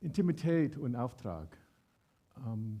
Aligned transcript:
Intimität 0.00 0.76
und 0.76 0.96
Auftrag. 0.96 1.56
Um, 2.46 2.80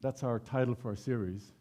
that's 0.00 0.22
our 0.22 0.40
title 0.40 0.74
for 0.74 0.90
our 0.90 0.96
series. 0.96 1.54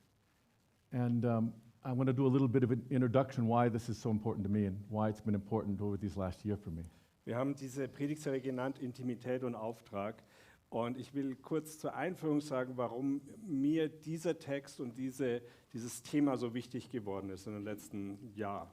And 0.91 1.23
um, 1.25 1.53
I 1.85 1.91
want 1.91 2.07
to 2.07 2.13
do 2.13 2.25
a 2.25 2.29
little 2.31 2.47
bit 2.47 2.63
of 2.63 2.71
an 2.71 2.83
introduction 2.89 3.47
why 3.47 3.69
this 3.69 3.89
is 3.89 3.97
so 4.01 4.09
important 4.09 4.45
to 4.45 4.51
me 4.51 4.65
and 4.65 4.77
why 4.89 5.09
it's 5.09 5.21
been 5.21 5.35
important 5.35 5.81
over 5.81 5.97
these 5.97 6.17
last 6.17 6.43
year 6.45 6.57
for 6.57 6.71
me. 6.71 6.85
Wir 7.25 7.35
haben 7.37 7.55
diese 7.55 7.87
Predigtserie 7.87 8.41
genannt 8.41 8.79
Intimität 8.79 9.43
und 9.43 9.55
Auftrag. 9.55 10.23
Und 10.69 10.97
ich 10.97 11.13
will 11.13 11.35
kurz 11.35 11.77
zur 11.77 11.93
Einführung 11.93 12.41
sagen, 12.41 12.73
warum 12.77 13.21
mir 13.47 13.89
dieser 13.89 14.39
Text 14.39 14.79
und 14.79 14.97
diese, 14.97 15.43
dieses 15.71 16.01
Thema 16.01 16.35
so 16.35 16.55
wichtig 16.55 16.89
geworden 16.89 17.29
ist 17.29 17.45
in 17.45 17.53
den 17.53 17.63
letzten 17.63 18.17
Jahren. 18.35 18.69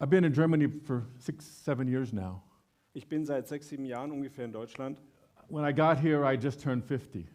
I've 0.00 0.08
been 0.10 0.24
in 0.24 0.32
Germany 0.32 0.66
for 0.84 1.04
six, 1.18 1.44
seven 1.44 1.86
years 1.86 2.12
now. 2.12 2.42
Ich 2.94 3.08
bin 3.08 3.24
seit 3.26 3.46
sechs, 3.46 3.68
sieben 3.68 3.84
Jahren 3.84 4.10
ungefähr 4.10 4.44
in 4.46 4.52
Deutschland. 4.52 4.98
When 5.48 5.64
I 5.64 5.72
got 5.72 5.98
here, 5.98 6.24
I 6.24 6.36
just 6.36 6.60
turned 6.60 6.84
50. 6.84 7.26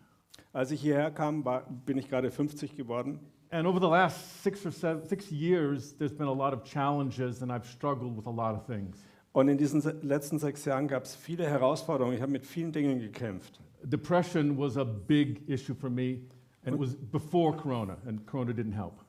Als 0.51 0.71
ich 0.71 0.81
hierher 0.81 1.11
kam, 1.11 1.45
war, 1.45 1.63
bin 1.85 1.97
ich 1.97 2.09
gerade 2.09 2.31
50 2.31 2.75
geworden. 2.75 3.19
And 3.51 3.67
over 3.67 3.79
the 3.79 3.87
last 3.87 4.41
six 4.43 4.65
or 4.65 4.71
seven, 4.71 5.05
six 5.07 5.29
years, 5.31 5.93
there's 5.97 6.13
been 6.13 6.27
a 6.27 6.33
lot 6.33 6.53
of 6.53 6.63
challenges, 6.63 7.41
and 7.41 7.51
I've 7.51 7.65
struggled 7.67 8.17
with 8.17 8.25
a 8.25 8.31
lot 8.31 8.55
of 8.55 8.65
things. 8.65 8.97
Und 9.31 9.47
in 9.49 9.57
diesen 9.57 9.81
se- 9.81 9.99
letzten 10.01 10.39
sechs 10.39 10.65
Jahren 10.65 10.87
gab 10.87 11.03
es 11.03 11.15
viele 11.15 11.45
Herausforderungen. 11.47 12.15
Ich 12.15 12.21
habe 12.21 12.31
mit 12.31 12.45
vielen 12.45 12.71
Dingen 12.71 12.99
gekämpft. 12.99 13.59
Depression 13.83 14.57
was 14.57 14.77
a 14.77 14.83
big 14.83 15.47
issue 15.47 15.75
for 15.75 15.89
me, 15.89 16.21
and 16.65 16.73
it 16.75 16.79
was 16.79 16.95
before 16.95 17.55
Corona, 17.55 17.97
and 18.07 18.25
Corona 18.25 18.53
didn't 18.53 18.73
help. 18.73 19.04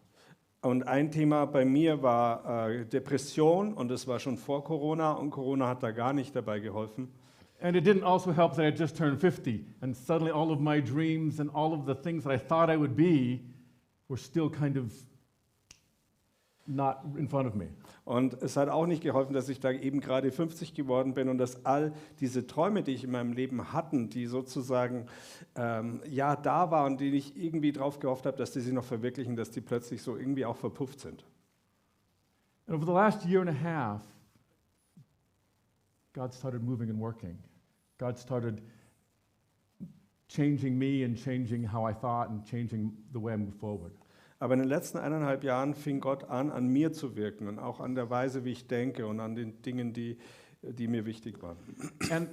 Und 0.67 0.89
ein 0.89 1.13
Thema 1.13 1.45
bei 1.45 1.65
mir 1.65 2.03
war 2.03 2.69
äh, 2.71 2.85
Depression 2.85 3.73
und 3.73 3.89
das 3.89 4.09
war 4.09 4.19
schon 4.19 4.37
vor 4.37 4.65
Corona 4.65 5.13
und 5.13 5.31
Corona 5.31 5.69
hat 5.69 5.85
da 5.85 5.93
gar 5.93 6.13
nicht 6.13 6.35
dabei 6.35 6.59
geholfen. 6.59 7.07
And 7.61 7.77
it 7.77 7.87
didn't 7.87 8.03
also 8.03 8.33
help 8.33 8.57
that 8.57 8.65
I 8.65 8.77
just 8.77 8.97
turned 8.97 9.21
50, 9.21 9.65
and 9.81 9.97
suddenly 9.97 10.33
all 10.33 10.51
of 10.51 10.59
my 10.59 10.83
dreams 10.83 11.39
and 11.39 11.55
all 11.55 11.73
of 11.73 11.87
the 11.87 11.95
things 11.95 12.25
that 12.25 12.33
I 12.33 12.37
thought 12.37 12.69
I 12.69 12.77
would 12.77 12.97
be 12.97 13.45
were 14.09 14.19
still 14.19 14.51
kind 14.51 14.77
of 14.77 14.91
not 16.67 16.99
in 17.17 17.29
front 17.29 17.47
of 17.49 17.55
me. 17.55 17.69
Und 18.05 18.35
es 18.43 18.57
hat 18.57 18.69
auch 18.69 18.87
nicht 18.87 19.03
geholfen, 19.03 19.33
dass 19.33 19.49
ich 19.49 19.61
da 19.61 19.71
eben 19.71 20.01
gerade 20.01 20.31
50 20.31 20.75
geworden 20.75 21.15
bin 21.15 21.29
und 21.29 21.39
dass 21.39 21.65
all 21.65 21.93
diese 22.21 22.47
Träume, 22.47 22.83
die 22.83 22.93
ich 22.93 23.05
in 23.05 23.11
meinem 23.11 23.33
Leben 23.33 23.73
hatten, 23.73 24.11
die 24.11 24.27
sozusagen 24.27 25.07
ähm, 25.55 26.01
ja 26.09 26.37
da 26.37 26.71
waren 26.71 26.93
und 26.93 27.01
die 27.01 27.11
ich 27.11 27.37
irgendwie 27.37 27.73
drauf 27.73 27.99
gehofft 27.99 28.27
habe, 28.27 28.37
dass 28.37 28.53
die 28.53 28.61
sich 28.61 28.73
noch 28.73 28.85
verwirklichen, 28.85 29.37
dass 29.37 29.51
die 29.51 29.61
plötzlich 29.61 30.03
so 30.03 30.17
irgendwie 30.17 30.45
auch 30.45 30.57
verpufft 30.57 31.01
sind. 31.01 31.25
And 32.69 32.77
over 32.77 32.87
the 32.87 32.93
last 32.93 33.25
year 33.25 33.41
and 33.41 33.51
a 33.51 33.53
half, 33.53 34.03
God 36.13 36.33
started 36.33 36.63
moving 36.63 36.91
and 36.91 36.99
working. 36.99 37.39
God 37.99 38.19
started 38.19 38.61
changing 40.29 40.77
me 40.77 41.05
and 41.05 41.17
changing 41.17 41.63
how 41.63 41.85
I 41.85 41.93
thought 41.93 42.31
and 42.31 42.45
changing 42.45 42.93
the 43.13 43.21
way 43.21 43.35
I 43.35 43.37
move 43.37 43.55
forward. 43.55 43.93
Aber 44.39 44.55
in 44.55 44.61
den 44.61 44.69
letzten 44.69 44.99
eineinhalb 44.99 45.45
Jahren 45.45 45.75
fing 45.75 46.01
Gott 46.01 46.25
an, 46.25 46.51
an 46.51 46.69
mir 46.69 46.93
zu 46.93 47.17
wirken 47.17 47.49
und 47.49 47.59
auch 47.59 47.81
an 47.81 47.95
der 47.95 48.11
Weise, 48.11 48.45
wie 48.45 48.53
ich 48.53 48.67
denke 48.67 49.07
und 49.07 49.21
an 49.21 49.35
den 49.35 49.63
Dingen, 49.63 49.93
die, 49.93 50.19
die 50.63 50.89
mir 50.89 51.07
wichtig 51.07 51.43
waren. 51.43 51.57
And 52.11 52.29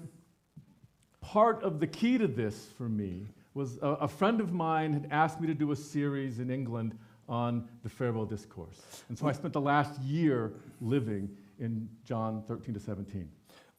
part 1.21 1.63
of 1.63 1.79
the 1.79 1.87
key 1.87 2.17
to 2.17 2.27
this 2.27 2.67
for 2.77 2.89
me 2.89 3.27
was 3.53 3.81
a, 3.81 3.97
a 4.01 4.07
friend 4.07 4.41
of 4.41 4.51
mine 4.51 4.93
had 4.93 5.11
asked 5.11 5.39
me 5.39 5.47
to 5.47 5.53
do 5.53 5.71
a 5.71 5.75
series 5.75 6.39
in 6.39 6.49
England 6.49 6.95
on 7.27 7.69
the 7.83 7.89
farewell 7.89 8.25
discourse. 8.25 8.81
And 9.07 9.17
so 9.17 9.27
I 9.27 9.31
spent 9.31 9.53
the 9.53 9.61
last 9.61 10.01
year 10.01 10.53
living 10.81 11.29
in 11.59 11.87
John 12.03 12.43
13 12.47 12.73
to 12.73 12.79
17. 12.79 13.29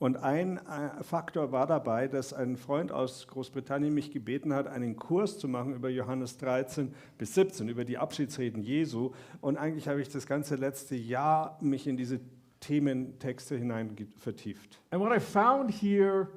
Und 0.04 0.18
ein 0.18 0.58
äh, 0.58 1.02
Faktor 1.02 1.50
war 1.50 1.66
dabei, 1.66 2.08
dass 2.08 2.34
ein 2.34 2.58
Freund 2.58 2.92
aus 2.92 3.26
Großbritannien 3.26 3.94
mich 3.94 4.10
gebeten 4.10 4.52
hat, 4.52 4.66
einen 4.66 4.96
Kurs 4.96 5.38
zu 5.38 5.48
machen 5.48 5.72
über 5.72 5.88
Johannes 5.88 6.36
13 6.36 6.92
bis 7.16 7.32
17, 7.32 7.70
über 7.70 7.86
die 7.86 7.96
Abschiedsreden 7.96 8.62
Jesu. 8.62 9.12
Und 9.40 9.56
eigentlich 9.56 9.88
habe 9.88 10.02
ich 10.02 10.10
das 10.10 10.26
ganze 10.26 10.56
letzte 10.56 10.94
Jahr 10.94 11.56
mich 11.62 11.86
in 11.86 11.96
diese 11.96 12.20
Thementexte 12.60 13.56
hinein 13.56 13.96
vertieft. 14.18 14.78
And 14.90 15.00
what 15.00 15.10
I 15.10 15.18
found 15.18 15.70
here 15.70 16.28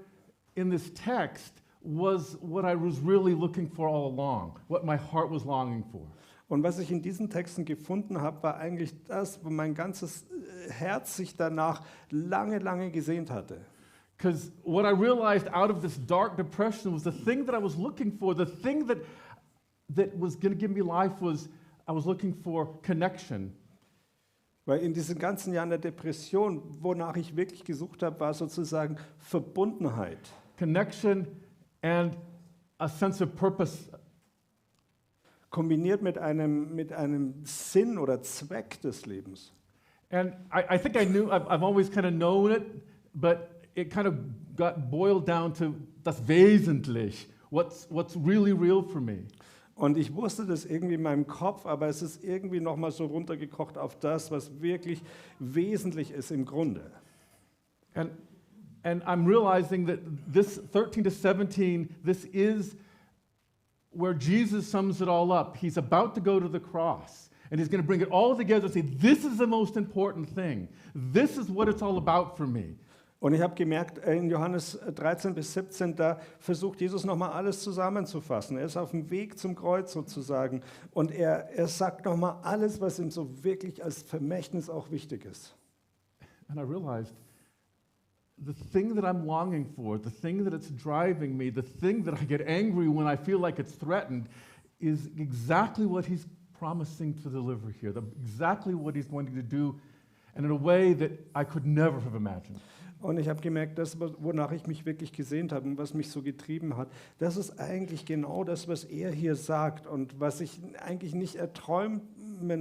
in 0.55 0.71
this 0.71 0.93
text 0.93 1.61
was 1.81 2.37
what 2.41 2.63
I 2.63 2.73
was 2.73 3.01
really 3.05 3.33
looking 3.33 3.69
for 3.69 3.89
all 3.89 4.09
along, 4.09 4.57
what 4.69 4.85
my 4.85 4.95
heart 4.95 5.29
was 5.29 5.43
longing 5.43 5.83
for. 5.91 6.07
Und 6.47 6.63
was 6.63 6.79
ich 6.79 6.91
in 6.91 7.01
diesen 7.01 7.29
Texten 7.29 7.65
gefunden 7.65 8.21
habe, 8.21 8.41
war 8.43 8.57
eigentlich 8.57 8.93
das, 9.03 9.43
wo 9.43 9.49
mein 9.49 9.73
ganzes 9.73 10.23
äh, 10.23 10.71
Herz 10.71 11.17
sich 11.17 11.35
danach 11.35 11.83
lange, 12.09 12.59
lange 12.59 12.89
gesehnt 12.89 13.29
hatte. 13.29 13.65
Because 14.17 14.51
what 14.63 14.85
I 14.85 14.89
realized 14.89 15.47
out 15.53 15.69
of 15.69 15.81
this 15.81 15.99
dark 16.07 16.37
depression 16.37 16.93
was 16.93 17.03
the 17.03 17.11
thing 17.11 17.45
that 17.45 17.53
I 17.53 17.61
was 17.61 17.75
looking 17.75 18.17
for, 18.17 18.33
the 18.33 18.45
thing 18.45 18.87
that, 18.87 18.97
that 19.93 20.17
was 20.17 20.35
going 20.39 20.53
to 20.53 20.57
give 20.57 20.71
me 20.71 20.81
life 20.81 21.21
was 21.21 21.49
I 21.87 21.91
was 21.91 22.05
looking 22.05 22.33
for 22.33 22.81
connection. 22.81 23.53
Weil 24.65 24.79
in 24.79 24.93
diesen 24.93 25.17
ganzen 25.17 25.53
Jahren 25.53 25.69
der 25.69 25.77
Depression, 25.77 26.61
wonach 26.81 27.15
ich 27.15 27.35
wirklich 27.37 27.63
gesucht 27.63 28.03
habe, 28.03 28.19
war 28.19 28.33
sozusagen 28.33 28.97
Verbundenheit. 29.19 30.19
Connection 30.57 31.27
and 31.81 32.17
a 32.77 32.87
sense 32.87 33.23
of 33.23 33.33
purpose. 33.35 33.89
Kombiniert 35.49 36.01
mit 36.01 36.17
einem, 36.17 36.75
mit 36.75 36.91
einem 36.91 37.35
Sinn 37.43 37.97
oder 37.97 38.21
Zweck 38.21 38.81
des 38.81 39.05
Lebens. 39.05 39.53
And 40.09 40.33
I, 40.53 40.75
I 40.75 40.77
think 40.77 40.95
I 40.95 41.05
knew, 41.05 41.29
I've, 41.29 41.47
I've 41.49 41.63
always 41.63 41.89
kind 41.89 42.05
of 42.05 42.13
known 42.13 42.51
it, 42.51 42.63
but 43.13 43.65
it 43.75 43.89
kind 43.91 44.07
of 44.07 44.15
got 44.55 44.89
boiled 44.89 45.25
down 45.25 45.53
to 45.55 45.75
das 46.03 46.21
Wesentlich, 46.27 47.27
what's, 47.49 47.87
what's 47.89 48.15
really 48.15 48.53
real 48.53 48.81
for 48.81 49.01
me. 49.01 49.25
Und 49.75 49.95
ich 49.95 50.15
wusste 50.15 50.45
das 50.45 50.65
irgendwie 50.65 50.95
in 50.95 51.03
meinem 51.03 51.27
Kopf, 51.27 51.65
aber 51.67 51.87
es 51.87 52.01
ist 52.01 52.23
irgendwie 52.23 52.59
nochmal 52.59 52.91
so 52.91 53.05
runtergekocht 53.05 53.77
auf 53.77 53.99
das, 53.99 54.31
was 54.31 54.59
wirklich 54.59 55.03
wesentlich 55.39 56.11
ist 56.11 56.31
im 56.31 56.45
Grunde. 56.45 56.91
And, 57.93 58.11
and 58.83 59.03
I'm 59.05 59.27
realizing 59.27 59.85
that 59.85 59.99
this 60.31 60.59
13 60.71 61.03
to 61.03 61.11
17, 61.11 61.95
this 62.03 62.25
is 62.25 62.75
where 63.91 64.13
Jesus 64.13 64.67
sums 64.67 65.01
it 65.01 65.07
all 65.07 65.31
up. 65.31 65.57
He's 65.57 65.77
about 65.77 66.15
to 66.15 66.21
go 66.21 66.39
to 66.39 66.47
the 66.47 66.59
cross, 66.59 67.29
and 67.51 67.59
he's 67.59 67.69
going 67.69 67.81
to 67.81 67.87
bring 67.87 68.01
it 68.01 68.09
all 68.09 68.35
together 68.35 68.65
and 68.65 68.73
say, 68.73 68.81
This 68.81 69.25
is 69.25 69.37
the 69.37 69.47
most 69.47 69.77
important 69.77 70.29
thing. 70.29 70.67
This 70.93 71.37
is 71.37 71.49
what 71.49 71.67
it's 71.67 71.81
all 71.81 71.97
about 71.97 72.37
for 72.37 72.47
me. 72.47 72.75
Und 73.19 73.33
ich 73.33 73.41
habe 73.41 73.55
gemerkt, 73.55 73.97
äh, 73.99 74.15
in 74.15 74.29
Johannes 74.29 74.77
13 74.93 75.33
bis 75.33 75.51
17, 75.53 75.95
da 75.95 76.19
versucht 76.39 76.79
Jesus 76.81 77.03
nochmal 77.03 77.31
alles 77.31 77.63
zusammenzufassen. 77.63 78.57
Er 78.57 78.65
ist 78.65 78.77
auf 78.77 78.91
dem 78.91 79.09
Weg 79.09 79.39
zum 79.39 79.55
Kreuz 79.55 79.91
sozusagen 79.91 80.61
und 80.91 81.11
er, 81.11 81.49
er 81.49 81.67
sagt 81.67 82.05
nochmal 82.05 82.37
alles, 82.43 82.79
was 82.79 82.99
ihm 82.99 83.09
so 83.09 83.43
wirklich 83.43 83.83
als 83.83 84.03
Vermächtnis 84.03 84.69
auch 84.69 84.91
wichtig 84.91 85.25
ist. 85.25 85.55
And 86.47 86.59
I 86.59 86.61
realized 86.61 87.15
the 88.45 88.53
thing 88.53 88.95
that 88.95 89.05
I'm 89.05 89.25
longing 89.25 89.65
for, 89.65 89.97
the 89.97 90.09
thing 90.09 90.43
that 90.43 90.53
it's 90.53 90.69
driving 90.69 91.37
me, 91.37 91.49
the 91.49 91.61
thing 91.61 92.03
that 92.03 92.13
I 92.13 92.23
get 92.23 92.41
angry 92.41 92.87
when 92.87 93.07
I 93.07 93.15
feel 93.15 93.39
like 93.39 93.59
it's 93.59 93.73
threatened, 93.73 94.29
is 94.79 95.09
exactly 95.17 95.85
what 95.85 96.05
he's 96.05 96.27
promising 96.57 97.13
to 97.23 97.29
deliver 97.29 97.69
here, 97.69 97.91
the, 97.91 98.03
exactly 98.21 98.75
what 98.75 98.95
he's 98.95 99.09
wanting 99.09 99.35
to 99.35 99.41
do, 99.41 99.79
and 100.35 100.45
in 100.45 100.51
a 100.51 100.55
way 100.55 100.93
that 100.93 101.11
I 101.33 101.43
could 101.43 101.65
never 101.65 101.99
have 101.99 102.15
imagined. 102.15 102.59
Und 102.99 103.19
ich 103.19 103.29
habe 103.29 103.41
gemerkt, 103.41 103.77
das, 103.77 103.99
wonach 103.99 104.51
ich 104.51 104.65
mich 104.65 104.85
wirklich 104.85 105.13
gesehnt 105.13 105.51
habe 105.51 105.67
und 105.67 105.77
was 105.77 105.93
mich 105.93 106.09
so 106.09 106.23
getrieben 106.23 106.77
hat, 106.77 106.89
das 107.19 107.37
ist 107.37 107.59
eigentlich 107.59 108.05
genau 108.05 108.43
das, 108.43 108.67
was 108.67 108.83
er 108.85 109.11
hier 109.11 109.35
sagt 109.35 109.85
und 109.85 110.19
was 110.19 110.41
ich 110.41 110.59
eigentlich 110.79 111.13
nicht 111.13 111.35
erträumen 111.35 112.01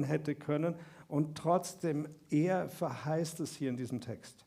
hätte 0.02 0.34
können. 0.34 0.74
Und 1.08 1.38
trotzdem, 1.38 2.08
er 2.28 2.68
verheißt 2.68 3.40
es 3.40 3.56
hier 3.56 3.70
in 3.70 3.76
diesem 3.78 4.02
Text. 4.02 4.45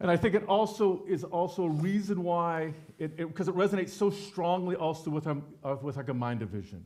And 0.00 0.10
I 0.10 0.16
think 0.16 0.34
it 0.34 0.44
also 0.48 1.04
is 1.06 1.24
also 1.24 1.64
a 1.64 1.68
reason 1.68 2.22
why, 2.24 2.72
because 2.98 3.48
it, 3.48 3.52
it, 3.52 3.56
resonates 3.56 3.90
so 3.90 4.08
strongly 4.10 4.74
also 4.74 5.10
with 5.10 5.26
our, 5.26 5.36
uh, 5.62 5.76
with 5.82 5.98
our 5.98 6.04
Gemeindevision. 6.04 6.82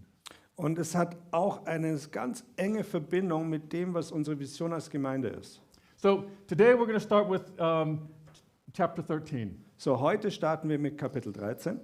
Und 0.56 0.78
es 0.78 0.94
hat 0.94 1.16
auch 1.32 1.64
eine 1.66 1.96
ganz 2.10 2.44
enge 2.56 2.84
Verbindung 2.84 3.48
mit 3.48 3.72
dem, 3.72 3.94
was 3.94 4.12
unsere 4.12 4.38
Vision 4.38 4.72
als 4.72 4.90
Gemeinde 4.90 5.28
ist. 5.28 5.60
So 5.96 6.24
today 6.46 6.74
we're 6.74 6.86
going 6.86 6.94
to 6.94 7.00
start 7.00 7.28
with 7.28 7.58
um, 7.60 8.08
chapter 8.72 9.02
13. 9.02 9.64
So, 9.76 10.00
heute 10.00 10.30
starten 10.30 10.68
wir 10.68 10.78
mit 10.78 10.98
Kapitel 10.98 11.32
13. 11.32 11.80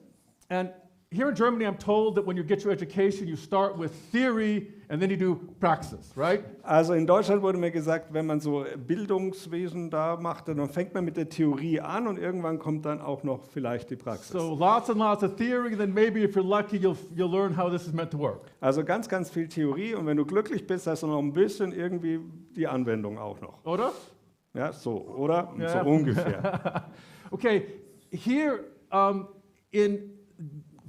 And 0.49 0.71
here 1.13 1.29
in 1.29 1.35
Germany, 1.35 1.67
I'm 1.67 1.77
told 1.77 2.15
that 2.15 2.25
when 2.25 2.37
you 2.37 2.45
get 2.45 2.63
your 2.63 2.73
education, 2.73 3.27
you 3.27 3.35
start 3.35 3.77
with 3.77 3.93
theory 4.13 4.69
and 4.89 5.03
then 5.03 5.11
you 5.11 5.17
do 5.17 5.41
praxis, 5.59 6.13
right? 6.15 6.45
Also 6.63 6.93
in 6.93 7.05
Deutschland 7.05 7.43
wurde 7.43 7.59
mir 7.59 7.73
gesagt, 7.73 8.13
wenn 8.13 8.27
man 8.27 8.39
so 8.39 8.65
Bildungswesen 8.87 9.91
da 9.91 10.17
macht, 10.17 10.47
dann 10.47 10.69
fängt 10.69 10.95
man 10.95 11.05
mit 11.05 11.17
der 11.17 11.29
Theorie 11.29 11.81
an 11.81 12.07
und 12.07 12.17
irgendwann 12.17 12.61
kommt 12.61 12.87
dann 12.87 13.01
auch 13.01 13.25
noch 13.25 13.43
vielleicht 13.43 13.91
die 13.91 13.97
Praxis. 13.97 14.31
So 14.31 14.55
lots 14.55 14.89
and 14.89 14.99
lots 15.01 15.25
of 15.25 15.35
theory, 15.35 15.77
then 15.77 15.93
maybe 15.93 16.23
if 16.23 16.37
you're 16.37 16.47
lucky, 16.47 16.77
you'll, 16.77 16.97
you'll 17.17 17.31
learn 17.31 17.57
how 17.57 17.69
this 17.69 17.89
is 17.89 17.93
meant 17.93 18.13
to 18.13 18.19
work. 18.19 18.43
Also 18.61 18.85
ganz, 18.85 19.09
ganz 19.09 19.31
viel 19.31 19.49
Theorie 19.49 19.95
und 19.95 20.07
wenn 20.07 20.17
du 20.17 20.25
glücklich 20.25 20.65
bist, 20.65 20.87
hast 20.87 21.03
du 21.03 21.09
noch 21.09 21.19
ein 21.19 21.33
bisschen 21.33 21.73
irgendwie 21.73 22.21
die 22.55 22.69
Anwendung 22.69 23.19
auch 23.19 23.41
noch. 23.41 23.65
Oder? 23.65 23.91
Ja, 24.55 24.73
so, 24.73 24.93
oder? 24.93 25.53
Ja. 25.59 25.83
So 25.83 25.91
ungefähr. 25.91 26.85
Okay, 27.33 27.65
here 28.11 28.65
um, 28.91 29.29
in 29.71 30.19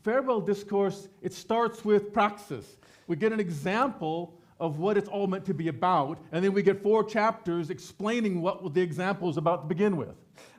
farewell 0.04 0.42
discourse, 0.42 1.10
it 1.22 1.34
starts 1.34 1.86
with 1.86 2.14
praxis. 2.14 2.78
We 3.08 3.16
get 3.16 3.32
an 3.32 3.40
example 3.40 4.40
of 4.60 4.78
what 4.78 4.96
it's 4.96 5.10
all 5.10 5.28
meant 5.28 5.46
to 5.46 5.54
be 5.54 5.68
about, 5.70 6.20
and 6.32 6.44
then 6.44 6.54
we 6.54 6.62
get 6.62 6.84
four 6.84 7.04
chapters 7.04 7.70
explaining 7.70 8.42
what 8.42 8.74
the 8.74 8.82
example 8.82 9.30
is 9.30 9.38
about 9.38 9.64
to 9.64 9.68
begin 9.68 9.98
with. 9.98 10.16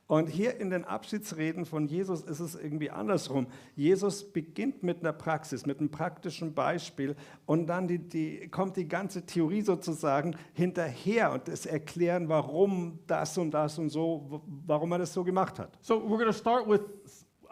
Und 0.09 0.29
hier 0.29 0.61
in 0.61 0.69
den 0.69 0.85
Abschiedsreden 0.85 1.65
von 1.65 1.87
Jesus 1.87 2.21
ist 2.21 2.41
es 2.41 2.55
irgendwie 2.55 2.91
andersrum. 2.91 3.47
Jesus 3.77 4.31
beginnt 4.31 4.83
mit 4.83 5.01
einer 5.01 5.15
Praxis, 5.15 5.65
mit 5.65 5.79
einem 5.79 5.91
praktischen 5.91 6.53
Beispiel 6.53 7.17
und 7.47 7.67
dann 7.69 7.89
die, 7.89 7.99
die, 7.99 8.49
kommt 8.49 8.77
die 8.77 8.87
ganze 8.87 9.25
Theorie 9.25 9.63
sozusagen 9.63 10.37
hinterher 10.53 11.33
und 11.33 11.49
es 11.49 11.65
Erklären, 11.65 12.29
warum 12.29 12.99
das 13.07 13.39
und 13.39 13.53
das 13.53 13.79
und 13.79 13.89
so, 13.89 14.43
warum 14.67 14.93
er 14.93 14.99
das 14.99 15.15
so 15.15 15.25
gemacht 15.25 15.59
hat. 15.59 15.79
So 15.81 15.95
we're 15.95 16.19
going 16.19 16.27
to 16.27 16.33
start 16.33 16.69
with 16.69 16.83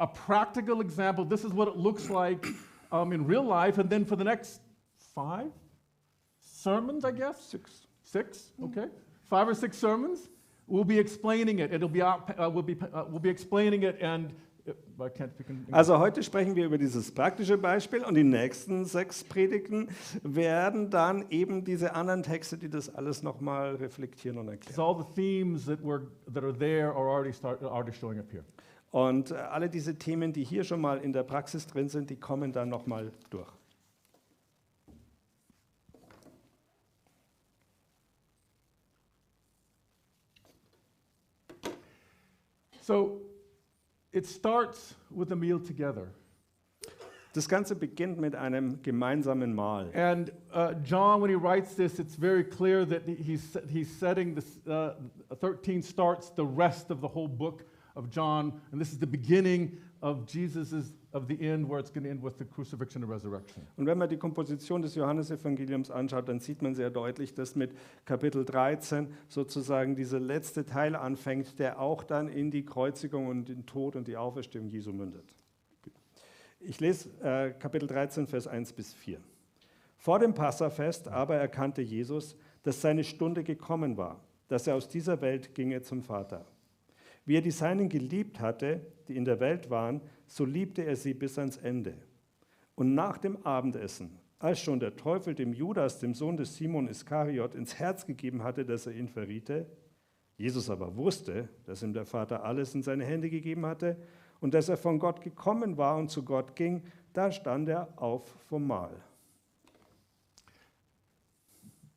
a 0.00 0.06
practical 0.06 0.80
example. 0.80 1.24
This 1.24 1.44
is 1.44 1.52
what 1.52 1.68
it 1.68 1.76
looks 1.76 2.10
like 2.10 2.46
um, 2.90 3.12
in 3.12 3.24
real 3.26 3.44
life, 3.44 3.78
and 3.78 3.88
then 3.88 4.04
for 4.04 4.16
the 4.16 4.24
next 4.24 4.60
five 5.14 5.52
sermons, 6.40 7.04
I 7.04 7.12
guess, 7.12 7.36
Six. 7.40 7.86
six, 8.02 8.52
okay, 8.64 8.86
five 9.28 9.46
or 9.48 9.54
six 9.54 9.78
sermons, 9.78 10.28
we'll 10.66 10.84
be 10.84 10.98
explaining 10.98 11.60
it. 11.60 11.72
It'll 11.72 11.88
be 11.88 12.02
out, 12.02 12.30
uh, 12.38 12.50
we'll 12.50 12.64
be 12.64 12.76
uh, 12.80 13.04
we'll 13.08 13.20
be 13.20 13.30
explaining 13.30 13.82
it, 13.84 13.96
and 14.00 14.32
uh, 14.68 15.04
I 15.04 15.08
can't 15.08 15.32
speak 15.32 15.48
in 15.48 15.56
English. 15.56 15.74
Also 15.74 15.98
heute 15.98 16.22
sprechen 16.22 16.56
wir 16.56 16.64
über 16.66 16.78
dieses 16.78 17.12
praktische 17.12 17.56
Beispiel 17.56 18.02
und 18.02 18.14
die 18.14 18.24
nächsten 18.24 18.84
sechs 18.84 19.22
Predigten 19.22 19.88
werden 20.22 20.90
dann 20.90 21.26
eben 21.30 21.64
diese 21.64 21.94
anderen 21.94 22.22
Texte, 22.22 22.56
die 22.58 22.68
das 22.68 22.92
alles 22.94 23.22
nochmal 23.22 23.76
reflektieren 23.76 24.38
und 24.38 24.48
erklären. 24.48 24.74
So 24.74 24.82
all 24.84 24.96
the 24.98 25.14
themes 25.14 25.66
that 25.66 25.82
were 25.84 26.08
that 26.32 26.42
are 26.42 26.52
there 26.52 26.88
are 26.88 27.08
already 27.08 27.32
start 27.32 27.62
are 27.62 27.70
already 27.70 27.92
showing 27.92 28.18
up 28.18 28.30
here. 28.30 28.44
Und 28.90 29.30
äh, 29.30 29.34
alle 29.34 29.70
diese 29.70 29.96
Themen, 29.96 30.32
die 30.32 30.44
hier 30.44 30.64
schon 30.64 30.80
mal 30.80 30.98
in 30.98 31.12
der 31.12 31.22
Praxis 31.22 31.66
drin 31.66 31.88
sind, 31.88 32.10
die 32.10 32.16
kommen 32.16 32.52
dann 32.52 32.68
nochmal 32.68 33.12
durch. 33.30 33.50
So 42.82 43.20
it 44.12 44.26
starts 44.26 44.96
with 45.10 45.30
a 45.30 45.36
meal 45.36 45.60
together. 45.60 46.08
Das 47.32 47.48
Ganze 47.48 47.76
beginnt 47.76 48.18
mit 48.18 48.34
einem 48.34 48.82
gemeinsamen 48.82 49.54
Mahl. 49.54 49.92
And 49.94 50.32
uh, 50.52 50.74
John, 50.82 51.22
when 51.22 51.30
he 51.30 51.36
writes 51.36 51.76
this, 51.76 52.00
it's 52.00 52.16
very 52.16 52.42
clear 52.42 52.84
that 52.84 53.02
he's, 53.06 53.56
he's 53.68 53.88
setting 53.88 54.34
this, 54.34 54.58
uh, 54.66 54.94
13 55.38 55.80
starts 55.80 56.32
the 56.34 56.44
rest 56.44 56.90
of 56.90 57.00
the 57.00 57.06
whole 57.06 57.28
book 57.28 57.64
of 58.00 58.10
John. 58.10 58.60
And 58.72 58.80
this 58.80 58.92
is 58.92 58.98
the 58.98 59.06
beginning 59.06 59.78
of 60.02 60.26
Jesus's, 60.26 60.94
of 61.12 61.28
the 61.28 61.38
end, 61.40 61.68
where 61.68 61.78
it's 61.78 61.90
going 61.90 62.04
to 62.04 62.10
end 62.10 62.22
with 62.22 62.38
the 62.38 62.44
crucifixion 62.44 63.02
and 63.02 63.12
resurrection. 63.12 63.66
Und 63.76 63.86
wenn 63.86 63.98
man 63.98 64.08
die 64.08 64.16
Komposition 64.16 64.82
des 64.82 64.94
Johannesevangeliums 64.94 65.90
anschaut, 65.90 66.28
dann 66.28 66.40
sieht 66.40 66.62
man 66.62 66.74
sehr 66.74 66.90
deutlich, 66.90 67.34
dass 67.34 67.54
mit 67.54 67.72
Kapitel 68.04 68.44
13 68.44 69.08
sozusagen 69.28 69.94
dieser 69.94 70.20
letzte 70.20 70.64
Teil 70.64 70.96
anfängt, 70.96 71.58
der 71.58 71.80
auch 71.80 72.02
dann 72.02 72.28
in 72.28 72.50
die 72.50 72.64
Kreuzigung 72.64 73.26
und 73.26 73.48
den 73.48 73.66
Tod 73.66 73.96
und 73.96 74.08
die 74.08 74.16
Auferstehung 74.16 74.68
Jesu 74.68 74.92
mündet. 74.92 75.24
Ich 76.60 76.80
lese 76.80 77.10
äh, 77.22 77.52
Kapitel 77.52 77.86
13, 77.86 78.26
Vers 78.26 78.46
1 78.46 78.72
bis 78.72 78.92
4. 78.92 79.18
Vor 79.96 80.18
dem 80.18 80.32
Passafest 80.32 81.08
aber 81.08 81.36
erkannte 81.36 81.82
Jesus, 81.82 82.36
dass 82.62 82.80
seine 82.80 83.04
Stunde 83.04 83.44
gekommen 83.44 83.96
war, 83.96 84.20
dass 84.48 84.66
er 84.66 84.74
aus 84.74 84.88
dieser 84.88 85.20
Welt 85.20 85.54
ginge 85.54 85.82
zum 85.82 86.02
Vater. 86.02 86.46
Wie 87.24 87.36
er 87.36 87.42
die 87.42 87.50
Seinen 87.50 87.88
geliebt 87.88 88.40
hatte, 88.40 88.80
die 89.08 89.16
in 89.16 89.24
der 89.24 89.40
Welt 89.40 89.70
waren, 89.70 90.00
so 90.26 90.44
liebte 90.44 90.84
er 90.84 90.96
sie 90.96 91.14
bis 91.14 91.38
ans 91.38 91.56
Ende. 91.56 91.94
Und 92.74 92.94
nach 92.94 93.18
dem 93.18 93.44
Abendessen, 93.44 94.18
als 94.38 94.60
schon 94.60 94.80
der 94.80 94.96
Teufel 94.96 95.34
dem 95.34 95.52
Judas, 95.52 95.98
dem 95.98 96.14
Sohn 96.14 96.36
des 96.36 96.56
Simon 96.56 96.88
Iskariot, 96.88 97.54
ins 97.54 97.78
Herz 97.78 98.06
gegeben 98.06 98.42
hatte, 98.42 98.64
dass 98.64 98.86
er 98.86 98.94
ihn 98.94 99.08
verriete, 99.08 99.66
Jesus 100.38 100.70
aber 100.70 100.96
wusste, 100.96 101.50
dass 101.64 101.82
ihm 101.82 101.92
der 101.92 102.06
Vater 102.06 102.42
alles 102.44 102.74
in 102.74 102.82
seine 102.82 103.04
Hände 103.04 103.28
gegeben 103.28 103.66
hatte 103.66 103.98
und 104.40 104.54
dass 104.54 104.70
er 104.70 104.78
von 104.78 104.98
Gott 104.98 105.20
gekommen 105.20 105.76
war 105.76 105.98
und 105.98 106.10
zu 106.10 106.24
Gott 106.24 106.56
ging, 106.56 106.82
da 107.12 107.30
stand 107.30 107.68
er 107.68 107.92
auf 107.96 108.26
vom 108.48 108.66
Mahl. 108.66 108.96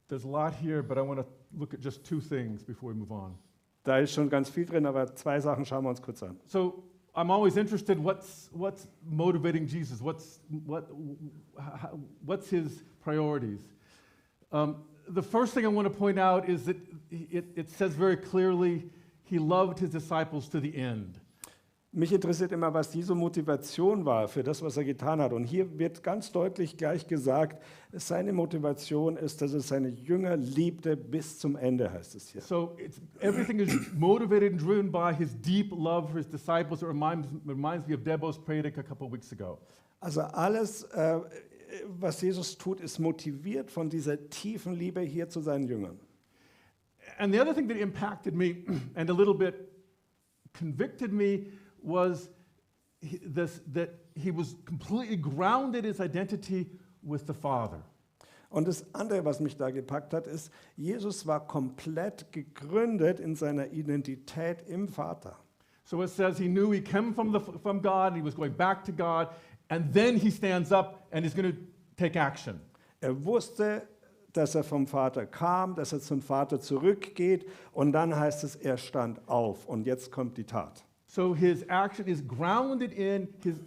There's 0.09 0.25
a 0.25 0.27
lot 0.27 0.53
here, 0.61 0.83
but 0.83 0.97
I 0.97 1.01
want 1.01 1.21
to 1.21 1.25
look 1.57 1.73
at 1.73 1.79
just 1.79 2.03
two 2.03 2.19
things 2.19 2.61
before 2.63 2.91
we 2.91 2.99
move 2.99 3.11
on. 3.11 3.37
Da 3.83 3.97
ist 3.97 4.13
schon 4.13 4.29
ganz 4.29 4.49
viel 4.49 4.65
drin, 4.65 4.85
aber 4.85 5.13
zwei 5.15 5.39
Sachen 5.39 5.65
schauen 5.65 5.83
wir 5.83 5.89
uns 5.89 6.01
kurz 6.01 6.23
an. 6.23 6.39
So 6.45 6.83
I'm 7.15 7.29
always 7.29 7.57
interested 7.57 7.97
what's, 7.99 8.49
what's 8.53 8.87
motivating 9.05 9.67
Jesus? 9.67 10.01
What's, 10.01 10.39
what, 10.65 10.89
what's 12.25 12.49
his 12.49 12.83
priorities? 13.03 13.59
Um, 14.51 14.83
the 15.07 15.21
first 15.21 15.53
thing 15.53 15.65
I 15.65 15.67
want 15.67 15.85
to 15.85 15.93
point 15.93 16.17
out 16.17 16.47
is 16.49 16.65
that 16.65 16.77
it, 17.11 17.45
it 17.55 17.69
says 17.69 17.93
very 17.93 18.17
clearly 18.17 18.89
he 19.23 19.37
loved 19.37 19.79
his 19.79 19.91
disciples 19.91 20.47
to 20.49 20.59
the 20.59 20.75
end. 20.75 21.19
Mich 21.95 22.11
interessiert 22.11 22.51
immer, 22.51 22.73
was 22.73 22.89
diese 22.89 23.13
Motivation 23.13 24.03
war 24.03 24.27
für 24.27 24.41
das, 24.41 24.63
was 24.63 24.77
er 24.77 24.83
getan 24.83 25.21
hat. 25.21 25.31
Und 25.31 25.43
hier 25.43 25.77
wird 25.77 26.01
ganz 26.01 26.31
deutlich 26.31 26.75
gleich 26.75 27.05
gesagt, 27.05 27.61
seine 27.91 28.33
Motivation 28.33 29.15
ist, 29.15 29.43
dass 29.43 29.53
er 29.53 29.59
seine 29.59 29.89
Jünger 29.89 30.35
liebte 30.35 30.97
bis 30.97 31.37
zum 31.37 31.55
Ende, 31.55 31.93
heißt 31.93 32.15
es 32.15 32.29
hier. 32.29 32.41
So 32.41 32.75
it's, 32.83 32.99
everything 33.19 33.59
is 33.59 33.77
motivated 33.93 34.53
and 34.53 34.59
driven 34.59 34.91
by 34.91 35.13
his 35.15 35.39
deep 35.39 35.71
love 35.71 36.09
for 36.09 36.17
his 36.17 36.27
disciples. 36.27 36.81
It 36.81 36.87
reminds, 36.87 37.27
reminds 37.45 37.87
me 37.87 37.93
of 37.93 38.01
Debo's 38.01 38.39
Predigt 38.39 38.79
a 38.79 38.83
couple 38.83 39.05
of 39.05 39.13
weeks 39.13 39.31
ago. 39.31 39.59
Also 39.99 40.21
alles, 40.21 40.85
äh, 40.95 41.19
was 41.99 42.19
Jesus 42.21 42.57
tut, 42.57 42.81
ist 42.81 42.97
motiviert 42.97 43.69
von 43.69 43.91
dieser 43.91 44.29
tiefen 44.31 44.73
Liebe 44.73 45.01
hier 45.01 45.29
zu 45.29 45.41
seinen 45.41 45.67
Jüngern. 45.67 45.99
And 47.19 47.31
the 47.31 47.39
other 47.39 47.53
thing 47.53 47.67
that 47.67 47.77
impacted 47.77 48.33
me 48.33 48.65
and 48.95 49.11
a 49.11 49.13
little 49.13 49.35
bit 49.35 49.69
convicted 50.53 51.13
me 51.13 51.51
was 51.83 52.29
this, 53.01 53.61
that 53.73 53.89
he 54.15 54.31
was 54.31 54.55
completely 54.65 55.17
grounded 55.17 55.85
his 55.85 55.99
identity 55.99 56.69
with 57.01 57.27
the 57.27 57.33
Father. 57.33 57.83
Und 58.49 58.67
das 58.67 58.85
andere, 58.93 59.25
was 59.25 59.39
mich 59.39 59.57
da 59.57 59.71
gepackt 59.71 60.13
hat, 60.13 60.27
ist, 60.27 60.51
Jesus 60.77 61.25
war 61.25 61.47
komplett 61.47 62.31
gegründet 62.31 63.19
in 63.19 63.35
seiner 63.35 63.71
Identität 63.71 64.69
im 64.69 64.87
Vater. 64.87 65.35
So 65.85 66.03
it 66.03 66.09
says 66.09 66.37
he 66.37 66.47
knew 66.47 66.71
he 66.71 66.79
came 66.79 67.13
from, 67.13 67.33
the, 67.33 67.39
from 67.39 67.81
God 67.81 68.13
and 68.13 68.17
he 68.17 68.23
was 68.23 68.35
going 68.35 68.53
back 68.53 68.85
to 68.85 68.91
God, 68.91 69.29
and 69.69 69.91
then 69.91 70.17
he 70.17 70.29
stands 70.29 70.71
up 70.71 71.07
and 71.11 71.25
he's 71.25 71.33
going 71.33 71.51
to 71.51 71.57
take 71.97 72.15
action. 72.15 72.61
Er 73.01 73.25
wusste, 73.25 73.87
dass 74.33 74.55
er 74.55 74.63
vom 74.63 74.87
Vater 74.87 75.25
kam, 75.25 75.75
dass 75.75 75.91
er 75.91 75.99
zum 75.99 76.21
Vater 76.21 76.59
zurückgeht 76.59 77.49
und 77.71 77.91
dann 77.91 78.15
heißt 78.15 78.43
es, 78.43 78.55
er 78.55 78.77
stand 78.77 79.27
auf 79.27 79.65
und 79.67 79.85
jetzt 79.85 80.11
kommt 80.11 80.37
die 80.37 80.45
Tat. 80.45 80.85
So 81.13 81.35
his 81.35 81.63
action 81.69 82.07
is 82.07 82.23
grounded 82.23 82.91
in 82.91 83.27
his 83.43 83.59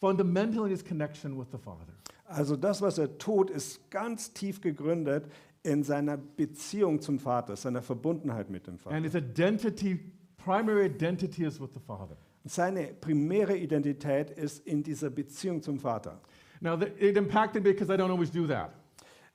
fundamental 0.00 0.64
in 0.64 0.70
his 0.70 0.82
connection 0.82 1.36
with 1.36 1.50
the 1.50 1.58
Father. 1.58 1.92
Also 2.30 2.56
das, 2.56 2.80
was 2.80 2.96
er 2.96 3.18
tut, 3.18 3.50
ist 3.50 3.90
ganz 3.90 4.32
tief 4.32 4.62
gegründet 4.62 5.24
in 5.62 5.82
seiner 5.82 6.16
Beziehung 6.16 7.02
zum 7.02 7.18
Vater, 7.18 7.56
seiner 7.56 7.82
Verbundenheit 7.82 8.48
mit 8.48 8.66
dem 8.66 8.78
Vater. 8.78 8.96
And 8.96 9.04
his 9.04 9.14
identity, 9.14 10.00
primary 10.38 10.86
identity 10.86 11.44
is 11.44 11.60
with 11.60 11.74
the 11.74 11.80
Father. 11.80 12.16
Seine 12.46 12.86
primäre 13.02 13.58
Identität 13.58 14.30
ist 14.30 14.66
in 14.66 14.82
dieser 14.82 15.10
Beziehung 15.10 15.60
zum 15.60 15.78
Vater. 15.78 16.22
Now, 16.62 16.80
it 16.80 17.18
impacted 17.18 17.64
me 17.64 17.72
because 17.72 17.92
I 17.92 17.98
don't 17.98 18.10
always 18.10 18.30
do 18.30 18.46
that. 18.46 18.70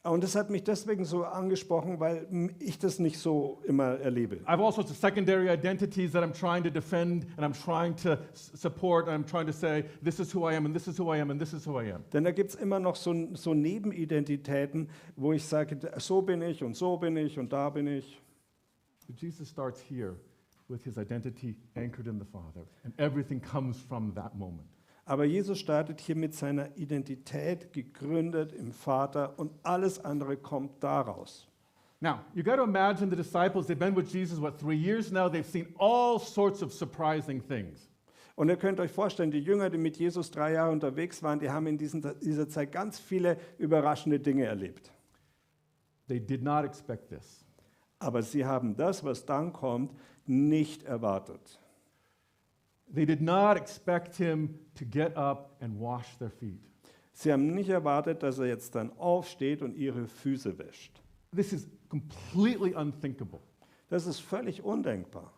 Und 0.03 0.23
das 0.23 0.35
hat 0.35 0.49
mich 0.49 0.63
deswegen 0.63 1.05
so 1.05 1.25
angesprochen, 1.25 1.99
weil 1.99 2.25
ich 2.57 2.79
das 2.79 2.97
nicht 2.97 3.19
so 3.19 3.61
immer 3.65 3.99
erlebe. 3.99 4.37
I 4.37 4.47
have 4.47 4.63
all 4.63 4.71
sorts 4.73 4.89
of 4.89 4.97
secondary 4.97 5.47
identities 5.47 6.13
that 6.13 6.23
I'm 6.23 6.33
trying 6.33 6.63
to 6.63 6.71
defend 6.71 7.27
and 7.37 7.45
I'm 7.45 7.53
trying 7.53 7.95
to 7.97 8.17
support 8.33 9.07
and 9.07 9.15
I'm 9.15 9.29
trying 9.29 9.45
to 9.45 9.53
say, 9.53 9.85
this 10.03 10.19
is 10.19 10.33
who 10.33 10.49
I 10.49 10.55
am 10.55 10.65
and 10.65 10.73
this 10.73 10.87
is 10.87 10.97
who 10.97 11.13
I 11.13 11.19
am 11.19 11.29
and 11.29 11.39
this 11.39 11.53
is 11.53 11.67
who 11.67 11.79
I 11.79 11.91
am. 11.91 12.03
Denn 12.13 12.23
da 12.23 12.31
gibt 12.31 12.49
es 12.49 12.55
immer 12.55 12.79
noch 12.79 12.95
so, 12.95 13.13
so 13.35 13.53
Nebenidentitäten, 13.53 14.89
wo 15.15 15.33
ich 15.33 15.45
sage, 15.45 15.77
so 15.97 16.23
bin 16.23 16.41
ich 16.41 16.63
und 16.63 16.75
so 16.75 16.97
bin 16.97 17.15
ich 17.15 17.37
und 17.37 17.53
da 17.53 17.69
bin 17.69 17.85
ich. 17.85 18.19
Jesus 19.17 19.49
starts 19.49 19.79
here 19.81 20.15
with 20.67 20.83
his 20.83 20.97
identity 20.97 21.55
anchored 21.75 22.07
in 22.07 22.17
the 22.17 22.25
Father, 22.25 22.65
and 22.83 22.93
everything 22.97 23.39
comes 23.39 23.77
from 23.77 24.13
that 24.15 24.35
moment. 24.35 24.67
Aber 25.11 25.25
Jesus 25.25 25.59
startet 25.59 25.99
hier 25.99 26.15
mit 26.15 26.33
seiner 26.33 26.77
Identität 26.77 27.73
gegründet 27.73 28.53
im 28.53 28.71
Vater 28.71 29.37
und 29.37 29.51
alles 29.61 29.99
andere 30.05 30.37
kommt 30.37 30.81
daraus. 30.81 31.49
Now, 31.99 32.21
you 32.33 32.41
got 32.41 32.55
to 32.55 32.63
imagine 32.63 33.09
the 33.09 33.17
disciples, 33.17 33.67
they've 33.67 33.77
been 33.77 33.93
with 33.93 34.09
Jesus, 34.09 34.39
what, 34.39 34.57
three 34.57 34.77
years 34.77 35.11
now? 35.11 35.27
They've 35.27 35.45
seen 35.45 35.75
all 35.77 36.17
sorts 36.17 36.63
of 36.63 36.71
surprising 36.71 37.45
things. 37.45 37.89
Und 38.37 38.47
ihr 38.47 38.55
könnt 38.55 38.79
euch 38.79 38.89
vorstellen, 38.89 39.31
die 39.31 39.41
Jünger, 39.41 39.69
die 39.69 39.77
mit 39.77 39.97
Jesus 39.97 40.31
drei 40.31 40.53
Jahre 40.53 40.71
unterwegs 40.71 41.21
waren, 41.21 41.39
die 41.39 41.49
haben 41.49 41.67
in 41.67 41.77
diesen, 41.77 42.01
dieser 42.21 42.47
Zeit 42.47 42.71
ganz 42.71 42.97
viele 42.97 43.37
überraschende 43.57 44.17
Dinge 44.17 44.45
erlebt. 44.45 44.93
They 46.07 46.21
did 46.21 46.41
not 46.41 46.63
expect 46.63 47.09
this. 47.09 47.43
Aber 47.99 48.21
sie 48.23 48.45
haben 48.45 48.77
das, 48.77 49.03
was 49.03 49.25
dann 49.25 49.51
kommt, 49.51 49.93
nicht 50.25 50.83
erwartet. 50.83 51.60
They 52.93 53.05
did 53.05 53.21
not 53.21 53.57
expect 53.57 54.15
him 54.15 54.59
to 54.75 54.85
get 54.85 55.15
up 55.15 55.55
and 55.61 55.79
wash 55.79 56.17
their 56.17 56.29
feet. 56.29 56.59
Sie 57.13 57.31
haben 57.31 57.53
nicht 57.53 57.69
erwartet, 57.69 58.23
dass 58.23 58.39
er 58.39 58.47
jetzt 58.47 58.75
dann 58.75 58.91
aufsteht 58.97 59.61
und 59.61 59.75
ihre 59.75 60.07
Füße 60.07 60.57
wäscht. 60.57 61.01
This 61.33 61.53
is 61.53 61.67
completely 61.89 62.73
unthinkable. 62.73 63.39
Das 63.89 64.05
ist 64.05 64.19
völlig 64.19 64.63
undenkbar. 64.63 65.31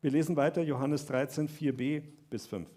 Wir 0.00 0.10
lesen 0.10 0.36
weiter 0.36 0.62
Johannes 0.62 1.06
13, 1.06 1.48
4b 1.48 2.02
bis 2.30 2.46
5. 2.46 2.68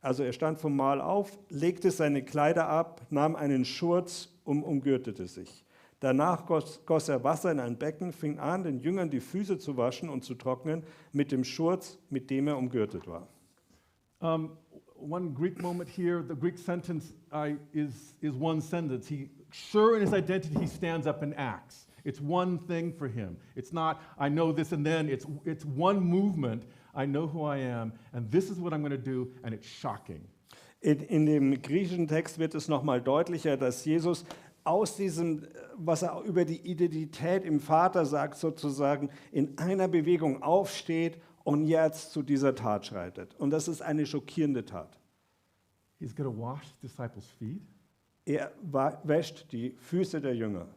Also 0.00 0.22
er 0.22 0.32
stand 0.32 0.58
vom 0.58 0.76
Mahl 0.76 1.00
auf, 1.00 1.38
legte 1.50 1.90
seine 1.90 2.24
Kleider 2.24 2.68
ab, 2.68 3.06
nahm 3.10 3.36
einen 3.36 3.64
Schurz 3.64 4.28
und 4.44 4.62
umgürtete 4.62 5.26
sich. 5.26 5.64
Danach 6.00 6.46
goss, 6.46 6.80
goss 6.86 7.08
er 7.08 7.24
Wasser 7.24 7.50
in 7.50 7.58
ein 7.58 7.76
Becken, 7.76 8.12
fing 8.12 8.38
an, 8.38 8.62
den 8.62 8.78
Jüngern 8.78 9.10
die 9.10 9.20
Füße 9.20 9.58
zu 9.58 9.76
waschen 9.76 10.08
und 10.08 10.24
zu 10.24 10.34
trocknen 10.34 10.84
mit 11.12 11.32
dem 11.32 11.42
Schurz, 11.42 11.98
mit 12.08 12.30
dem 12.30 12.46
er 12.46 12.56
umgürtet 12.56 13.06
war. 13.08 13.26
Um, 14.20 14.56
one 14.94 15.32
Greek 15.32 15.60
moment 15.60 15.88
here, 15.88 16.24
the 16.26 16.34
Greek 16.34 16.58
sentence 16.58 17.12
I, 17.32 17.56
is, 17.72 18.16
is 18.20 18.34
one 18.34 18.60
sentence. 18.60 19.08
He, 19.08 19.28
sure 19.50 19.96
in 19.96 20.02
his 20.02 20.12
identity, 20.12 20.58
he 20.58 20.66
stands 20.66 21.06
up 21.06 21.22
and 21.22 21.34
acts. 21.36 21.86
It's 22.04 22.20
one 22.20 22.58
thing 22.66 22.92
for 22.92 23.08
him. 23.08 23.36
It's 23.56 23.72
not, 23.72 24.00
I 24.18 24.28
know 24.28 24.52
this 24.52 24.72
and 24.72 24.84
then, 24.84 25.08
it's, 25.08 25.26
it's 25.44 25.64
one 25.64 26.00
movement. 26.00 26.64
I 26.94 27.06
know 27.06 27.26
who 27.26 27.44
I 27.44 27.58
am, 27.58 27.92
and 28.12 28.30
this 28.30 28.50
is 28.50 28.58
what 28.58 28.72
I'm 28.72 28.80
going 28.80 28.90
to 28.90 28.98
do, 28.98 29.28
and 29.44 29.54
it's 29.54 29.66
shocking. 29.66 30.26
In, 30.80 31.00
in 31.00 31.26
dem 31.26 31.60
griechischen 31.60 32.06
Text 32.06 32.38
wird 32.38 32.54
es 32.54 32.68
nochmal 32.68 33.00
deutlicher, 33.00 33.56
dass 33.56 33.84
Jesus 33.84 34.24
aus 34.68 34.96
diesem, 34.96 35.46
was 35.76 36.02
er 36.02 36.20
über 36.22 36.44
die 36.44 36.60
Identität 36.60 37.44
im 37.44 37.58
Vater 37.58 38.04
sagt, 38.04 38.36
sozusagen 38.36 39.08
in 39.32 39.56
einer 39.56 39.88
Bewegung 39.88 40.42
aufsteht 40.42 41.18
und 41.42 41.64
jetzt 41.64 42.12
zu 42.12 42.22
dieser 42.22 42.54
Tat 42.54 42.84
schreitet. 42.84 43.34
Und 43.38 43.50
das 43.50 43.66
ist 43.66 43.80
eine 43.80 44.04
schockierende 44.04 44.66
Tat. 44.66 45.00
He's 45.98 46.14
going 46.14 46.30
to 46.30 46.38
wash 46.38 46.74
disciples' 46.82 47.30
feet. 47.38 47.62
Er 48.26 48.52
wäscht 49.04 49.50
die 49.52 49.74
Füße 49.78 50.20
der 50.20 50.34
Jünger. 50.34 50.68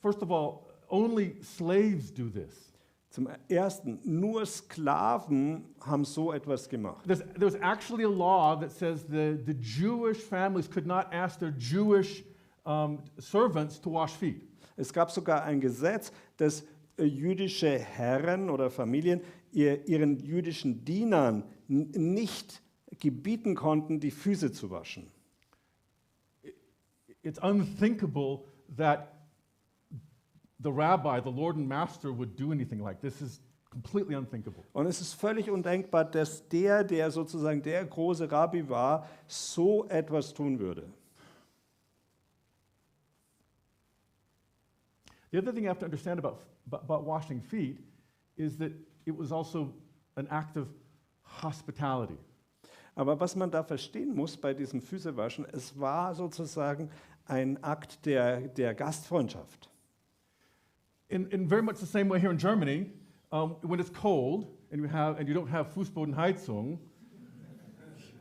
First 0.00 0.22
of 0.22 0.30
all, 0.30 0.60
only 0.88 1.36
slaves 1.42 2.12
do 2.12 2.30
this. 2.30 2.72
Zum 3.10 3.28
Ersten, 3.48 3.98
nur 4.04 4.46
Sklaven 4.46 5.74
haben 5.80 6.04
so 6.04 6.32
etwas 6.32 6.68
gemacht. 6.68 7.04
There's, 7.06 7.22
there's 7.38 7.56
actually 7.56 8.04
a 8.04 8.08
law 8.08 8.56
that 8.58 8.70
says 8.70 9.04
the, 9.10 9.36
the 9.44 9.54
Jewish 9.54 10.18
families 10.18 10.70
could 10.70 10.86
not 10.86 11.12
ask 11.12 11.38
their 11.38 11.52
Jewish 11.58 12.24
um, 12.70 12.98
servants 13.18 13.80
to 13.80 13.90
wash 13.90 14.12
feet. 14.12 14.42
Es 14.76 14.92
gab 14.92 15.10
sogar 15.10 15.42
ein 15.44 15.60
Gesetz, 15.60 16.12
dass 16.36 16.64
äh, 16.96 17.04
jüdische 17.04 17.78
Herren 17.78 18.48
oder 18.48 18.70
Familien 18.70 19.20
ihr, 19.52 19.86
ihren 19.88 20.18
jüdischen 20.20 20.84
Dienern 20.84 21.44
nicht 21.68 22.62
gebieten 23.00 23.54
konnten, 23.54 24.00
die 24.00 24.10
Füße 24.10 24.52
zu 24.52 24.70
waschen. 24.70 25.10
It's 27.22 27.38
unthinkable 27.38 28.44
that 28.76 29.12
the 30.62 30.70
rabbi, 30.70 31.20
the 31.22 31.30
Lord 31.30 31.56
and 31.56 31.68
Master, 31.68 32.16
would 32.16 32.38
do 32.38 32.52
anything 32.52 32.80
like 32.80 33.00
this. 33.00 33.18
This 33.18 33.32
is 33.32 33.40
completely 33.70 34.16
unthinkable. 34.16 34.64
Und 34.72 34.86
es 34.86 35.00
ist 35.00 35.14
völlig 35.14 35.50
undenkbar, 35.50 36.04
dass 36.04 36.48
der, 36.48 36.84
der 36.84 37.10
sozusagen 37.10 37.62
der 37.62 37.84
große 37.84 38.30
Rabbi 38.30 38.68
war, 38.68 39.06
so 39.26 39.86
etwas 39.88 40.32
tun 40.32 40.58
würde. 40.58 40.88
The 45.30 45.38
other 45.38 45.52
thing 45.52 45.62
you 45.62 45.68
have 45.68 45.78
to 45.78 45.84
understand 45.84 46.18
about, 46.18 46.42
about, 46.72 47.04
washing 47.04 47.40
feet 47.40 47.78
is 48.36 48.56
that 48.58 48.72
it 49.06 49.16
was 49.16 49.30
also 49.30 49.72
an 50.16 50.26
act 50.30 50.56
of 50.56 50.68
hospitality. 51.22 52.18
Aber 52.96 53.18
was 53.18 53.36
man 53.36 53.50
da 53.50 53.62
verstehen 53.62 54.14
muss 54.14 54.36
bei 54.36 54.52
diesem 54.52 54.80
Füßewaschen, 54.80 55.46
es 55.52 55.78
war 55.78 56.14
sozusagen 56.14 56.90
ein 57.26 57.62
Akt 57.62 58.04
der, 58.04 58.48
der 58.48 58.74
Gastfreundschaft. 58.74 59.70
In, 61.08 61.26
in 61.26 61.48
very 61.48 61.62
much 61.62 61.76
the 61.76 61.86
same 61.86 62.08
way 62.08 62.18
here 62.18 62.30
in 62.30 62.38
Germany, 62.38 62.90
um, 63.30 63.56
when 63.62 63.78
it's 63.78 63.92
cold 63.92 64.46
and 64.72 64.80
you, 64.82 64.88
have, 64.88 65.18
and 65.18 65.28
you 65.28 65.34
don't 65.34 65.48
have 65.48 65.72
Fußbodenheizung, 65.72 66.78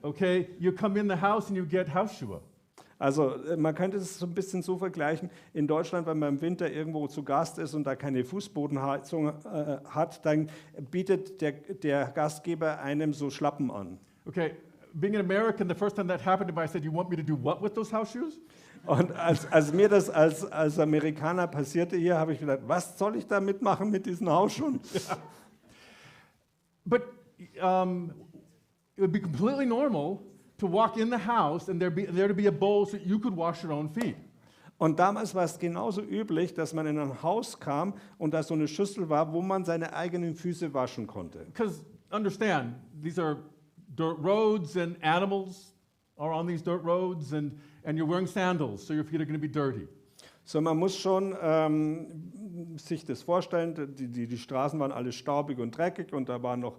okay, 0.03 0.49
you 0.59 0.71
come 0.71 0.97
in 0.97 1.07
the 1.07 1.15
house 1.15 1.47
and 1.47 1.57
you 1.57 1.65
get 1.65 1.87
Hausschuhe. 1.87 2.41
Also 2.99 3.35
äh, 3.45 3.55
man 3.55 3.73
könnte 3.73 3.97
es 3.97 4.19
so 4.19 4.25
ein 4.25 4.35
bisschen 4.35 4.61
so 4.61 4.77
vergleichen, 4.77 5.31
in 5.53 5.65
Deutschland, 5.65 6.05
wenn 6.05 6.19
man 6.19 6.35
im 6.35 6.41
Winter 6.41 6.69
irgendwo 6.69 7.07
zu 7.07 7.23
Gast 7.23 7.57
ist 7.57 7.73
und 7.73 7.85
da 7.85 7.95
keine 7.95 8.25
Fußbodenheizung 8.25 9.29
äh, 9.29 9.77
hat, 9.89 10.23
dann 10.25 10.49
bietet 10.91 11.41
der, 11.41 11.53
der 11.53 12.07
Gastgeber 12.07 12.81
einem 12.81 13.13
so 13.13 13.29
Schlappen 13.29 13.71
an. 13.71 13.97
Okay, 14.25 14.51
being 14.93 15.15
an 15.15 15.21
American, 15.21 15.67
the 15.67 15.73
first 15.73 15.95
time 15.95 16.09
that 16.09 16.23
happened 16.23 16.49
to 16.49 16.55
me, 16.55 16.63
I 16.63 16.67
said, 16.67 16.83
You 16.83 16.93
want 16.93 17.09
me 17.09 17.15
to 17.15 17.23
do 17.23 17.37
what 17.41 17.63
with 17.63 17.73
those 17.73 17.91
house 17.91 18.11
shoes? 18.11 18.39
Und 18.85 19.11
als, 19.11 19.51
als 19.51 19.73
mir 19.73 19.89
das 19.89 20.09
als, 20.09 20.49
als 20.51 20.79
Amerikaner 20.79 21.47
passierte 21.47 21.97
hier, 21.97 22.17
habe 22.17 22.33
ich 22.33 22.39
gedacht, 22.39 22.59
was 22.65 22.97
soll 22.97 23.15
ich 23.15 23.27
da 23.27 23.39
mitmachen 23.39 23.89
mit 23.89 24.05
diesen 24.05 24.29
Hausschuhen? 24.29 24.79
But 26.85 27.03
um, 27.61 28.11
it 28.95 29.01
would 29.01 29.11
be 29.11 29.19
completely 29.19 29.65
normal 29.65 30.19
to 30.59 30.67
walk 30.67 30.97
in 30.97 31.09
the 31.09 31.17
house 31.17 31.69
and 31.69 31.79
there 31.79 31.91
be 31.91 32.05
there 32.05 32.27
to 32.27 32.33
be 32.33 32.47
a 32.47 32.51
bowl 32.51 32.85
so 32.85 32.97
you 32.97 33.19
could 33.19 33.35
wash 33.35 33.63
your 33.63 33.73
own 33.73 33.89
feet. 33.89 34.15
Und 34.77 34.97
damals 34.97 35.35
war 35.35 35.43
es 35.43 35.59
genauso 35.59 36.01
üblich, 36.01 36.53
dass 36.53 36.73
man 36.73 36.87
in 36.87 36.97
ein 36.97 37.21
Haus 37.21 37.59
kam 37.59 37.93
und 38.17 38.33
da 38.33 38.41
so 38.43 38.53
eine 38.53 38.67
Schüssel 38.67 39.09
war, 39.09 39.33
wo 39.33 39.41
man 39.41 39.65
seine 39.65 39.93
eigenen 39.93 40.35
Füße 40.35 40.73
waschen 40.73 41.05
konnte. 41.05 41.39
Because 41.45 41.83
understand, 42.11 42.75
these 43.03 43.19
are 43.21 43.37
dirt 43.97 44.17
roads 44.23 44.77
and 44.77 44.95
animals 45.03 45.73
are 46.17 46.31
on 46.31 46.47
these 46.47 46.63
dirt 46.63 46.83
roads 46.83 47.33
and, 47.33 47.59
and 47.83 47.97
you're 47.97 48.07
wearing 48.07 48.27
sandals, 48.27 48.85
so 48.85 48.93
your 48.93 49.03
feet 49.03 49.19
are 49.19 49.25
going 49.25 49.33
to 49.33 49.39
be 49.39 49.49
dirty. 49.49 49.87
So, 50.45 50.61
man 50.61 50.77
muss 50.77 50.97
schon 50.97 51.35
ähm, 51.41 52.77
sich 52.77 53.05
das 53.05 53.21
vorstellen, 53.21 53.75
die, 53.95 54.07
die, 54.07 54.27
die 54.27 54.37
Straßen 54.37 54.79
waren 54.79 54.91
alle 54.91 55.11
staubig 55.11 55.59
und 55.59 55.77
dreckig 55.77 56.13
und 56.13 56.27
da 56.27 56.41
waren 56.41 56.61
noch 56.61 56.77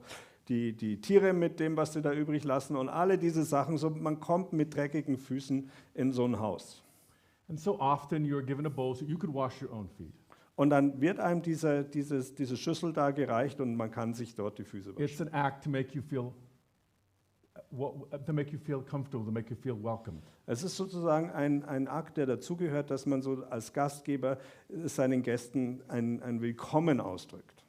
die, 0.50 0.72
die 0.74 1.00
Tiere 1.00 1.32
mit 1.32 1.60
dem, 1.60 1.76
was 1.76 1.92
sie 1.94 2.02
da 2.02 2.12
übrig 2.12 2.44
lassen 2.44 2.76
und 2.76 2.88
alle 2.88 3.16
diese 3.16 3.44
Sachen. 3.44 3.78
So, 3.78 3.88
man 3.88 4.20
kommt 4.20 4.52
mit 4.52 4.74
dreckigen 4.74 5.16
Füßen 5.16 5.70
in 5.94 6.12
so 6.12 6.26
ein 6.26 6.38
Haus. 6.40 6.82
And 7.48 7.58
so 7.58 7.80
often 7.80 8.24
you're 8.26 8.42
given 8.42 8.66
a 8.66 8.68
bowl 8.68 8.94
so 8.94 9.04
you 9.04 9.16
could 9.16 9.32
wash 9.32 9.62
your 9.62 9.72
own 9.72 9.88
feet. 9.88 10.12
Und 10.56 10.70
dann 10.70 11.00
wird 11.00 11.20
einem 11.20 11.40
diese, 11.40 11.84
dieses, 11.84 12.34
diese 12.34 12.56
Schüssel 12.56 12.92
da 12.92 13.12
gereicht 13.12 13.60
und 13.60 13.76
man 13.76 13.90
kann 13.90 14.12
sich 14.12 14.34
dort 14.34 14.58
die 14.58 14.64
Füße 14.64 14.94
waschen. 14.94 15.04
It's 15.04 15.20
an 15.20 15.28
act 15.28 15.64
to 15.64 15.70
make 15.70 15.94
you 15.94 16.02
feel 16.02 16.32
what, 17.70 18.10
to 18.26 18.32
make 18.32 18.50
you 18.52 18.58
feel 18.58 18.82
comfortable, 18.82 19.24
to 19.24 19.32
make 19.32 19.48
you 19.48 19.56
feel 19.56 19.82
welcome. 19.82 20.18
Es 20.46 20.62
ist 20.62 20.76
sozusagen 20.76 21.30
ein, 21.30 21.64
ein 21.64 21.86
Akt, 21.88 22.16
der 22.16 22.26
dazugehört, 22.26 22.90
dass 22.90 23.06
man 23.06 23.22
so 23.22 23.44
als 23.48 23.72
Gastgeber 23.72 24.38
seinen 24.68 25.22
Gästen 25.22 25.80
ein, 25.88 26.20
ein 26.22 26.40
Willkommen 26.42 27.00
ausdrückt. 27.00 27.64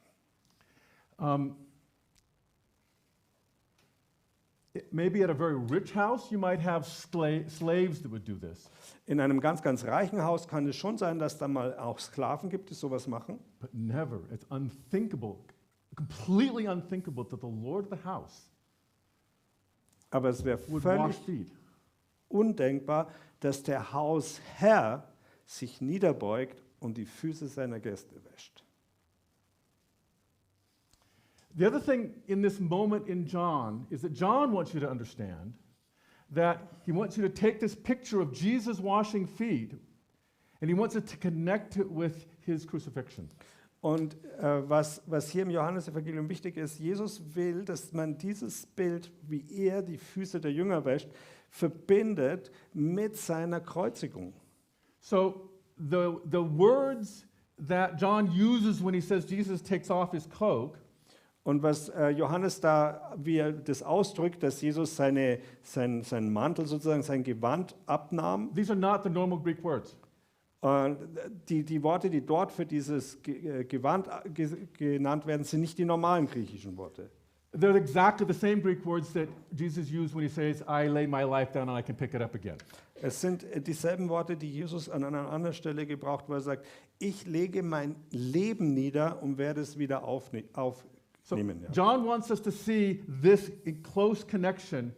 Um, 1.16 1.46
it- 1.50 1.56
maybe 4.90 5.22
at 5.22 5.30
a 5.30 5.34
very 5.34 5.56
rich 5.56 5.94
house, 5.94 6.30
you 6.30 6.38
might 6.38 6.60
have 6.60 6.86
slaves 6.86 8.02
that 8.02 8.10
would 8.10 8.24
do 8.24 8.36
this. 8.36 8.70
In 9.06 9.20
einem 9.20 9.40
ganz, 9.40 9.62
ganz 9.62 9.84
reichen 9.84 10.22
Haus 10.22 10.48
kann 10.48 10.66
es 10.66 10.76
schon 10.76 10.96
sein, 10.98 11.18
dass 11.18 11.38
da 11.38 11.48
mal 11.48 11.76
auch 11.76 11.98
Sklaven 11.98 12.48
gibt, 12.48 12.70
die 12.70 12.74
sowas 12.74 13.06
machen. 13.06 13.38
But 13.60 13.74
never, 13.74 14.20
it's 14.32 14.46
unthinkable, 14.48 15.36
completely 15.94 16.66
unthinkable 16.68 17.24
that 17.24 17.40
the 17.40 17.46
Lord 17.46 17.90
of 17.90 17.98
the 17.98 18.04
house 18.04 18.48
Aber 20.10 20.28
es 20.28 20.44
wäre 20.44 20.58
völlig 20.58 21.16
undenkbar, 22.28 23.10
dass 23.40 23.62
der 23.62 23.92
Hausherr 23.92 25.08
sich 25.46 25.80
niederbeugt 25.80 26.62
und 26.80 26.96
die 26.96 27.06
Füße 27.06 27.48
seiner 27.48 27.80
Gäste 27.80 28.14
wäscht. 28.24 28.64
The 31.54 31.66
other 31.66 31.80
thing 31.80 32.14
in 32.28 32.40
this 32.40 32.60
moment 32.60 33.08
in 33.08 33.26
John 33.26 33.86
is 33.90 34.02
that 34.02 34.14
John 34.14 34.52
wants 34.52 34.72
you 34.72 34.80
to 34.80 34.88
understand 34.88 35.52
that 36.30 36.62
he 36.84 36.92
wants 36.92 37.16
you 37.16 37.22
to 37.22 37.28
take 37.28 37.60
this 37.60 37.74
picture 37.74 38.20
of 38.20 38.32
Jesus 38.32 38.80
washing 38.80 39.26
feet 39.26 39.72
and 40.60 40.70
he 40.70 40.74
wants 40.74 40.96
it 40.96 41.06
to 41.08 41.16
connect 41.16 41.76
it 41.76 41.90
with 41.90 42.26
his 42.40 42.64
crucifixion. 42.64 43.28
Und 43.82 44.14
äh, 44.38 44.68
was, 44.68 45.02
was 45.06 45.28
hier 45.28 45.42
im 45.42 45.50
Johannesevangelium 45.50 46.28
wichtig 46.28 46.56
ist, 46.56 46.78
Jesus 46.78 47.20
will, 47.34 47.64
dass 47.64 47.92
man 47.92 48.16
dieses 48.16 48.64
Bild, 48.64 49.10
wie 49.26 49.44
er 49.50 49.82
die 49.82 49.98
Füße 49.98 50.40
der 50.40 50.52
Jünger 50.52 50.84
wäscht, 50.84 51.08
verbindet 51.50 52.50
mit 52.72 53.16
seiner 53.16 53.60
Kreuzigung. 53.60 54.32
So 55.00 55.50
the, 55.76 56.16
the 56.30 56.40
words 56.40 57.26
that 57.58 58.00
John 58.00 58.30
uses 58.30 58.82
when 58.82 58.94
he 58.94 59.00
says 59.00 59.28
Jesus 59.28 59.60
takes 59.60 59.90
off 59.90 60.12
his 60.12 60.28
cloak 60.28 60.78
Und 61.44 61.62
was 61.62 61.88
äh, 61.88 62.10
Johannes 62.10 62.60
da, 62.60 63.12
wie 63.16 63.38
er 63.38 63.52
das 63.52 63.82
ausdrückt, 63.82 64.42
dass 64.42 64.60
Jesus 64.60 64.94
seine, 64.94 65.40
sein, 65.62 66.02
seinen 66.02 66.32
Mantel 66.32 66.66
sozusagen, 66.66 67.02
sein 67.02 67.24
Gewand 67.24 67.74
abnahm. 67.86 68.54
These 68.54 68.72
are 68.72 68.78
not 68.78 69.02
the 69.02 69.10
normal 69.10 69.40
Greek 69.40 69.62
words. 69.64 69.96
Äh, 70.62 70.94
die, 71.48 71.64
die 71.64 71.82
Worte, 71.82 72.10
die 72.10 72.24
dort 72.24 72.52
für 72.52 72.64
dieses 72.64 73.18
äh, 73.26 73.64
Gewand 73.64 74.08
ge 74.32 74.68
genannt 74.78 75.26
werden, 75.26 75.42
sind 75.42 75.62
nicht 75.62 75.78
die 75.78 75.84
normalen 75.84 76.28
griechischen 76.28 76.76
Worte. 76.76 77.10
They're 77.54 77.76
exactly 77.76 78.26
the 78.26 78.38
same 78.38 78.62
Greek 78.62 78.86
words 78.86 79.12
that 79.12 79.28
Jesus 79.54 79.90
used 79.90 80.14
when 80.14 80.22
he 80.22 80.28
says, 80.28 80.62
I 80.66 80.86
lay 80.86 81.06
my 81.06 81.24
life 81.24 81.52
down 81.52 81.68
and 81.68 81.76
I 81.76 81.82
can 81.82 81.96
pick 81.96 82.14
it 82.14 82.22
up 82.22 82.34
again. 82.34 82.56
Es 82.94 83.20
sind 83.20 83.44
dieselben 83.66 84.08
Worte, 84.08 84.36
die 84.36 84.48
Jesus 84.48 84.88
an 84.88 85.02
einer 85.02 85.28
anderen 85.28 85.54
Stelle 85.54 85.84
gebraucht, 85.86 86.26
wo 86.28 86.34
er 86.34 86.40
sagt, 86.40 86.64
ich 87.00 87.26
lege 87.26 87.64
mein 87.64 87.96
Leben 88.10 88.74
nieder 88.74 89.20
und 89.20 89.38
werde 89.38 89.60
es 89.60 89.76
wieder 89.76 90.04
aufne 90.04 90.44
So 91.22 91.36
ja. 91.36 91.44
John 91.70 92.04
wants 92.04 92.30
us 92.30 92.40
to 92.42 92.50
see 92.50 93.00
this 93.06 93.50
close 93.82 94.24
connection 94.24 94.92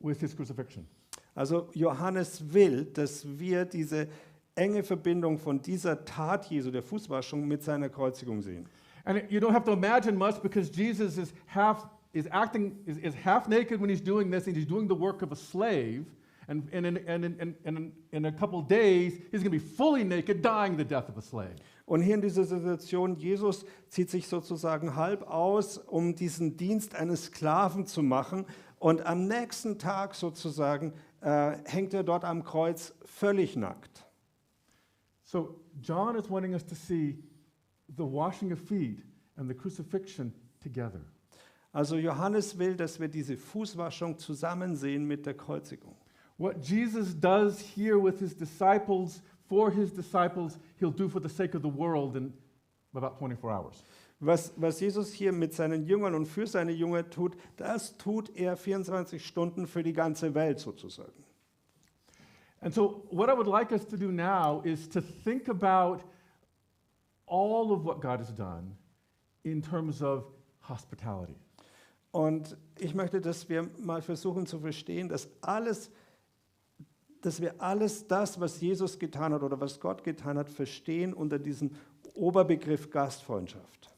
with 0.00 0.20
his 0.20 0.34
crucifixion. 0.34 0.86
Also 1.34 1.68
Johannes 1.74 2.42
will, 2.52 2.84
dass 2.84 3.24
wir 3.24 3.64
diese 3.64 4.08
enge 4.54 4.82
Verbindung 4.82 5.38
von 5.38 5.60
dieser 5.60 6.04
Tat 6.04 6.46
Jesu, 6.50 6.70
der 6.70 6.82
Fußwaschung, 6.82 7.46
mit 7.46 7.62
seiner 7.62 7.88
Kreuzigung 7.88 8.42
sehen. 8.42 8.66
And 9.04 9.24
you 9.30 9.40
don't 9.40 9.52
have 9.52 9.64
to 9.64 9.72
imagine 9.72 10.16
much 10.16 10.40
because 10.42 10.70
Jesus 10.70 11.18
is 11.18 11.32
half 11.46 11.88
is 12.12 12.28
acting 12.30 12.76
is, 12.86 12.98
is 12.98 13.14
half 13.14 13.48
naked 13.48 13.80
when 13.80 13.90
he's 13.90 14.02
doing 14.02 14.30
this, 14.30 14.46
and 14.46 14.56
he's 14.56 14.66
doing 14.66 14.86
the 14.86 14.94
work 14.94 15.22
of 15.22 15.32
a 15.32 15.36
slave. 15.36 16.04
And, 16.48 16.68
and, 16.72 16.84
in, 16.84 16.96
and, 17.06 17.24
in, 17.24 17.36
and, 17.40 17.54
in, 17.64 17.92
in 18.10 18.24
a 18.26 18.32
couple 18.32 18.60
days, 18.62 19.14
he's 19.30 19.42
going 19.42 19.44
to 19.44 19.50
be 19.50 19.58
fully 19.58 20.02
naked, 20.02 20.42
dying 20.42 20.76
the 20.76 20.84
death 20.84 21.08
of 21.08 21.16
a 21.16 21.22
slave. 21.22 21.54
Und 21.92 22.00
hier 22.00 22.14
in 22.14 22.22
dieser 22.22 22.44
Situation, 22.44 23.16
Jesus 23.16 23.66
zieht 23.88 24.08
sich 24.08 24.26
sozusagen 24.26 24.96
halb 24.96 25.28
aus, 25.28 25.76
um 25.76 26.14
diesen 26.14 26.56
Dienst 26.56 26.94
eines 26.94 27.24
Sklaven 27.24 27.84
zu 27.84 28.02
machen. 28.02 28.46
Und 28.78 29.04
am 29.04 29.28
nächsten 29.28 29.78
Tag 29.78 30.14
sozusagen 30.14 30.94
äh, 31.20 31.58
hängt 31.66 31.92
er 31.92 32.02
dort 32.02 32.24
am 32.24 32.44
Kreuz 32.44 32.94
völlig 33.04 33.56
nackt. 33.56 34.06
So 35.22 35.60
John 35.82 36.16
is 36.16 36.30
wanting 36.30 36.54
us 36.54 36.64
to 36.64 36.74
see 36.74 37.22
the 37.88 38.04
washing 38.04 38.54
of 38.54 38.58
feet 38.58 39.04
and 39.36 39.46
the 39.46 39.54
crucifixion 39.54 40.32
together. 40.62 41.02
Also 41.72 41.98
Johannes 41.98 42.58
will, 42.58 42.74
dass 42.74 43.00
wir 43.00 43.08
diese 43.08 43.36
Fußwaschung 43.36 44.16
zusammen 44.16 44.76
sehen 44.76 45.04
mit 45.04 45.26
der 45.26 45.34
Kreuzigung. 45.34 45.96
What 46.38 46.66
Jesus 46.66 47.14
does 47.14 47.60
here 47.60 48.02
with 48.02 48.18
his 48.18 48.34
disciples, 48.34 49.22
for 49.48 49.70
his 49.70 49.92
disciples, 49.92 50.58
he'll 50.78 50.90
do 50.90 51.08
for 51.08 51.20
the 51.20 51.28
sake 51.28 51.54
of 51.54 51.62
the 51.62 51.68
world 51.68 52.16
in 52.16 52.32
about 52.94 53.18
24 53.18 53.50
hours. 53.50 53.84
Was, 54.20 54.52
was 54.56 54.80
Jesus 54.80 55.12
hier 55.12 55.32
mit 55.32 55.52
seinen 55.52 55.84
Jüngern 55.84 56.14
und 56.14 56.26
für 56.26 56.46
seine 56.46 56.72
Jünger 56.72 57.10
tut, 57.10 57.36
das 57.56 57.96
tut 57.98 58.30
er 58.36 58.56
24 58.56 59.24
Stunden 59.24 59.66
für 59.66 59.82
die 59.82 59.92
ganze 59.92 60.34
Welt 60.34 60.60
sozusagen. 60.60 61.24
And 62.60 62.72
so, 62.72 63.02
what 63.10 63.28
I 63.28 63.32
would 63.32 63.48
like 63.48 63.72
us 63.72 63.84
to 63.86 63.96
do 63.96 64.12
now 64.12 64.62
is 64.64 64.88
to 64.90 65.00
think 65.00 65.48
about 65.48 66.04
all 67.26 67.72
of 67.72 67.84
what 67.84 68.00
God 68.00 68.20
has 68.20 68.32
done 68.32 68.76
in 69.42 69.60
terms 69.60 70.00
of 70.00 70.26
hospitality. 70.60 71.34
Und 72.12 72.56
ich 72.78 72.94
möchte, 72.94 73.20
dass 73.20 73.48
wir 73.48 73.68
mal 73.78 74.02
versuchen 74.02 74.46
zu 74.46 74.60
verstehen, 74.60 75.08
dass 75.08 75.28
alles, 75.40 75.90
dass 77.22 77.40
wir 77.40 77.54
alles 77.60 78.06
das, 78.06 78.38
was 78.40 78.60
Jesus 78.60 78.98
getan 78.98 79.32
hat 79.32 79.42
oder 79.42 79.60
was 79.60 79.80
Gott 79.80 80.04
getan 80.04 80.36
hat, 80.36 80.50
verstehen 80.50 81.14
unter 81.14 81.38
diesem 81.38 81.70
Oberbegriff 82.14 82.90
Gastfreundschaft. 82.90 83.90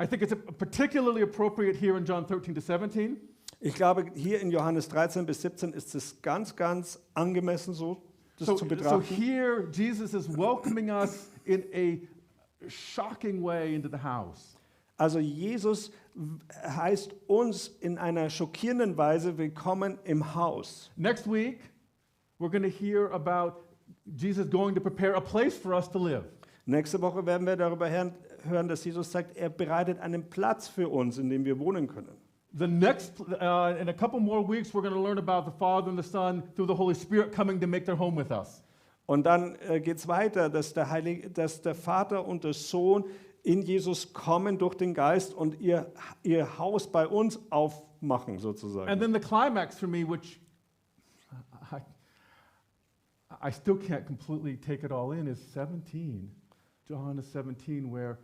I 0.00 0.06
think 0.06 0.22
it's 0.22 0.34
particularly 0.58 1.22
appropriate 1.22 1.78
here 1.78 1.96
in 1.96 2.04
John 2.04 2.26
13 2.26 2.54
to 2.54 2.60
17 2.60 3.16
Ich 3.62 3.74
glaube, 3.74 4.06
hier 4.14 4.40
in 4.40 4.50
Johannes 4.50 4.88
13 4.88 5.26
bis 5.26 5.42
17 5.42 5.74
ist 5.74 5.94
es 5.94 6.22
ganz, 6.22 6.56
ganz 6.56 6.98
angemessen, 7.12 7.74
so 7.74 8.02
das 8.38 8.46
So, 8.46 8.54
zu 8.54 8.64
so 8.64 8.68
betrachten. 8.68 9.02
here, 9.02 9.68
Jesus 9.70 10.14
is 10.14 10.26
welcoming 10.28 10.90
us 10.90 11.28
in 11.44 11.64
a 11.74 12.68
shocking 12.68 13.42
way 13.42 13.74
into 13.74 13.88
the 13.90 14.02
house. 14.02 14.56
Also 14.96 15.18
Jesus 15.18 15.92
heißt 16.62 17.14
uns 17.26 17.68
in 17.68 17.98
einer 17.98 18.30
schockierenden 18.30 18.96
Weise 18.96 19.36
willkommen 19.36 19.98
im 20.04 20.34
Haus. 20.34 20.90
Next 20.96 21.30
week, 21.30 21.60
we're 22.40 22.50
going 22.50 22.62
to 22.62 22.68
hear 22.68 23.06
about 23.08 23.62
Jesus 24.16 24.48
going 24.48 24.74
to 24.74 24.80
prepare 24.80 25.12
a 25.12 25.20
place 25.20 25.56
for 25.56 25.74
us 25.74 25.88
to 25.90 25.98
live. 25.98 26.24
Nächste 26.66 27.00
Woche 27.00 27.24
werden 27.26 27.46
wir 27.46 27.56
darüber 27.56 27.88
hören, 27.88 28.68
dass 28.68 28.84
Jesus 28.84 29.12
sagt, 29.12 29.36
er 29.36 29.50
bereitet 29.50 30.00
einen 30.00 30.28
Platz 30.28 30.68
für 30.68 30.88
uns, 30.88 31.18
in 31.18 31.28
dem 31.28 31.44
wir 31.44 31.58
wohnen 31.58 31.86
können. 31.86 32.16
The 32.52 32.66
next, 32.66 33.20
uh, 33.20 33.76
in 33.80 33.88
a 33.88 33.92
couple 33.92 34.18
more 34.18 34.42
weeks, 34.42 34.74
we're 34.74 34.82
going 34.82 34.94
to 34.94 35.00
learn 35.00 35.18
about 35.18 35.44
the 35.44 35.56
Father 35.56 35.88
and 35.88 35.96
the 35.96 36.08
Son 36.08 36.42
through 36.56 36.66
the 36.66 36.74
Holy 36.74 36.94
Spirit 36.94 37.32
coming 37.32 37.60
to 37.60 37.66
make 37.66 37.84
their 37.84 37.96
home 37.96 38.16
with 38.16 38.32
us. 38.32 38.62
Und 39.06 39.24
dann 39.24 39.56
äh, 39.68 39.80
geht 39.80 39.98
es 39.98 40.08
weiter, 40.08 40.48
dass 40.48 40.72
der, 40.72 40.90
Heilige, 40.90 41.30
dass 41.30 41.62
der 41.62 41.74
Vater 41.74 42.26
und 42.26 42.44
der 42.44 42.52
Sohn 42.52 43.04
in 43.42 43.62
Jesus 43.62 44.12
kommen 44.12 44.58
durch 44.58 44.74
den 44.74 44.94
Geist 44.94 45.34
und 45.34 45.60
ihr, 45.60 45.92
ihr 46.22 46.58
Haus 46.58 46.90
bei 46.90 47.06
uns 47.06 47.38
aufmachen, 47.50 48.38
sozusagen. 48.38 48.88
And 48.88 49.00
then 49.00 49.12
the 49.12 49.20
climax 49.20 49.78
for 49.78 49.88
me, 49.88 50.04
which 50.08 50.40
I 53.40 53.50
still 53.50 53.76
can't 53.76 54.06
completely 54.06 54.56
take 54.56 54.84
it 54.84 54.92
all 54.92 55.12
in, 55.12 55.26
is 55.26 55.38
17. 55.54 56.30
John 56.86 57.18
is 57.18 57.26
17, 57.32 57.90
where 57.90 58.18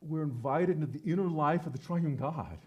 we're 0.00 0.22
invited 0.22 0.76
into 0.76 0.86
the 0.86 1.00
inner 1.10 1.28
life 1.28 1.66
of 1.66 1.72
the 1.72 1.78
triune 1.78 2.16
God. 2.16 2.58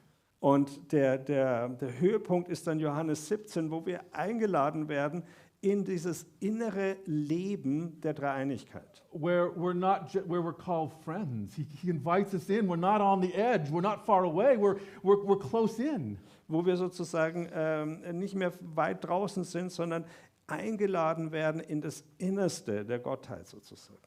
Und 0.41 0.91
der, 0.91 1.17
der, 1.17 1.69
der 1.69 1.99
Höhepunkt 1.99 2.49
ist 2.49 2.65
dann 2.67 2.79
Johannes 2.79 3.27
17, 3.27 3.71
wo 3.71 3.85
wir 3.85 4.01
eingeladen 4.13 4.87
werden 4.87 5.23
in 5.61 5.83
dieses 5.83 6.25
innere 6.39 6.95
Leben 7.05 7.99
der 8.01 8.13
Dreieinigkeit. 8.13 9.03
Where 9.11 9.51
we're 9.57 9.73
not 9.73 10.13
where 10.29 10.41
we're 10.41 10.53
called 10.53 10.93
friends. 11.03 11.55
He, 11.55 11.65
he 11.81 11.89
invites 11.89 12.33
us 12.33 12.49
in. 12.49 12.67
We're 12.69 12.77
not 12.77 13.01
on 13.01 13.21
the 13.21 13.33
edge. 13.33 13.69
We're 13.69 13.81
not 13.81 14.05
far 14.05 14.23
away. 14.23 14.55
We're, 14.55 14.77
we're, 15.03 15.21
we're 15.25 15.39
close 15.39 15.79
in. 15.79 16.17
Wo 16.47 16.65
wir 16.65 16.77
sozusagen 16.77 17.49
ähm, 17.53 18.01
nicht 18.17 18.35
mehr 18.35 18.53
weit 18.73 19.03
draußen 19.03 19.43
sind, 19.43 19.71
sondern 19.71 20.05
eingeladen 20.49 21.31
werden 21.31 21.61
in 21.61 21.81
das 21.81 22.03
Innerste 22.17 22.85
der 22.85 22.99
Gottheit 22.99 23.47
sozusagen. 23.47 23.99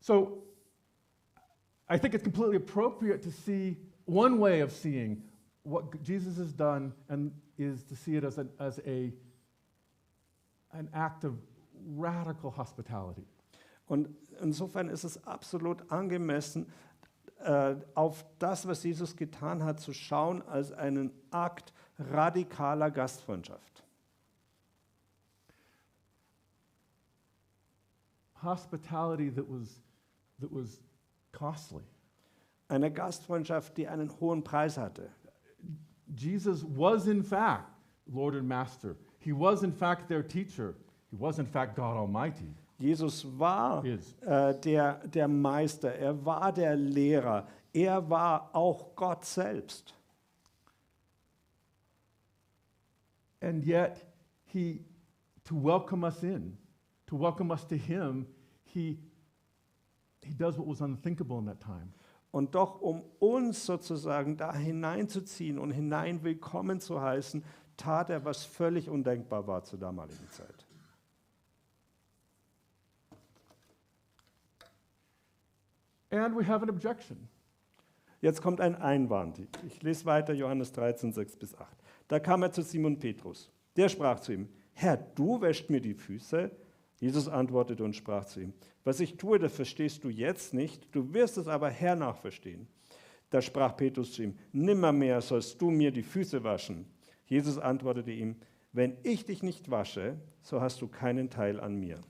So 0.00 0.44
I 1.90 1.98
think 1.98 2.14
it's 2.14 2.24
completely 2.24 2.56
appropriate 2.56 3.22
to 3.22 3.30
see 3.30 3.76
one 4.06 4.38
way 4.38 4.62
of 4.62 4.72
seeing 4.72 5.22
what 5.64 5.84
Jesus 6.02 6.36
has 6.38 6.54
done 6.54 6.92
and 7.08 7.32
is 7.56 7.84
to 7.86 7.94
see 7.94 8.16
it 8.16 8.24
as, 8.24 8.38
an 8.38 8.50
as 8.58 8.78
a, 8.86 9.12
an 10.72 10.88
act 10.92 11.24
of 11.24 11.34
radical 11.96 12.50
hospitality. 12.50 13.26
Und 13.86 14.08
insofern 14.40 14.88
ist 14.88 15.04
es 15.04 15.24
absolut 15.24 15.90
angemessen, 15.90 16.66
äh, 17.40 17.76
auf 17.94 18.26
das, 18.38 18.66
was 18.66 18.82
Jesus 18.82 19.16
getan 19.16 19.64
hat, 19.64 19.80
zu 19.80 19.92
schauen 19.92 20.42
als 20.42 20.72
einen 20.72 21.10
Akt 21.30 21.72
radikaler 21.98 22.90
Gastfreundschaft. 22.90 23.84
Hospitality 28.42 29.30
that 29.30 29.48
was, 29.48 29.80
that 30.40 30.52
was 30.52 30.80
costly. 31.32 31.84
Eine 32.68 32.90
Gastfreundschaft, 32.90 33.76
die 33.76 33.88
einen 33.88 34.10
hohen 34.20 34.44
Preis 34.44 34.76
hatte. 34.76 35.10
Jesus 36.14 36.64
was, 36.64 37.06
in 37.06 37.22
fact, 37.22 37.70
Lord 38.06 38.34
and 38.34 38.48
Master. 38.48 38.96
He 39.18 39.32
was, 39.32 39.62
in 39.62 39.72
fact, 39.72 40.08
their 40.08 40.22
teacher. 40.22 40.74
He 41.10 41.16
was, 41.18 41.38
in 41.38 41.46
fact, 41.46 41.76
God 41.76 41.96
Almighty. 41.96 42.54
Jesus 42.78 43.24
war 43.38 43.84
äh, 43.84 44.54
der, 44.60 45.00
der 45.08 45.26
Meister, 45.26 45.92
er 45.94 46.24
war 46.24 46.52
der 46.52 46.76
Lehrer, 46.76 47.48
er 47.72 48.08
war 48.08 48.54
auch 48.54 48.94
Gott 48.94 49.24
selbst. 49.24 49.94
And 53.40 53.64
yet, 53.64 54.04
he, 54.44 54.84
to 55.44 55.56
welcome 55.56 56.04
us 56.04 56.22
in, 56.22 56.56
to 57.08 57.16
welcome 57.16 57.50
us 57.50 57.66
to 57.66 57.76
him, 57.76 58.26
he, 58.64 58.98
he 60.22 60.34
does 60.34 60.58
what 60.58 60.68
was 60.68 60.80
unthinkable 60.80 61.38
in 61.38 61.46
that 61.46 61.60
time. 61.60 61.92
Und 62.30 62.54
doch, 62.54 62.80
um 62.80 63.02
uns 63.18 63.64
sozusagen 63.64 64.36
da 64.36 64.54
hineinzuziehen 64.54 65.58
und 65.58 65.70
hinein 65.70 66.22
willkommen 66.22 66.80
zu 66.80 67.00
heißen, 67.00 67.42
tat 67.78 68.10
er, 68.10 68.24
was 68.24 68.44
völlig 68.44 68.90
undenkbar 68.90 69.46
war 69.46 69.64
zur 69.64 69.78
damaligen 69.78 70.28
Zeit. 70.30 70.66
And 76.10 76.36
we 76.36 76.46
have 76.46 76.62
an 76.62 76.70
objection. 76.70 77.28
Jetzt 78.20 78.42
kommt 78.42 78.60
ein 78.60 78.74
Einwand. 78.74 79.40
Ich 79.66 79.82
lese 79.82 80.04
weiter 80.04 80.34
Johannes 80.34 80.72
13, 80.72 81.12
6 81.12 81.36
bis 81.36 81.54
8. 81.56 81.68
Da 82.08 82.18
kam 82.18 82.42
er 82.42 82.50
zu 82.50 82.62
Simon 82.62 82.98
Petrus. 82.98 83.50
Der 83.76 83.88
sprach 83.88 84.20
zu 84.20 84.32
ihm, 84.32 84.48
Herr, 84.72 84.96
du 84.96 85.40
wäschst 85.40 85.70
mir 85.70 85.80
die 85.80 85.94
Füße. 85.94 86.50
Jesus 87.00 87.28
antwortete 87.28 87.84
und 87.84 87.94
sprach 87.94 88.24
zu 88.24 88.40
ihm, 88.40 88.52
was 88.84 89.00
ich 89.00 89.16
tue, 89.16 89.38
das 89.38 89.54
verstehst 89.54 90.02
du 90.02 90.08
jetzt 90.08 90.52
nicht, 90.52 90.88
du 90.94 91.14
wirst 91.14 91.38
es 91.38 91.46
aber 91.46 91.70
hernach 91.70 92.16
verstehen. 92.16 92.66
Da 93.30 93.42
sprach 93.42 93.76
Petrus 93.76 94.12
zu 94.12 94.22
ihm, 94.22 94.38
nimmermehr 94.52 95.20
sollst 95.20 95.60
du 95.60 95.70
mir 95.70 95.92
die 95.92 96.02
Füße 96.02 96.42
waschen. 96.42 96.86
Jesus 97.26 97.58
antwortete 97.58 98.10
ihm, 98.10 98.36
wenn 98.72 98.96
ich 99.02 99.24
dich 99.24 99.42
nicht 99.42 99.70
wasche, 99.70 100.16
so 100.42 100.60
hast 100.60 100.80
du 100.80 100.88
keinen 100.88 101.30
Teil 101.30 101.60
an 101.60 101.76
mir. 101.76 102.00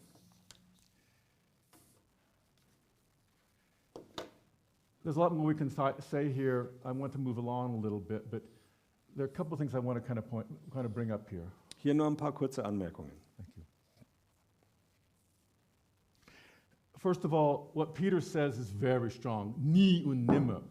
There's 5.02 5.16
a 5.16 5.20
lot 5.20 5.32
more 5.32 5.48
we 5.48 5.54
can 5.54 5.70
say 6.00 6.30
here. 6.30 6.70
I 6.84 6.90
want 6.92 7.12
to 7.14 7.18
move 7.18 7.38
along 7.38 7.78
a 7.78 7.80
little 7.80 8.00
bit, 8.00 8.30
but 8.30 8.42
there 9.16 9.24
are 9.24 9.28
a 9.28 9.32
couple 9.32 9.54
of 9.54 9.58
things 9.58 9.74
I 9.74 9.78
want 9.78 9.98
to 9.98 10.06
kind 10.06 10.18
of 10.18 10.28
point, 10.28 10.46
kind 10.72 10.84
of 10.84 10.92
bring 10.92 11.10
up 11.12 11.28
here. 11.30 11.50
Hier 11.78 11.94
nur 11.94 12.06
ein 12.06 12.16
paar 12.16 12.32
kurze 12.32 12.64
Anmerkungen. 12.64 13.12
First 16.98 17.24
of 17.24 17.32
all, 17.32 17.70
what 17.74 17.94
Peter 17.94 18.20
says 18.20 18.58
is 18.58 18.70
very 18.70 19.10
strong. 19.10 19.54
Nie 19.56 20.04
und 20.04 20.26
nimmer 20.26 20.62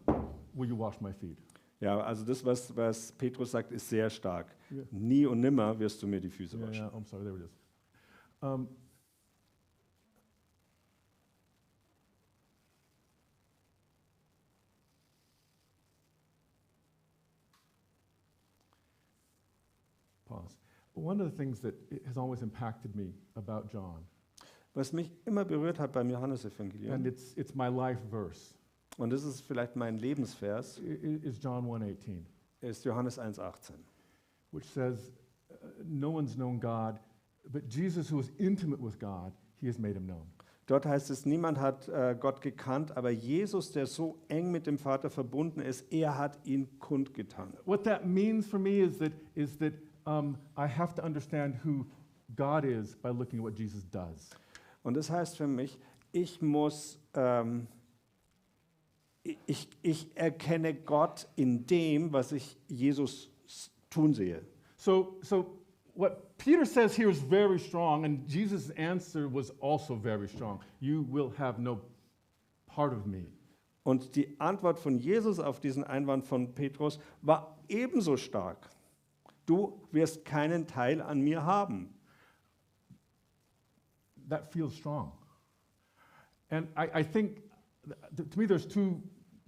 will 0.54 0.68
you 0.68 0.76
wash 0.76 1.00
my 1.00 1.12
feet. 1.12 1.38
Ja, 1.80 2.00
also 2.00 2.24
das, 2.24 2.44
was, 2.44 2.74
was 2.76 3.12
Petrus 3.12 3.52
sagt, 3.52 3.70
ist 3.72 3.88
sehr 3.88 4.10
stark. 4.10 4.46
Ja. 4.70 4.82
Nie 4.90 5.26
und 5.26 5.40
nimmer 5.40 5.78
wirst 5.78 6.02
du 6.02 6.06
mir 6.06 6.20
die 6.20 6.28
Füße 6.30 6.56
Yeah, 6.58 6.66
waschen. 6.68 6.84
yeah, 6.84 6.96
I'm 6.96 7.04
sorry, 7.06 7.24
there 7.24 7.36
it 7.36 7.44
is. 7.44 7.56
Um, 8.42 8.68
pause. 20.28 20.56
One 20.94 21.20
of 21.20 21.30
the 21.30 21.36
things 21.36 21.60
that 21.60 21.74
has 22.06 22.16
always 22.16 22.42
impacted 22.42 22.94
me 22.96 23.12
about 23.36 23.70
John, 23.70 24.04
Was 24.74 24.92
mich 24.92 25.10
immer 25.24 25.44
berührt 25.44 25.78
hat 25.78 25.92
beim 25.92 26.06
and 26.06 26.12
Johannesevangelium, 26.12 27.06
it's, 27.06 27.32
it's 27.36 27.54
my 27.54 27.68
life 27.68 28.00
verse, 28.10 28.54
und 28.96 29.10
das 29.10 29.24
ist 29.24 29.40
vielleicht 29.40 29.76
mein 29.76 29.98
Lebensvers, 29.98 30.78
is 30.78 31.42
John 31.42 31.66
1.18, 31.66 32.24
ist 32.60 32.84
Johannes 32.84 33.18
1,18. 33.18 33.72
which 34.50 34.64
says, 34.64 35.12
uh, 35.52 35.66
no 35.84 36.10
one's 36.10 36.36
known 36.36 36.58
God, 36.58 36.98
but 37.50 37.68
Jesus, 37.68 38.08
who 38.08 38.16
was 38.16 38.30
intimate 38.38 38.80
with 38.80 38.98
God, 38.98 39.32
he 39.60 39.66
has 39.66 39.78
made 39.78 39.96
him 39.96 40.06
known. 40.06 40.26
Dort 40.66 40.84
heißt 40.84 41.10
es, 41.10 41.24
niemand 41.24 41.58
hat 41.58 41.88
äh, 41.88 42.14
Gott 42.18 42.42
gekannt, 42.42 42.94
aber 42.94 43.10
Jesus, 43.10 43.72
der 43.72 43.86
so 43.86 44.18
eng 44.28 44.52
mit 44.52 44.66
dem 44.66 44.76
Vater 44.76 45.08
verbunden 45.08 45.60
ist, 45.60 45.90
er 45.90 46.18
hat 46.18 46.38
ihn 46.44 46.68
kundgetan. 46.78 47.54
What 47.64 47.84
that 47.84 48.06
means 48.06 48.46
for 48.46 48.58
me 48.58 48.80
is 48.80 48.98
that, 48.98 49.12
is 49.34 49.56
that 49.58 49.72
um, 50.06 50.36
I 50.58 50.66
have 50.66 50.94
to 50.96 51.02
understand 51.02 51.54
who 51.64 51.86
God 52.36 52.66
is 52.66 52.94
by 52.96 53.08
looking 53.08 53.38
at 53.38 53.44
what 53.44 53.54
Jesus 53.54 53.82
does. 53.90 54.28
Und 54.88 54.94
das 54.94 55.10
heißt 55.10 55.36
für 55.36 55.46
mich, 55.46 55.78
ich 56.12 56.40
muss, 56.40 56.98
ähm, 57.12 57.66
ich, 59.44 59.68
ich 59.82 60.16
erkenne 60.16 60.72
Gott 60.72 61.28
in 61.36 61.66
dem, 61.66 62.14
was 62.14 62.32
ich 62.32 62.56
Jesus 62.68 63.30
tun 63.90 64.14
sehe. 64.14 64.40
So, 64.78 65.18
so 65.20 65.58
what 65.94 66.38
Peter 66.38 66.64
says 66.64 66.96
here 66.96 67.10
is 67.10 67.20
very 67.20 67.58
strong, 67.58 68.06
and 68.06 68.26
Jesus' 68.26 68.70
answer 68.78 69.28
was 69.30 69.52
also 69.60 69.94
very 69.94 70.26
strong. 70.26 70.60
You 70.80 71.04
will 71.06 71.34
have 71.36 71.60
no 71.60 71.82
part 72.66 72.94
of 72.94 73.04
me. 73.04 73.26
Und 73.82 74.16
die 74.16 74.40
Antwort 74.40 74.78
von 74.78 74.98
Jesus 74.98 75.38
auf 75.38 75.60
diesen 75.60 75.84
Einwand 75.84 76.24
von 76.24 76.54
Petrus 76.54 76.98
war 77.20 77.58
ebenso 77.68 78.16
stark. 78.16 78.70
Du 79.44 79.82
wirst 79.92 80.24
keinen 80.24 80.66
Teil 80.66 81.02
an 81.02 81.20
mir 81.20 81.44
haben. 81.44 81.97
That 84.28 84.52
feels 84.52 84.74
strong. 84.74 85.12
And 86.50 86.68
I, 86.76 86.88
I 86.94 87.02
think, 87.02 87.42
th- 88.16 88.30
to 88.30 88.38
me, 88.38 88.46
there's 88.46 88.66
two, 88.66 89.02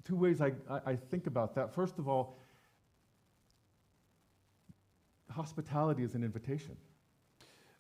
two 0.04 0.16
ways 0.16 0.40
I, 0.40 0.52
I, 0.68 0.80
I 0.86 0.96
think 0.96 1.26
about 1.26 1.54
that. 1.54 1.74
First 1.74 1.98
of 1.98 2.08
all, 2.08 2.36
hospitality 5.30 6.02
is 6.02 6.14
an 6.14 6.24
invitation. 6.24 6.76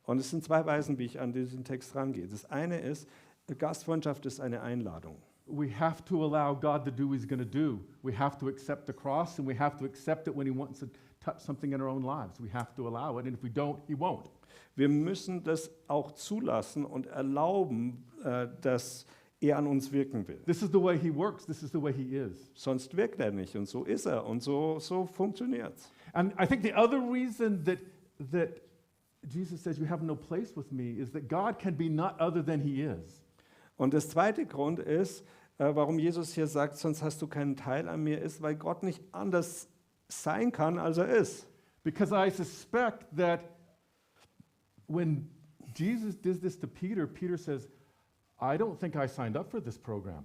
Und 0.06 0.18
es 0.18 0.30
sind 0.30 0.42
zwei 0.44 0.64
Weisen, 0.64 0.98
wie 0.98 1.04
ich 1.04 1.20
an 1.20 1.32
diesen 1.32 1.64
Text 1.64 1.94
rangehe. 1.94 2.26
Das 2.26 2.44
eine 2.46 2.80
ist, 2.80 3.06
Gastfreundschaft 3.58 4.26
ist 4.26 4.40
eine 4.40 4.62
Einladung. 4.62 5.16
we 5.50 5.68
have 5.68 6.04
to 6.06 6.22
allow 6.22 6.54
God 6.54 6.84
to 6.84 6.90
do 6.90 7.08
what 7.08 7.14
He's 7.14 7.24
going 7.24 7.40
to 7.40 7.44
do. 7.44 7.80
We 8.02 8.12
have 8.12 8.38
to 8.38 8.48
accept 8.48 8.86
the 8.86 8.92
cross 8.92 9.38
and 9.38 9.46
we 9.46 9.54
have 9.54 9.76
to 9.78 9.84
accept 9.84 10.28
it 10.28 10.34
when 10.34 10.46
He 10.46 10.50
wants 10.50 10.80
to 10.80 10.88
touch 11.20 11.40
something 11.40 11.72
in 11.72 11.80
our 11.80 11.88
own 11.88 12.02
lives. 12.02 12.40
We 12.40 12.48
have 12.50 12.74
to 12.76 12.88
allow 12.88 13.18
it, 13.18 13.26
and 13.26 13.34
if 13.34 13.42
we 13.42 13.50
don't, 13.50 13.78
He 13.86 13.94
won't. 13.94 14.28
Wir 14.76 14.88
müssen 14.88 15.44
das 15.44 15.70
auch 15.88 16.12
zulassen 16.12 16.84
und 16.84 17.06
erlauben, 17.06 18.04
äh, 18.24 18.48
dass 18.60 19.04
er 19.40 19.58
an 19.58 19.66
uns 19.66 19.92
wirken 19.92 20.26
will. 20.26 20.40
This 20.46 20.62
is 20.62 20.70
the 20.70 20.82
way 20.82 20.98
He 20.98 21.14
works, 21.14 21.46
this 21.46 21.62
is 21.62 21.70
the 21.70 21.80
way 21.80 21.92
He 21.92 22.16
is. 22.16 22.50
Sonst 22.54 22.96
wirkt 22.96 23.20
er 23.20 23.30
nicht 23.30 23.56
und 23.56 23.66
so 23.66 23.84
ist 23.84 24.06
er 24.06 24.26
und 24.26 24.42
so, 24.42 24.78
so 24.78 25.06
funktioniert 25.06 25.76
es. 25.76 25.90
And 26.12 26.32
I 26.40 26.46
think 26.46 26.62
the 26.62 26.74
other 26.74 26.98
reason 26.98 27.64
that, 27.64 27.78
that 28.32 28.60
Jesus 29.28 29.62
says, 29.62 29.78
You 29.78 29.86
have 29.86 30.04
no 30.04 30.16
place 30.16 30.56
with 30.56 30.72
me, 30.72 30.98
is 30.98 31.10
that 31.12 31.28
God 31.28 31.58
can 31.58 31.76
be 31.76 31.88
not 31.88 32.18
other 32.20 32.44
than 32.44 32.60
He 32.60 32.82
is. 32.82 33.22
Und 33.76 33.94
das 33.94 34.10
zweite 34.10 34.44
Grund 34.44 34.78
ist, 34.78 35.24
äh, 35.58 35.74
warum 35.74 35.98
Jesus 35.98 36.34
hier 36.34 36.46
sagt, 36.46 36.76
sonst 36.76 37.02
hast 37.02 37.22
du 37.22 37.26
keinen 37.26 37.56
Teil 37.56 37.88
an 37.88 38.02
mir, 38.02 38.20
ist, 38.20 38.42
weil 38.42 38.56
Gott 38.56 38.82
nicht 38.82 39.02
anders 39.12 39.69
sein 40.10 40.52
kann, 40.52 40.78
als 40.78 40.98
er 40.98 41.08
ist. 41.08 41.46
Because 41.82 42.12
I 42.14 42.30
suspect 42.30 43.06
that 43.16 43.40
when 44.86 45.28
Jesus 45.74 46.16
did 46.20 46.40
this 46.42 46.58
to 46.58 46.66
Peter, 46.66 47.06
Peter 47.06 47.38
says, 47.38 47.68
I 48.40 48.56
don't 48.56 48.78
think 48.78 48.96
I 48.96 49.06
signed 49.06 49.36
up 49.36 49.50
for 49.50 49.60
this 49.62 49.78
program. 49.78 50.24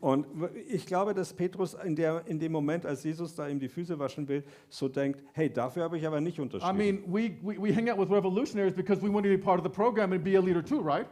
Und 0.00 0.26
ich 0.68 0.86
glaube, 0.86 1.12
dass 1.12 1.34
Petrus 1.34 1.74
in, 1.74 1.96
der, 1.96 2.22
in 2.26 2.38
dem 2.38 2.52
Moment, 2.52 2.86
als 2.86 3.02
Jesus 3.02 3.34
da 3.34 3.48
ihm 3.48 3.58
die 3.58 3.68
Füße 3.68 3.98
waschen 3.98 4.28
will, 4.28 4.44
so 4.68 4.88
denkt, 4.88 5.24
hey, 5.32 5.52
dafür 5.52 5.82
habe 5.82 5.98
ich 5.98 6.06
aber 6.06 6.20
nicht 6.20 6.38
I 6.38 6.42
unterschrieben. 6.42 6.76
mean, 6.76 7.02
we, 7.06 7.36
we, 7.42 7.60
we 7.60 7.74
hang 7.74 7.90
out 7.90 7.98
with 7.98 8.08
revolutionaries 8.08 8.74
because 8.74 9.02
we 9.02 9.12
want 9.12 9.24
to 9.24 9.30
be 9.30 9.38
part 9.38 9.58
of 9.58 9.64
the 9.64 9.70
program 9.70 10.12
and 10.12 10.22
be 10.22 10.36
a 10.36 10.40
leader 10.40 10.64
too, 10.64 10.80
right? 10.80 11.08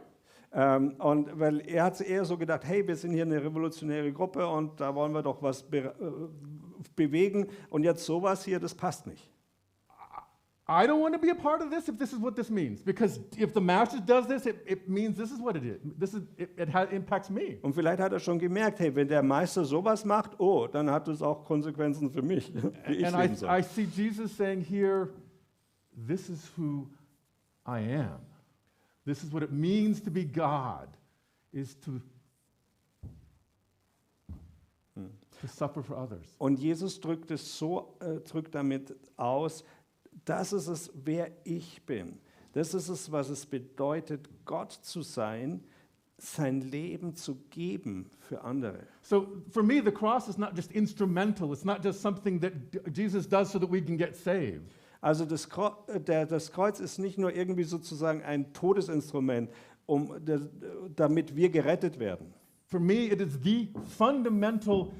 Ähm, 0.53 0.95
und 0.99 1.37
weil 1.37 1.59
er 1.67 1.83
hat 1.83 1.99
eher 1.99 2.23
so 2.23 2.37
gedacht, 2.37 2.63
hey, 2.63 2.87
wir 2.87 2.95
sind 2.95 3.11
hier 3.11 3.23
eine 3.23 3.43
revolutionäre 3.43 4.13
Gruppe 4.13 4.47
und 4.47 4.79
da 4.79 4.95
wollen 4.95 5.13
wir 5.13 5.21
doch 5.21 5.43
was 5.43 5.63
äh, 5.73 5.83
bewegen 6.95 7.47
und 7.69 7.83
jetzt 7.83 8.05
sowas 8.05 8.43
hier, 8.43 8.59
das 8.59 8.75
passt 8.75 9.07
nicht. 9.07 9.29
I 10.69 10.85
don't 10.85 10.99
want 10.99 11.13
to 11.13 11.19
be 11.19 11.29
a 11.29 11.35
part 11.35 11.61
of 11.61 11.69
this 11.69 11.87
if 11.87 11.97
this 11.97 12.11
is 12.11 12.19
what 12.19 12.35
this 12.35 12.49
means. 12.49 12.81
Because 12.81 13.21
if 13.37 13.53
the 13.53 13.61
master 13.61 14.01
does 14.01 14.27
this, 14.27 14.45
it, 14.45 14.61
it 14.65 14.89
means 14.89 15.15
this 15.17 15.31
is 15.31 15.39
what 15.39 15.55
it 15.55 15.63
is. 15.63 15.79
This 15.97 16.13
is, 16.13 16.23
it, 16.37 16.49
it 16.57 16.67
ha- 16.67 16.87
impacts 16.91 17.29
me. 17.29 17.57
Und 17.61 17.73
vielleicht 17.73 18.01
hat 18.01 18.11
er 18.11 18.19
schon 18.19 18.37
gemerkt, 18.37 18.79
hey, 18.79 18.93
wenn 18.93 19.07
der 19.07 19.23
Meister 19.23 19.63
sowas 19.63 20.03
macht, 20.03 20.37
oh, 20.41 20.67
dann 20.67 20.91
hat 20.91 21.07
es 21.07 21.21
auch 21.21 21.45
Konsequenzen 21.45 22.11
für 22.11 22.21
mich, 22.21 22.51
wie 22.87 22.95
ich 22.95 23.07
and 23.07 23.15
I, 23.15 23.33
soll. 23.33 23.49
I 23.49 23.61
see 23.61 23.85
Jesus 23.85 24.35
saying 24.35 24.59
here, 24.59 25.07
this 26.05 26.27
is 26.27 26.51
who 26.57 26.89
I 27.65 27.79
am. 27.79 28.19
This 29.05 29.23
is 29.23 29.31
what 29.31 29.43
it 29.43 29.53
means 29.53 30.01
to 30.03 30.11
be 30.11 30.25
God, 30.25 30.89
is 31.53 31.79
to, 31.79 32.01
to 34.95 35.01
suffer 35.01 35.05
for 35.05 35.05
others. 35.05 35.26
Und 36.37 36.59
Jesus 36.59 36.99
drückt 36.99 37.31
es 37.31 37.57
so, 37.57 37.95
äh, 37.99 38.19
drückt 38.21 38.55
damit 38.55 38.95
aus, 39.15 39.63
das 40.25 40.53
ist 40.53 40.67
es, 40.67 40.91
wer 40.93 41.31
ich 41.43 41.85
bin. 41.85 42.19
Das 42.53 42.73
ist 42.73 42.89
es, 42.89 43.11
was 43.11 43.29
es 43.29 43.45
bedeutet, 43.45 44.29
Gott 44.45 44.71
zu 44.71 45.01
sein, 45.01 45.63
sein 46.17 46.61
Leben 46.61 47.15
zu 47.15 47.35
geben 47.51 48.09
für 48.19 48.43
andere. 48.43 48.79
So 49.01 49.27
for 49.51 49.61
me, 49.61 49.81
the 49.83 49.91
cross 49.91 50.27
is 50.27 50.37
not 50.37 50.55
just 50.55 50.71
instrumental. 50.71 51.53
It's 51.53 51.63
not 51.63 51.83
just 51.83 52.01
something 52.01 52.41
that 52.41 52.53
Jesus 52.91 53.27
does 53.27 53.51
so 53.51 53.59
that 53.59 53.71
we 53.71 53.81
can 53.81 53.97
get 53.97 54.15
saved. 54.15 54.71
Also 55.01 55.25
das, 55.25 55.47
äh, 55.87 55.99
der, 55.99 56.25
das 56.25 56.51
Kreuz 56.51 56.79
ist 56.79 56.97
nicht 56.97 57.17
nur 57.17 57.33
irgendwie 57.33 57.63
sozusagen 57.63 58.23
ein 58.23 58.51
Todesinstrument, 58.53 59.51
um, 59.85 60.13
der, 60.25 60.41
damit 60.95 61.35
wir 61.35 61.49
gerettet 61.49 61.99
werden. 61.99 62.33
For 62.65 62.79
me, 62.79 63.05
it 63.05 63.21
is 63.21 63.39
the 63.43 63.71
fundamental 63.97 64.91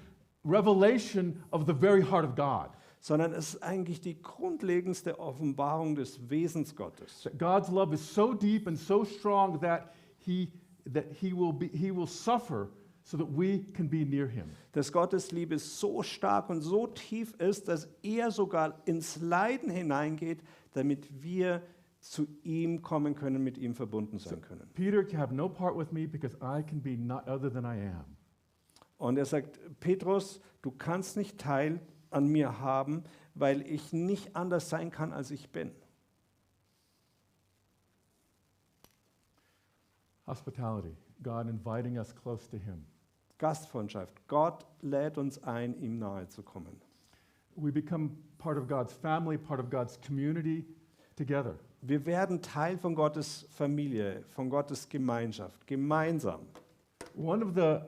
revelation 0.43 1.43
of 1.51 1.65
the 1.65 1.73
very 1.73 2.01
heart 2.01 2.25
of 2.25 2.35
God. 2.35 2.69
sondern 2.99 3.33
es 3.33 3.53
ist 3.53 3.63
eigentlich 3.63 4.01
die 4.01 4.21
grundlegendste 4.21 5.19
Offenbarung 5.19 5.95
des 5.95 6.29
Wesens 6.29 6.75
Gottes. 6.75 7.29
God's 7.37 7.69
love 7.69 7.93
is 7.93 8.13
so 8.13 8.33
deep 8.33 8.67
and 8.67 8.77
so 8.77 9.05
strong 9.05 9.59
that 9.61 9.93
he, 10.17 10.51
that 10.91 11.05
he, 11.11 11.31
will, 11.31 11.53
be, 11.53 11.67
he 11.67 11.91
will 11.91 12.07
suffer 12.07 12.69
so 13.03 13.15
that 13.15 13.27
we 13.27 13.63
can 13.73 13.87
be 13.87 14.03
near 14.03 14.27
him. 14.27 14.51
Dass 14.73 14.91
Gottes 14.91 15.31
Liebe 15.31 15.57
so 15.59 16.03
stark 16.03 16.49
und 16.49 16.61
so 16.61 16.87
tief 16.87 17.33
ist, 17.39 17.69
dass 17.69 17.87
er 18.03 18.31
sogar 18.31 18.81
ins 18.85 19.21
Leiden 19.21 19.69
hineingeht, 19.69 20.43
damit 20.73 21.07
wir 21.23 21.61
zu 22.01 22.27
ihm 22.43 22.81
kommen 22.81 23.15
können, 23.15 23.41
mit 23.43 23.57
ihm 23.57 23.73
verbunden 23.73 24.19
sein 24.19 24.41
können. 24.41 24.67
Peter 24.73 25.03
can 25.03 25.17
have 25.17 25.33
no 25.33 25.47
part 25.47 25.77
with 25.77 25.91
me 25.91 26.05
because 26.05 26.35
I 26.41 26.61
can 26.61 26.81
be 26.81 26.97
not 26.97 27.27
other 27.27 27.49
than 27.49 27.63
I 27.63 27.77
am. 27.87 28.16
Und 28.97 29.17
er 29.17 29.25
sagt, 29.25 29.59
Petrus, 29.79 30.41
du 30.61 30.71
kannst 30.71 31.17
nicht 31.17 31.37
Teil 31.37 31.79
an 32.09 32.27
mir 32.27 32.59
haben, 32.59 33.03
weil 33.35 33.61
ich 33.61 33.93
nicht 33.93 34.35
anders 34.35 34.69
sein 34.69 34.91
kann, 34.91 35.13
als 35.13 35.31
ich 35.31 35.49
bin. 35.51 35.71
Hospitality, 40.25 40.95
God 41.23 41.47
inviting 41.47 41.97
us 41.97 42.13
close 42.13 42.49
to 42.49 42.57
Him. 42.57 42.85
Gastfreundschaft. 43.37 44.27
Gott 44.27 44.65
lädt 44.81 45.17
uns 45.17 45.41
ein, 45.43 45.79
ihm 45.79 45.99
nahe 45.99 46.27
zu 46.27 46.43
kommen. 46.43 46.81
We 47.55 47.71
become 47.71 48.11
part 48.37 48.57
of 48.57 48.67
God's 48.67 48.93
family, 48.93 49.37
part 49.37 49.59
of 49.59 49.69
God's 49.69 49.99
community 50.01 50.65
together. 51.15 51.55
Wir 51.81 52.05
werden 52.05 52.41
Teil 52.41 52.77
von 52.77 52.95
Gottes 52.95 53.47
Familie, 53.51 54.23
von 54.29 54.49
Gottes 54.49 54.89
Gemeinschaft, 54.89 55.65
gemeinsam. 55.67 56.41
One 57.15 57.43
of 57.43 57.53
the 57.55 57.81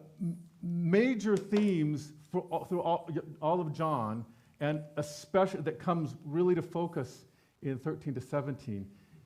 major 0.62 1.38
themes 1.38 2.14
all, 2.34 2.66
through 2.66 2.82
all, 2.82 3.10
all 3.42 3.60
of 3.60 3.74
John, 3.74 4.26
and 4.60 4.82
especially 4.98 5.62
that 5.62 5.80
comes 5.80 6.16
really 6.26 6.56
to 6.56 6.62
focus 6.62 7.26
in 7.62 7.78
13 7.78 8.14
to 8.16 8.22
17, 8.22 8.86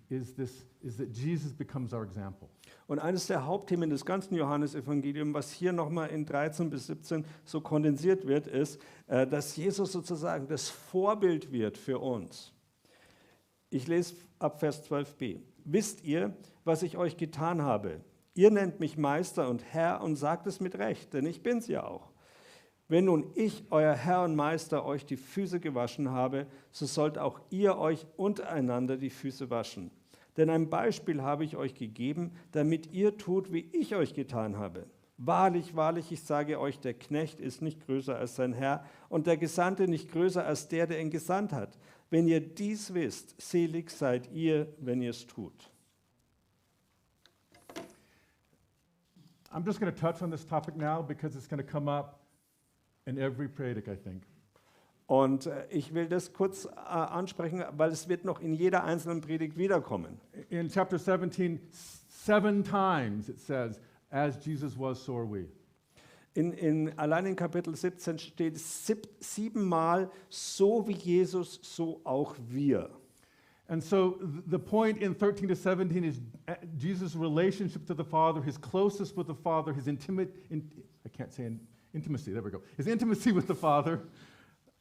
is, 0.09 0.33
this, 0.33 0.65
is 0.83 0.97
that 0.97 1.11
Jesus 1.11 1.51
becomes 1.51 1.93
our 1.93 2.03
example. 2.03 2.49
Und 2.87 2.99
eines 2.99 3.27
der 3.27 3.45
Hauptthemen 3.45 3.89
des 3.89 4.05
ganzen 4.05 4.35
Johannesevangeliums, 4.35 5.33
was 5.33 5.51
hier 5.51 5.73
nochmal 5.73 6.09
in 6.09 6.25
13 6.25 6.69
bis 6.69 6.87
17 6.87 7.25
so 7.45 7.61
kondensiert 7.61 8.27
wird, 8.27 8.47
ist, 8.47 8.79
äh, 9.07 9.25
dass 9.25 9.55
Jesus 9.55 9.91
sozusagen 9.91 10.47
das 10.47 10.69
Vorbild 10.69 11.51
wird 11.51 11.77
für 11.77 11.99
uns. 11.99 12.51
Ich 13.69 13.87
lese 13.87 14.15
ab 14.39 14.59
Vers 14.59 14.87
12b. 14.89 15.39
Wisst 15.65 16.03
ihr, 16.03 16.35
was 16.63 16.83
ich 16.83 16.97
euch 16.97 17.17
getan 17.17 17.61
habe? 17.61 18.01
Ihr 18.35 18.49
nennt 18.49 18.79
mich 18.79 18.97
Meister 18.97 19.49
und 19.49 19.63
Herr 19.73 20.01
und 20.01 20.15
sagt 20.15 20.47
es 20.47 20.59
mit 20.59 20.77
Recht, 20.77 21.13
denn 21.13 21.25
ich 21.25 21.43
bin's 21.43 21.67
ja 21.67 21.83
auch. 21.83 22.11
Wenn 22.87 23.05
nun 23.05 23.31
ich, 23.35 23.63
euer 23.69 23.93
Herr 23.93 24.23
und 24.23 24.35
Meister, 24.35 24.85
euch 24.85 25.05
die 25.05 25.17
Füße 25.17 25.59
gewaschen 25.59 26.09
habe, 26.09 26.47
so 26.71 26.85
sollt 26.85 27.17
auch 27.17 27.39
ihr 27.49 27.77
euch 27.77 28.05
untereinander 28.17 28.97
die 28.97 29.09
Füße 29.09 29.49
waschen. 29.49 29.91
Denn 30.35 30.49
ein 30.49 30.69
Beispiel 30.69 31.21
habe 31.21 31.45
ich 31.45 31.55
euch 31.55 31.75
gegeben, 31.75 32.31
damit 32.51 32.91
ihr 32.91 33.17
tut, 33.17 33.51
wie 33.53 33.69
ich 33.71 33.95
euch 33.95 34.13
getan 34.13 34.57
habe. 34.57 34.87
Wahrlich, 35.17 35.75
wahrlich, 35.75 36.11
ich 36.11 36.23
sage 36.23 36.59
euch, 36.59 36.79
der 36.79 36.95
Knecht 36.95 37.39
ist 37.39 37.61
nicht 37.61 37.85
größer 37.85 38.17
als 38.17 38.35
sein 38.35 38.51
Herr 38.51 38.83
und 39.09 39.27
der 39.27 39.37
Gesandte 39.37 39.87
nicht 39.87 40.11
größer 40.11 40.45
als 40.45 40.67
der, 40.67 40.87
der 40.87 40.99
ihn 40.99 41.11
gesandt 41.11 41.53
hat. 41.53 41.77
Wenn 42.09 42.27
ihr 42.27 42.41
dies 42.41 42.93
wisst, 42.93 43.39
selig 43.39 43.91
seid 43.91 44.31
ihr, 44.31 44.73
wenn 44.79 45.01
ihr 45.01 45.11
es 45.11 45.25
tut. 45.27 45.71
I'm 49.53 49.63
just 49.65 49.79
going 49.79 49.93
to 49.93 49.99
touch 49.99 50.21
on 50.21 50.31
this 50.31 50.45
topic 50.45 50.75
now 50.75 51.01
because 51.01 51.35
it's 51.35 51.47
going 51.47 51.63
to 51.63 51.69
come 51.69 51.87
up 51.87 52.19
in 53.05 53.17
every 53.19 53.47
Predigt, 53.47 53.87
I 53.87 53.95
think. 53.95 54.23
Und 55.05 55.45
äh, 55.47 55.65
ich 55.69 55.93
will 55.93 56.07
das 56.07 56.31
kurz 56.33 56.65
äh, 56.65 56.69
ansprechen, 56.79 57.63
weil 57.77 57.91
es 57.91 58.07
wird 58.07 58.25
noch 58.25 58.39
in 58.39 58.53
jeder 58.53 58.83
einzelnen 58.83 59.21
Predigt 59.21 59.57
wiederkommen. 59.57 60.19
In 60.49 60.69
chapter 60.69 60.97
17, 60.97 61.59
s- 61.71 62.05
seven 62.07 62.63
times 62.63 63.29
it 63.29 63.39
says, 63.39 63.79
As 64.09 64.37
Jesus 64.45 64.77
was, 64.79 65.03
so 65.03 65.17
are 65.17 65.29
we. 65.29 65.47
In, 66.35 66.53
in, 66.53 66.97
allein 66.97 67.25
in 67.27 67.35
Kapitel 67.35 67.75
17 67.75 68.17
steht 68.17 68.57
sieb, 68.57 69.07
siebenmal, 69.19 70.09
so 70.29 70.87
wie 70.87 70.93
Jesus, 70.93 71.59
so 71.61 71.99
auch 72.03 72.35
wir. 72.47 72.89
And 73.69 73.83
so 73.83 74.11
th- 74.11 74.43
the 74.47 74.59
point 74.59 75.01
in 75.01 75.13
13 75.13 75.47
to 75.47 75.55
17 75.55 76.03
is 76.03 76.19
uh, 76.47 76.55
Jesus' 76.77 77.15
relationship 77.15 77.85
to 77.87 77.93
the 77.93 78.03
Father, 78.03 78.41
his 78.41 78.57
closeness 78.57 79.15
with 79.15 79.27
the 79.27 79.35
Father, 79.35 79.73
his 79.73 79.87
intimate, 79.87 80.35
in, 80.49 80.69
I 81.05 81.09
can't 81.09 81.31
say 81.31 81.45
in, 81.45 81.59
intimacy, 81.93 82.31
there 82.31 82.41
we 82.41 82.51
go, 82.51 82.61
his 82.75 82.87
intimacy 82.87 83.31
with 83.31 83.47
the 83.47 83.55
Father, 83.55 84.01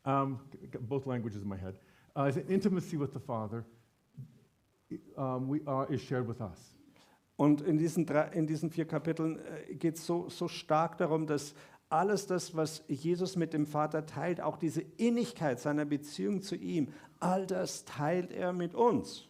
um, 0.04 0.40
both 0.80 1.06
languages 1.06 1.42
in 1.42 1.48
my 1.48 1.56
head, 1.56 1.76
uh, 2.16 2.24
his 2.24 2.38
intimacy 2.48 2.96
with 2.96 3.12
the 3.12 3.20
Father 3.20 3.64
um, 5.16 5.48
we 5.48 5.60
are, 5.66 5.90
is 5.92 6.02
shared 6.02 6.26
with 6.26 6.40
us. 6.40 6.74
Und 7.36 7.62
in 7.62 7.78
diesen, 7.78 8.06
drei, 8.06 8.28
in 8.28 8.46
diesen 8.46 8.70
vier 8.70 8.84
Kapiteln 8.84 9.38
äh, 9.38 9.74
geht 9.74 9.96
es 9.96 10.06
so, 10.06 10.28
so 10.28 10.48
stark 10.48 10.98
darum, 10.98 11.26
dass 11.26 11.54
alles 11.88 12.26
das, 12.26 12.56
was 12.56 12.82
Jesus 12.88 13.36
mit 13.36 13.52
dem 13.52 13.66
Vater 13.66 14.06
teilt, 14.06 14.40
auch 14.40 14.56
diese 14.56 14.80
Innigkeit 14.80 15.60
seiner 15.60 15.84
Beziehung 15.84 16.40
zu 16.40 16.56
ihm, 16.56 16.88
all 17.22 17.46
das 17.46 17.84
teilt 17.84 18.30
er 18.32 18.52
mit 18.52 18.74
uns. 18.74 19.26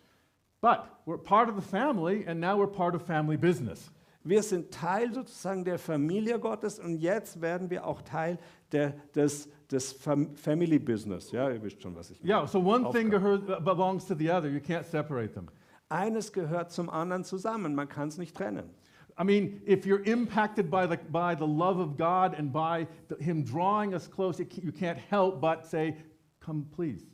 But 0.61 0.85
we're 1.07 1.19
part 1.19 1.49
of 1.49 1.57
the 1.57 1.63
family, 1.63 2.25
and 2.27 2.41
now 2.41 2.57
we're 2.57 2.71
part 2.71 2.95
of 2.95 3.03
family 3.03 3.37
business. 3.37 3.91
Wir 4.25 4.43
sind 4.45 4.71
Teil 4.73 5.13
sozusagen 5.13 5.65
der 5.65 5.79
Familie 5.81 6.39
Gottes 6.39 6.79
und 6.79 6.97
jetzt 6.99 7.41
werden 7.41 7.69
wir 7.71 7.85
auch 7.85 8.03
Teil 8.03 8.39
der, 8.71 8.93
des, 9.17 9.49
des 9.69 9.93
Fam 9.93 10.37
Family 10.37 10.79
Business. 10.79 11.33
Ja, 11.33 11.51
ihr 11.51 11.61
wisst 11.61 11.83
schon, 11.83 11.97
was 11.97 12.11
ich 12.13 12.21
meine. 12.23 12.33
Yeah, 12.33 12.47
so 12.47 12.61
one 12.61 12.89
thing 12.93 13.13
Aufgabe. 13.13 13.41
gehör- 13.43 13.61
belongs 13.61 14.07
to 14.07 14.15
the 14.15 14.31
other. 14.31 14.49
You 14.49 14.61
can't 14.61 14.85
separate 14.85 15.35
them. 15.35 15.49
Eines 15.89 16.33
gehört 16.33 16.71
zum 16.71 16.89
anderen 16.89 17.25
zusammen, 17.25 17.75
man 17.75 17.89
kann 17.89 18.09
es 18.09 18.17
nicht 18.17 18.37
trennen. 18.37 18.71
I 19.19 19.25
mean, 19.25 19.61
if 19.67 19.85
you're 19.85 20.03
impacted 20.07 20.71
by 20.71 20.87
the, 20.87 20.97
by 21.11 21.35
the 21.37 21.45
love 21.47 21.79
of 21.81 21.97
God 21.99 22.35
and 22.39 22.53
by 22.53 22.87
the, 23.09 23.17
Him 23.23 23.45
drawing 23.45 23.93
us 23.93 24.09
close, 24.09 24.41
it, 24.41 24.57
you 24.57 24.71
can't 24.73 24.99
help 25.11 25.41
but 25.41 25.67
say, 25.67 25.97
Come, 26.41 26.67
please. 26.75 27.05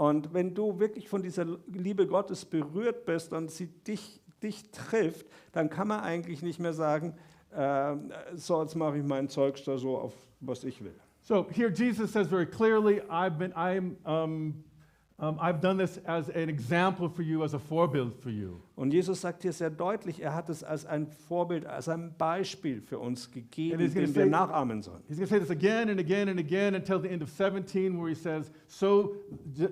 Und 0.00 0.32
wenn 0.32 0.54
du 0.54 0.78
wirklich 0.78 1.10
von 1.10 1.20
dieser 1.22 1.44
Liebe 1.66 2.06
Gottes 2.06 2.46
berührt 2.46 3.04
bist 3.04 3.34
und 3.34 3.50
sie 3.50 3.66
dich, 3.66 4.18
dich 4.42 4.70
trifft, 4.70 5.26
dann 5.52 5.68
kann 5.68 5.88
man 5.88 6.00
eigentlich 6.00 6.40
nicht 6.40 6.58
mehr 6.58 6.72
sagen, 6.72 7.12
äh, 7.50 7.96
so 8.34 8.62
jetzt 8.62 8.76
mache 8.76 8.96
ich 8.96 9.04
mein 9.04 9.28
Zeugs 9.28 9.62
da 9.62 9.76
so 9.76 9.98
auf, 9.98 10.14
was 10.40 10.64
ich 10.64 10.82
will. 10.82 10.94
So 11.20 11.46
here 11.50 11.70
Jesus 11.70 12.14
says 12.14 12.28
very 12.28 12.46
clearly, 12.46 13.02
I've, 13.10 13.36
been, 13.36 13.52
I'm, 13.52 13.96
um, 14.06 14.64
um, 15.20 15.38
I've 15.38 15.60
done 15.60 15.76
this 15.76 16.00
as 16.06 16.30
an 16.30 16.48
example 16.48 17.08
for 17.08 17.22
you, 17.22 17.44
as 17.44 17.52
a 17.54 17.58
forebild 17.58 18.14
for 18.14 18.30
you. 18.30 18.60
Und 18.74 18.92
Jesus 18.94 19.20
sagt 19.20 19.42
hier 19.42 19.52
sehr 19.52 19.68
deutlich, 19.68 20.20
er 20.22 20.34
hat 20.34 20.48
es 20.48 20.64
als 20.64 20.86
ein 20.86 21.06
Vorbild, 21.06 21.66
als 21.66 21.88
ein 21.90 22.14
Beispiel 22.16 22.80
für 22.80 22.98
uns 22.98 23.30
gegeben, 23.30 23.78
dem 23.78 23.94
wir 23.94 24.06
say- 24.08 24.26
nachahmen 24.30 24.80
sollen. 24.80 25.02
He's 25.08 25.18
going 25.18 25.28
to 25.28 25.34
say 25.34 25.38
this 25.38 25.50
again 25.50 25.90
and 25.90 26.00
again 26.00 26.30
and 26.30 26.40
again 26.40 26.74
until 26.74 26.98
the 26.98 27.08
end 27.08 27.22
of 27.22 27.28
17, 27.28 27.98
where 28.00 28.08
he 28.08 28.14
says, 28.14 28.50
So 28.66 29.16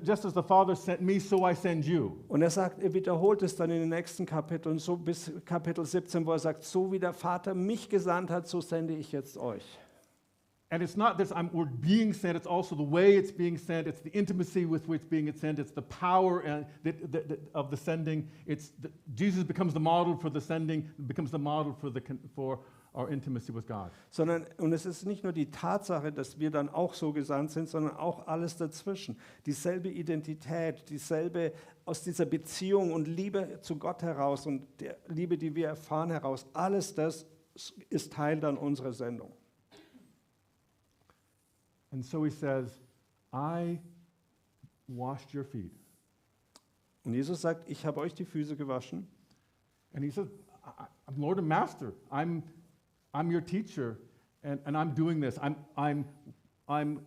just 0.05 0.27
as 0.27 0.35
the 0.35 0.43
Father 0.43 0.77
sent 0.77 1.01
me, 1.01 1.19
so 1.19 1.49
I 1.49 1.55
send 1.55 1.87
you. 1.87 2.17
Und 2.29 2.43
er 2.43 2.51
sagt, 2.51 2.83
er 2.83 2.93
wiederholt 2.93 3.43
es 3.43 3.57
dann 3.57 3.71
in 3.71 3.81
den 3.81 3.89
nächsten 3.89 4.27
Kapiteln, 4.27 4.79
so 4.79 4.97
bis 4.97 5.33
Kapitel 5.47 5.87
17, 5.87 6.27
wo 6.27 6.33
er 6.33 6.39
sagt, 6.39 6.63
so 6.65 6.93
wie 6.93 6.99
der 6.99 7.15
Vater 7.15 7.55
mich 7.55 7.89
gesandt 7.89 8.31
hat, 8.31 8.47
so 8.47 8.61
sende 8.61 8.95
ich 8.95 9.13
jetzt 9.13 9.39
euch. 9.39 9.65
And 10.71 10.83
it's 10.83 10.99
not 10.99 11.17
this 11.17 11.33
I'm, 11.33 11.51
we're 11.53 11.65
being 11.65 12.13
sent, 12.13 12.37
it's 12.37 12.47
also 12.47 12.75
the 12.75 12.83
way 12.83 13.17
it's 13.17 13.31
being 13.31 13.57
sent, 13.57 13.89
it's 13.89 14.01
the 14.01 14.11
intimacy 14.11 14.67
with 14.67 14.87
which 14.87 15.01
it's 15.01 15.09
being 15.09 15.33
sent, 15.33 15.59
it's 15.59 15.71
the 15.73 15.83
power 15.83 16.41
and 16.41 16.67
that, 16.85 17.11
that, 17.11 17.29
that- 17.29 17.41
of 17.55 17.71
the 17.71 17.77
sending. 17.77 18.29
It's 18.47 18.73
the, 18.83 18.91
Jesus 19.15 19.45
becomes 19.45 19.73
the 19.73 19.81
model 19.81 20.17
for 20.17 20.29
the 20.29 20.41
sending, 20.41 20.91
becomes 21.07 21.31
the 21.31 21.39
model 21.39 21.73
for, 21.73 21.89
the, 21.89 22.03
for 22.35 22.61
our 22.95 23.09
intimacy 23.09 23.51
with 23.51 23.67
God. 23.67 23.91
Sondern, 24.11 24.45
und 24.59 24.75
es 24.75 24.85
ist 24.85 25.07
nicht 25.07 25.25
nur 25.25 25.33
die 25.33 25.51
Tatsache, 25.51 26.13
dass 26.13 26.39
wir 26.39 26.51
dann 26.51 26.69
auch 26.69 26.93
so 26.93 27.15
gesandt 27.15 27.51
sind, 27.53 27.71
sondern 27.71 27.97
auch 27.97 28.27
alles 28.27 28.57
dazwischen. 28.57 29.17
Dieselbe 29.47 29.89
Identität, 29.89 30.91
dieselbe 30.91 31.53
aus 31.87 32.03
dieser 32.03 32.27
Beziehung 32.27 32.93
und 32.93 33.09
Liebe 33.09 33.61
zu 33.63 33.77
Gott 33.77 34.03
heraus 34.03 34.47
und 34.47 34.67
der 34.81 34.99
Liebe, 35.07 35.39
die 35.39 35.55
wir 35.55 35.69
erfahren 35.69 36.11
heraus, 36.11 36.45
alles 36.53 36.95
das 36.95 37.27
ist 37.89 38.13
Teil 38.13 38.39
dann 38.39 38.59
unserer 38.59 38.93
Sendung. 38.93 39.33
And 41.91 42.05
so 42.05 42.23
he 42.23 42.31
says, 42.31 42.71
I 43.33 43.79
washed 44.89 45.33
your 45.33 45.45
feet. 45.45 45.73
Und 47.05 47.15
Jesus 47.15 47.41
sagt, 47.41 47.69
ich 47.71 47.87
habe 47.87 48.01
euch 48.01 48.15
die 48.15 48.25
Füße 48.25 48.57
gewaschen. 48.57 49.07
And 49.95 50.05
he 50.05 50.11
says, 50.11 50.29
I'm 51.09 51.17
Lord 51.17 51.39
and 51.39 51.49
Master. 51.49 51.95
I'm, 52.13 52.43
I'm 53.15 53.31
your 53.31 53.41
teacher, 53.41 53.99
and, 54.43 54.61
and 54.67 54.77
I'm 54.77 54.93
doing 54.95 55.21
this. 55.21 55.39
I'm, 55.41 55.57
I'm, 55.77 56.05
I'm, 56.69 57.01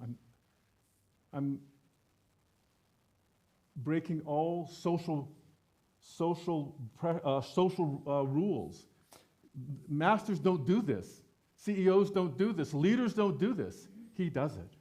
I'm, 0.00 0.18
I'm 1.32 1.60
breaking 3.74 4.22
all 4.24 4.68
social, 4.68 5.28
social, 6.00 6.76
uh, 7.02 7.40
social 7.40 8.02
uh, 8.06 8.24
rules. 8.24 8.86
Masters 9.88 10.38
don't 10.38 10.64
do 10.64 10.80
this. 10.80 11.21
CEOs 11.64 12.12
don't 12.12 12.36
do 12.36 12.52
this. 12.52 12.72
Leaders 12.72 13.14
don't 13.14 13.38
do 13.38 13.54
this. 13.54 13.88
He 14.14 14.30
does 14.30 14.56
it. 14.56 14.78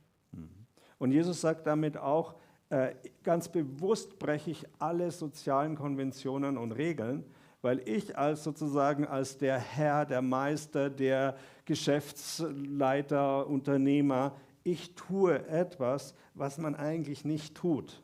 Und 1.01 1.11
Jesus 1.11 1.41
sagt 1.41 1.65
damit 1.65 1.97
auch, 1.97 2.35
äh, 2.69 2.93
ganz 3.23 3.49
bewusst 3.49 4.19
breche 4.19 4.51
ich 4.51 4.67
alle 4.77 5.09
sozialen 5.09 5.75
Konventionen 5.75 6.59
und 6.59 6.73
Regeln, 6.73 7.25
weil 7.63 7.79
ich 7.89 8.19
als 8.19 8.43
sozusagen 8.43 9.07
als 9.07 9.39
der 9.39 9.57
Herr, 9.57 10.05
der 10.05 10.21
Meister, 10.21 10.91
der 10.91 11.37
Geschäftsleiter, 11.65 13.47
Unternehmer, 13.47 14.35
ich 14.63 14.93
tue 14.93 15.43
etwas, 15.47 16.13
was 16.35 16.59
man 16.59 16.75
eigentlich 16.75 17.25
nicht 17.25 17.55
tut. 17.55 17.99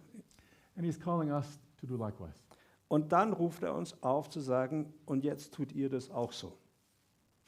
And 0.76 0.84
he's 0.84 1.00
calling 1.00 1.32
us 1.32 1.60
to 1.80 1.86
do 1.86 1.96
likewise. 1.96 2.40
Und 2.88 3.12
dann 3.12 3.34
ruft 3.34 3.62
er 3.62 3.76
uns 3.76 4.02
auf 4.02 4.28
zu 4.28 4.40
sagen, 4.40 4.92
und 5.06 5.24
jetzt 5.24 5.54
tut 5.54 5.72
ihr 5.74 5.90
das 5.90 6.10
auch 6.10 6.32
so. 6.32 6.58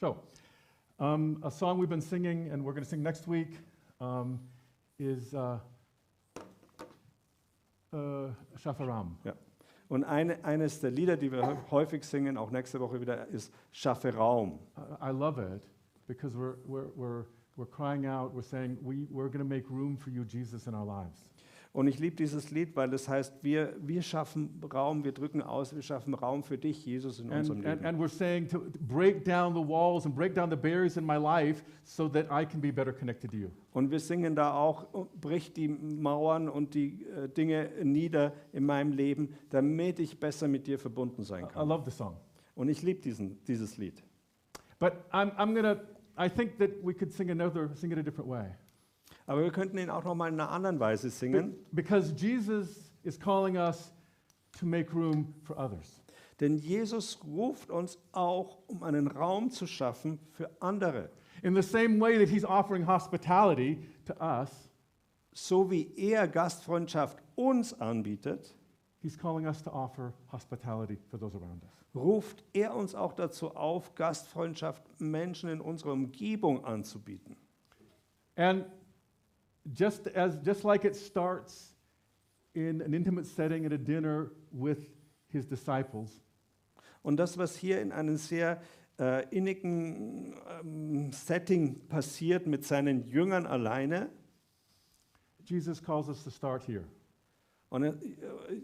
So, 0.00 0.16
um, 1.00 1.40
a 1.42 1.50
song 1.50 1.78
we've 1.78 1.88
been 1.88 2.00
singing 2.00 2.50
and 2.52 2.64
we're 2.64 2.72
going 2.72 2.84
to 2.84 2.88
sing 2.88 3.02
next 3.02 3.26
week 3.26 3.58
um, 4.00 4.38
is 4.98 5.34
uh, 5.34 5.58
uh, 7.92 8.28
Shafaram. 8.62 9.16
Und 9.88 10.04
eine, 10.04 10.44
eines 10.44 10.78
der 10.80 10.92
Lieder, 10.92 11.16
die 11.16 11.32
wir 11.32 11.58
häufig 11.72 12.04
singen, 12.04 12.36
auch 12.36 12.52
nächste 12.52 12.78
Woche 12.78 13.00
wieder, 13.00 13.26
ist 13.28 13.52
Schaffe 13.72 14.14
Raum. 14.14 14.60
I 15.00 15.08
I 15.08 15.10
love 15.10 15.38
it 15.38 15.66
because 16.06 16.36
we're, 16.36 16.54
we're, 16.64 16.90
we're, 16.94 17.24
we're 17.56 17.66
crying 17.66 18.06
out, 18.06 18.32
we're 18.32 18.42
saying, 18.42 18.78
we, 18.82 19.08
we're 19.10 19.28
going 19.28 19.40
to 19.40 19.44
make 19.44 19.68
room 19.68 19.96
for 19.96 20.10
you, 20.10 20.24
Jesus, 20.24 20.68
in 20.68 20.74
our 20.74 20.84
lives. 20.84 21.29
Und 21.72 21.86
ich 21.86 22.00
liebe 22.00 22.16
dieses 22.16 22.50
Lied, 22.50 22.74
weil 22.74 22.92
es 22.92 23.08
heißt, 23.08 23.44
wir, 23.44 23.76
wir 23.80 24.02
schaffen 24.02 24.60
Raum, 24.72 25.04
wir 25.04 25.12
drücken 25.12 25.40
aus, 25.40 25.72
wir 25.72 25.82
schaffen 25.82 26.14
Raum 26.14 26.42
für 26.42 26.58
dich, 26.58 26.84
Jesus, 26.84 27.20
in 27.20 27.30
unserem 27.30 27.58
And, 27.58 27.82
Leben. 27.82 27.86
and 27.86 28.00
we're 28.00 28.08
saying 28.08 28.48
to 28.48 28.60
break 28.80 29.24
down 29.24 29.54
the 29.54 29.60
walls 29.60 30.04
and 30.04 30.12
break 30.12 30.34
down 30.34 30.50
the 30.50 30.56
barriers 30.56 30.96
in 30.96 31.06
my 31.06 31.16
life 31.16 31.62
so 31.84 32.08
that 32.08 32.26
I 32.28 32.44
can 32.44 32.60
be 32.60 32.72
better 32.72 32.92
connected 32.92 33.30
to 33.30 33.36
you. 33.36 33.50
Und 33.72 33.92
wir 33.92 34.00
singen 34.00 34.34
da 34.34 34.52
auch, 34.52 34.88
oh, 34.92 35.06
brich 35.20 35.52
die 35.52 35.68
Mauern 35.68 36.48
und 36.48 36.74
die 36.74 37.06
äh, 37.06 37.28
Dinge 37.28 37.70
nieder 37.84 38.32
in 38.52 38.66
meinem 38.66 38.90
Leben, 38.90 39.28
damit 39.50 40.00
ich 40.00 40.18
besser 40.18 40.48
mit 40.48 40.66
dir 40.66 40.78
verbunden 40.78 41.22
sein 41.22 41.44
I, 41.44 41.46
I 41.46 41.50
kann. 41.52 41.68
love 41.68 41.88
the 41.88 41.96
song. 41.96 42.16
Und 42.56 42.68
ich 42.68 42.82
liebe 42.82 43.00
diesen, 43.00 43.38
dieses 43.44 43.76
Lied. 43.78 44.02
But 44.80 44.94
I'm, 45.12 45.30
I'm 45.36 45.54
to, 45.62 45.80
I 46.18 46.28
think 46.28 46.58
that 46.58 46.70
we 46.82 46.92
could 46.94 47.12
sing 47.12 47.30
another, 47.30 47.70
sing 47.76 47.92
it 47.92 47.98
a 47.98 48.02
different 48.02 48.28
way. 48.28 48.46
Aber 49.30 49.44
wir 49.44 49.52
könnten 49.52 49.78
ihn 49.78 49.90
auch 49.90 50.02
noch 50.02 50.16
mal 50.16 50.26
in 50.26 50.40
einer 50.40 50.50
anderen 50.50 50.80
Weise 50.80 51.08
singen, 51.08 51.54
because 51.70 52.12
Jesus 52.16 52.92
is 53.04 53.16
calling 53.16 53.56
us 53.56 53.92
to 54.58 54.66
make 54.66 54.92
room 54.92 55.32
for 55.44 55.56
others. 55.56 56.02
denn 56.40 56.56
Jesus 56.56 57.16
ruft 57.24 57.70
uns 57.70 57.96
auch, 58.10 58.58
um 58.66 58.82
einen 58.82 59.06
Raum 59.06 59.48
zu 59.48 59.68
schaffen 59.68 60.18
für 60.32 60.50
andere. 60.58 61.10
In 61.44 61.54
the 61.54 61.62
same 61.62 62.00
way 62.00 62.18
that 62.18 62.28
he's 62.28 62.44
offering 62.44 62.84
hospitality 62.84 63.86
to 64.04 64.14
us, 64.14 64.68
So 65.32 65.70
wie 65.70 65.94
er 65.96 66.26
Gastfreundschaft 66.26 67.22
uns 67.36 67.72
anbietet, 67.80 68.56
he's 69.00 69.16
calling 69.16 69.46
us 69.46 69.62
to 69.62 69.70
offer 69.70 70.12
hospitality 70.32 70.98
for 71.08 71.20
those 71.20 71.36
around 71.36 71.62
us. 71.62 71.70
ruft 71.94 72.42
er 72.52 72.74
uns 72.74 72.96
auch 72.96 73.12
dazu 73.12 73.54
auf, 73.54 73.94
Gastfreundschaft 73.94 74.82
Menschen 75.00 75.50
in 75.50 75.60
unserer 75.60 75.92
Umgebung 75.92 76.64
anzubieten. 76.64 77.36
And 78.34 78.64
just 79.72 80.08
as 80.08 80.38
just 80.44 80.64
like 80.64 80.84
it 80.84 80.96
starts 80.96 81.74
in 82.54 82.80
an 82.82 82.94
intimate 82.94 83.26
setting 83.26 83.64
at 83.64 83.72
a 83.72 83.78
dinner 83.78 84.30
with 84.50 84.78
his 85.28 85.46
disciples, 85.46 86.20
Und 87.02 87.16
das, 87.16 87.38
was 87.38 87.56
hier 87.56 87.80
in 87.80 87.92
einem 87.92 88.16
sehr 88.16 88.60
äh, 88.98 89.26
innigen 89.30 90.34
ähm, 90.60 91.12
Setting 91.12 91.86
passiert 91.88 92.46
mit 92.46 92.64
seinen 92.64 93.06
Jüngern 93.08 93.46
alleine, 93.46 94.10
Jesus 95.44 95.82
calls 95.82 96.08
us 96.08 96.22
to 96.22 96.30
start 96.30 96.62
here. 96.62 96.84
und 97.70 97.84
äh, 97.84 97.94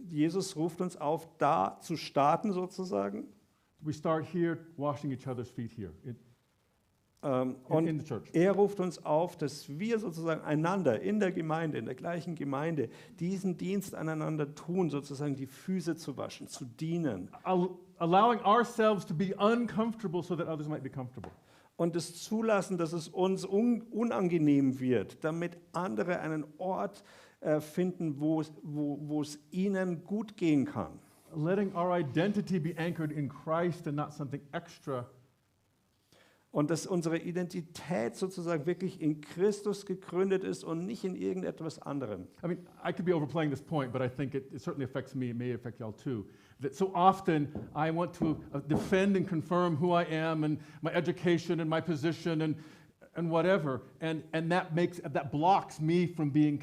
Jesus 0.09 0.57
ruft 0.57 0.81
uns 0.81 0.97
auf, 0.97 1.29
da 1.39 1.79
zu 1.81 1.97
starten 1.97 2.53
sozusagen. 2.53 3.29
We 3.81 3.93
start 3.93 4.27
here 4.27 4.59
washing 4.77 5.13
each 5.13 5.27
other's 5.27 5.49
feet 5.49 5.73
here 5.73 5.93
in, 6.03 6.17
und 7.69 7.87
the 8.01 8.05
church. 8.05 8.29
er 8.33 8.53
ruft 8.53 8.81
uns 8.81 9.05
auf, 9.05 9.37
dass 9.37 9.69
wir 9.79 9.99
sozusagen 9.99 10.43
einander 10.43 11.01
in 11.01 11.19
der 11.19 11.33
Gemeinde, 11.33 11.79
in 11.79 11.85
der 11.87 11.95
gleichen 11.95 12.35
Gemeinde, 12.35 12.89
diesen 13.19 13.57
Dienst 13.57 13.95
aneinander 13.95 14.55
tun, 14.55 14.91
sozusagen 14.91 15.35
die 15.35 15.47
Füße 15.47 15.97
zu 15.97 16.17
waschen, 16.17 16.47
zu 16.47 16.65
dienen. 16.65 17.29
Al- 17.43 17.71
allowing 17.99 18.41
ourselves 18.45 19.05
to 19.07 19.15
be 19.15 19.35
uncomfortable 19.39 20.23
so 20.23 20.37
that 20.37 20.47
others 20.47 20.69
might 20.69 20.83
be 20.83 20.91
comfortable. 20.91 21.31
Und 21.77 21.95
es 21.95 22.23
zulassen, 22.23 22.79
dass 22.79 22.93
es 22.93 23.09
uns 23.09 23.45
un 23.45 23.83
unangenehm 23.91 24.81
wird, 24.81 25.23
damit 25.23 25.59
andere 25.73 26.21
einen 26.21 26.45
Ort 26.59 27.05
äh, 27.41 27.61
finden, 27.61 28.19
wo 28.19 28.41
es, 28.41 28.53
wo, 28.63 28.99
wo 29.03 29.21
es 29.21 29.39
ihnen 29.51 30.05
gut 30.05 30.37
gehen 30.37 30.65
kann. 30.65 30.99
Letting 31.35 31.75
our 31.75 31.99
identity 31.99 32.59
be 32.59 32.75
anchored 32.79 33.13
in 33.13 33.29
Christ 33.29 33.87
and 33.87 33.97
not 33.97 34.13
something 34.15 34.41
extra 34.53 35.07
Und 36.57 36.71
dass 36.71 36.87
unsere 36.87 37.19
Identität 37.19 38.17
sozusagen 38.17 38.65
wirklich 38.65 39.03
in 39.03 39.21
Christus 39.21 39.85
gegründet 39.85 40.43
ist 40.43 40.65
und 40.65 40.87
nicht 40.87 41.05
in 41.05 41.15
irgendetwas 41.15 41.79
anderem. 41.83 42.29
I 42.43 42.47
mean, 42.47 42.59
I 42.83 42.95
could 42.95 43.05
be 43.05 43.15
overplaying 43.15 43.51
this 43.51 43.61
point, 43.61 43.93
but 43.93 44.01
I 44.01 44.09
think 44.09 44.35
it, 44.35 44.51
it 44.55 44.63
certainly 44.63 44.87
affects 44.87 45.15
me. 45.15 45.29
It 45.29 45.37
may 45.37 45.53
affect 45.53 45.81
y'all 45.81 45.93
too. 45.93 46.25
That 46.61 46.75
so 46.75 46.93
often 46.95 47.53
I 47.75 47.91
want 47.91 48.15
to 48.21 48.43
uh, 48.55 48.61
defend 48.61 49.19
and 49.19 49.29
confirm 49.29 49.77
who 49.77 49.93
I 49.93 50.05
am 50.05 50.45
and 50.45 50.59
my 50.81 50.91
education 50.95 51.61
and 51.61 51.69
my 51.69 51.83
position 51.83 52.41
and, 52.41 52.55
and 53.17 53.31
whatever, 53.31 53.83
and, 54.01 54.23
and 54.33 54.51
that 54.51 54.75
makes 54.75 54.99
that 55.05 55.31
blocks 55.31 55.79
me 55.79 56.07
from 56.07 56.31
being 56.31 56.59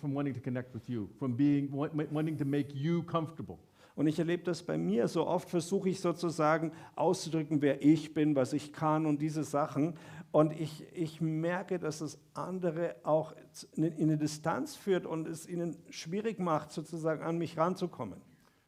from 0.00 0.14
wanting 0.14 0.32
to 0.32 0.40
connect 0.40 0.72
with 0.72 0.88
you, 0.88 1.06
from 1.18 1.34
being 1.34 1.68
wanting 1.70 2.38
to 2.38 2.46
make 2.46 2.74
you 2.74 3.02
comfortable. 3.02 3.58
Und 3.98 4.06
ich 4.06 4.20
erlebe 4.20 4.44
das 4.44 4.62
bei 4.62 4.78
mir. 4.78 5.08
So 5.08 5.26
oft 5.26 5.50
versuche 5.50 5.88
ich 5.88 6.00
sozusagen 6.00 6.70
auszudrücken, 6.94 7.62
wer 7.62 7.82
ich 7.82 8.14
bin, 8.14 8.36
was 8.36 8.52
ich 8.52 8.72
kann 8.72 9.06
und 9.06 9.20
diese 9.20 9.42
Sachen. 9.42 9.94
Und 10.30 10.52
ich, 10.52 10.86
ich 10.92 11.20
merke, 11.20 11.80
dass 11.80 12.00
es 12.00 12.16
andere 12.32 12.94
auch 13.02 13.34
in 13.72 13.82
in 13.82 14.04
eine 14.04 14.16
Distanz 14.16 14.76
führt 14.76 15.04
und 15.04 15.26
es 15.26 15.48
ihnen 15.48 15.76
schwierig 15.90 16.38
macht, 16.38 16.70
sozusagen 16.70 17.24
an 17.24 17.38
mich 17.38 17.58
ranzukommen. 17.58 18.20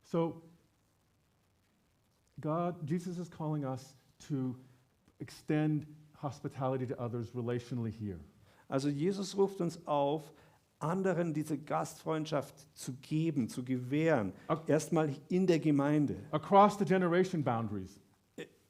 So, 0.02 0.42
God, 2.40 2.74
Jesus 2.84 3.16
is 3.16 3.30
calling 3.30 3.64
us 3.64 3.94
to 4.26 4.56
extend 5.20 5.86
hospitality 6.20 6.88
to 6.88 7.00
others 7.00 7.32
relationally 7.36 7.92
here. 7.92 8.18
Also 8.66 8.88
Jesus 8.88 9.36
ruft 9.36 9.60
uns 9.60 9.86
auf, 9.86 10.32
anderen 10.80 11.32
diese 11.34 11.58
Gastfreundschaft 11.58 12.54
zu 12.74 12.94
geben, 12.94 13.48
zu 13.48 13.62
gewähren. 13.64 14.32
Erstmal 14.66 15.10
in 15.28 15.46
der 15.46 15.58
Gemeinde, 15.58 16.16
across 16.32 16.78
the 16.78 16.84
generation 16.84 17.44
boundaries, 17.44 18.00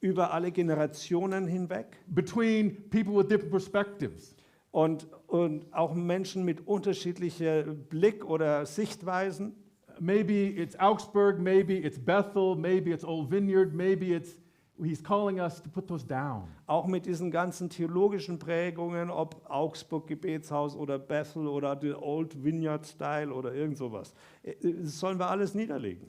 über 0.01 0.33
alle 0.33 0.51
Generationen 0.51 1.47
hinweg. 1.47 1.97
between 2.07 2.89
people 2.89 3.15
with 3.15 3.27
different 3.27 3.51
perspectives, 3.51 4.35
Und, 4.71 5.07
und 5.27 5.65
auch 5.73 5.93
Menschen 5.93 6.45
mit 6.45 6.65
unterschiedlicher 6.67 7.63
Blick 7.63 8.23
oder 8.25 8.65
Sichtweisen. 8.65 9.53
Maybe 9.99 10.33
it's 10.33 10.79
Augsburg, 10.79 11.39
maybe 11.39 11.73
it's 11.73 11.99
Bethel, 11.99 12.55
maybe 12.55 12.91
it's 12.91 13.03
Old 13.03 13.29
Vineyard, 13.29 13.73
maybe 13.73 14.15
it's, 14.15 14.37
he's 14.83 15.03
calling 15.03 15.39
us 15.39 15.61
to 15.61 15.69
put 15.69 15.87
those 15.87 16.05
down. 16.05 16.47
Auch 16.67 16.87
mit 16.87 17.05
diesen 17.05 17.31
ganzen 17.31 17.69
theologischen 17.69 18.39
Prägungen, 18.39 19.09
ob 19.09 19.49
Augsburg 19.49 20.07
Gebetshaus 20.07 20.75
oder 20.75 20.97
Bethel 20.97 21.47
oder 21.47 21.75
der 21.75 22.01
Old 22.01 22.43
Vineyard 22.43 22.85
Style 22.85 23.33
oder 23.33 23.53
irgend 23.53 23.77
sowas. 23.77 24.13
Äh, 24.43 24.55
Das 24.61 24.99
sollen 24.99 25.19
wir 25.19 25.29
alles 25.29 25.53
niederlegen. 25.53 26.07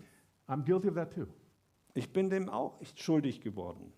I'm 0.49 0.65
guilty 0.65 0.89
of 0.89 0.95
that 0.95 1.13
too. 1.13 1.27
Ich 1.95 2.13
bin 2.13 2.31
dem 2.31 2.49
auch 2.49 2.81
schuldig 2.97 3.41
geworden. 3.41 3.93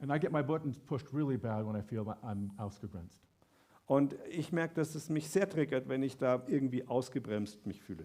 And 0.00 0.12
I 0.12 0.18
get 0.18 0.32
my 0.32 0.42
buttons 0.42 0.78
pushed 0.78 1.12
really 1.12 1.36
bad 1.36 1.66
when 1.66 1.76
I 1.76 1.82
feel 1.82 2.04
that 2.04 2.22
I'm 2.22 2.50
ausgegrenzt. 2.56 3.20
Und 3.86 4.14
ich 4.28 4.52
merke, 4.52 4.74
dass 4.74 4.94
es 4.94 5.08
mich 5.08 5.28
sehr 5.30 5.48
triggert, 5.48 5.88
wenn 5.88 6.02
ich 6.02 6.16
da 6.16 6.42
irgendwie 6.46 6.86
ausgebremst 6.86 7.66
mich 7.66 7.80
fühle. 7.82 8.04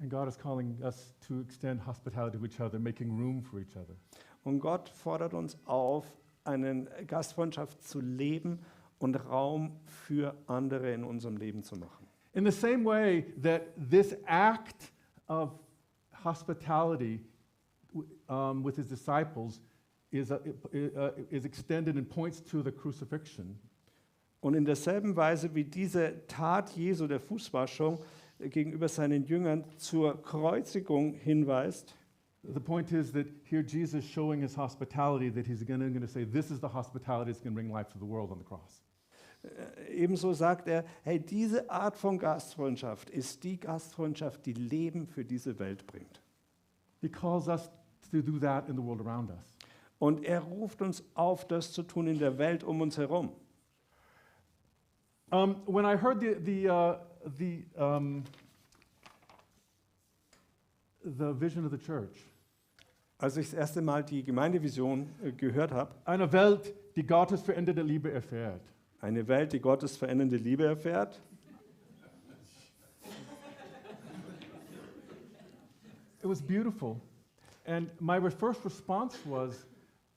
And 0.00 0.10
God 0.10 0.28
is 0.28 0.36
calling 0.36 0.76
us 0.82 1.14
to 1.28 1.40
extend 1.40 1.80
hospitality 1.86 2.36
to 2.38 2.44
each 2.44 2.60
other, 2.60 2.78
making 2.78 3.16
room 3.16 3.42
for 3.42 3.58
each 3.60 3.76
other. 3.76 3.94
Und 4.44 4.60
Gott 4.60 4.88
fordert 4.88 5.34
uns 5.34 5.56
auf, 5.66 6.04
eine 6.44 6.86
Gastfreundschaft 7.06 7.82
zu 7.82 8.00
leben 8.00 8.58
und 8.98 9.14
Raum 9.16 9.72
für 9.86 10.34
andere 10.46 10.92
in 10.92 11.04
unserem 11.04 11.36
Leben 11.38 11.62
zu 11.62 11.76
machen. 11.76 12.06
In 12.34 12.44
the 12.44 12.50
same 12.50 12.84
way 12.84 13.22
that 13.42 13.62
this 13.90 14.16
act 14.26 14.92
of 15.28 15.52
hospitality 16.24 17.20
um, 18.28 18.62
with 18.64 18.76
his 18.76 18.88
disciples 18.88 19.60
is, 20.10 20.30
uh, 20.30 20.38
i- 20.74 20.90
uh, 20.96 21.12
is 21.30 21.44
extended 21.44 21.96
and 21.96 22.08
points 22.08 22.42
to 22.42 22.62
the 22.62 22.72
crucifixion, 22.72 23.58
Und 24.40 24.52
in 24.54 24.66
derselben 24.66 25.16
Weise 25.16 25.54
wie 25.54 25.64
diese 25.64 26.26
Tat 26.26 26.68
Jesu 26.76 27.06
der 27.06 27.18
Fußwaschung 27.20 27.98
gegenüber 28.38 28.88
seinen 28.88 29.24
Jüngern 29.24 29.64
zur 29.76 30.22
Kreuzigung 30.22 31.14
hinweist, 31.14 31.94
the 32.42 32.60
point 32.60 32.92
is 32.92 33.12
that 33.12 33.26
here 33.44 33.62
Jesus 33.62 34.04
showing 34.04 34.40
his 34.40 34.56
hospitality, 34.56 35.30
that 35.30 35.46
he's 35.46 35.64
going 35.64 36.00
to 36.00 36.06
say, 36.06 36.24
This 36.24 36.50
is 36.50 36.60
the 36.60 36.68
hospitality 36.68 37.32
that's 37.32 37.42
going 37.42 37.54
to 37.54 37.60
bring 37.60 37.70
life 37.70 37.90
to 37.92 37.98
the 37.98 38.06
world 38.06 38.30
on 38.30 38.38
the 38.38 38.44
cross. 38.44 38.82
äh, 39.44 39.92
ebenso 39.92 40.32
sagt 40.32 40.68
er, 40.68 40.84
hey, 41.02 41.20
diese 41.20 41.70
Art 41.70 41.96
von 41.96 42.18
Gastfreundschaft 42.18 43.10
ist 43.10 43.44
die 43.44 43.58
Gastfreundschaft, 43.58 44.44
die 44.46 44.52
Leben 44.52 45.06
für 45.06 45.24
diese 45.24 45.58
Welt 45.58 45.86
bringt. 45.86 46.20
He 47.00 47.08
calls 47.08 47.48
us 47.48 47.70
to 48.10 48.22
do 48.22 48.38
that 48.38 48.68
in 48.68 48.76
the 48.76 48.82
world 48.82 49.06
around 49.06 49.30
us. 49.30 49.54
Und 49.98 50.24
er 50.24 50.40
ruft 50.40 50.82
uns 50.82 51.04
auf, 51.14 51.46
das 51.46 51.72
zu 51.72 51.82
tun 51.82 52.06
in 52.06 52.18
der 52.18 52.38
Welt 52.38 52.64
um 52.64 52.80
uns 52.80 52.98
herum. 52.98 53.32
Um, 55.30 55.56
when 55.66 55.84
I 55.84 55.96
heard 55.96 56.20
the, 56.20 56.36
the, 56.44 56.68
uh, 56.68 56.96
the, 57.38 57.64
um, 57.76 58.24
the 61.04 61.32
vision 61.32 61.64
of 61.64 61.70
the 61.70 61.78
church, 61.78 62.16
Als 63.18 63.36
ich 63.36 63.50
das 63.50 63.54
erste 63.54 63.80
Mal 63.80 64.02
die 64.02 64.22
Gemeindevision 64.22 65.08
äh, 65.22 65.32
gehört 65.32 65.72
habe, 65.72 65.94
eine 66.04 66.30
Welt, 66.32 66.74
die 66.96 67.06
Gottes 67.06 67.42
veränderte 67.42 67.82
Liebe 67.82 68.10
erfährt, 68.10 68.60
eine 69.00 69.26
Welt, 69.28 69.52
die 69.52 69.60
Gottes 69.60 69.96
verändernde 69.96 70.36
Liebe 70.36 70.64
erfährt, 70.64 71.20
It 76.22 76.28
was 76.28 76.40
beautiful. 76.40 76.98
And 77.66 77.90
my 78.00 78.16
re- 78.16 78.30
first 78.30 78.64
response 78.64 79.18
was, 79.26 79.66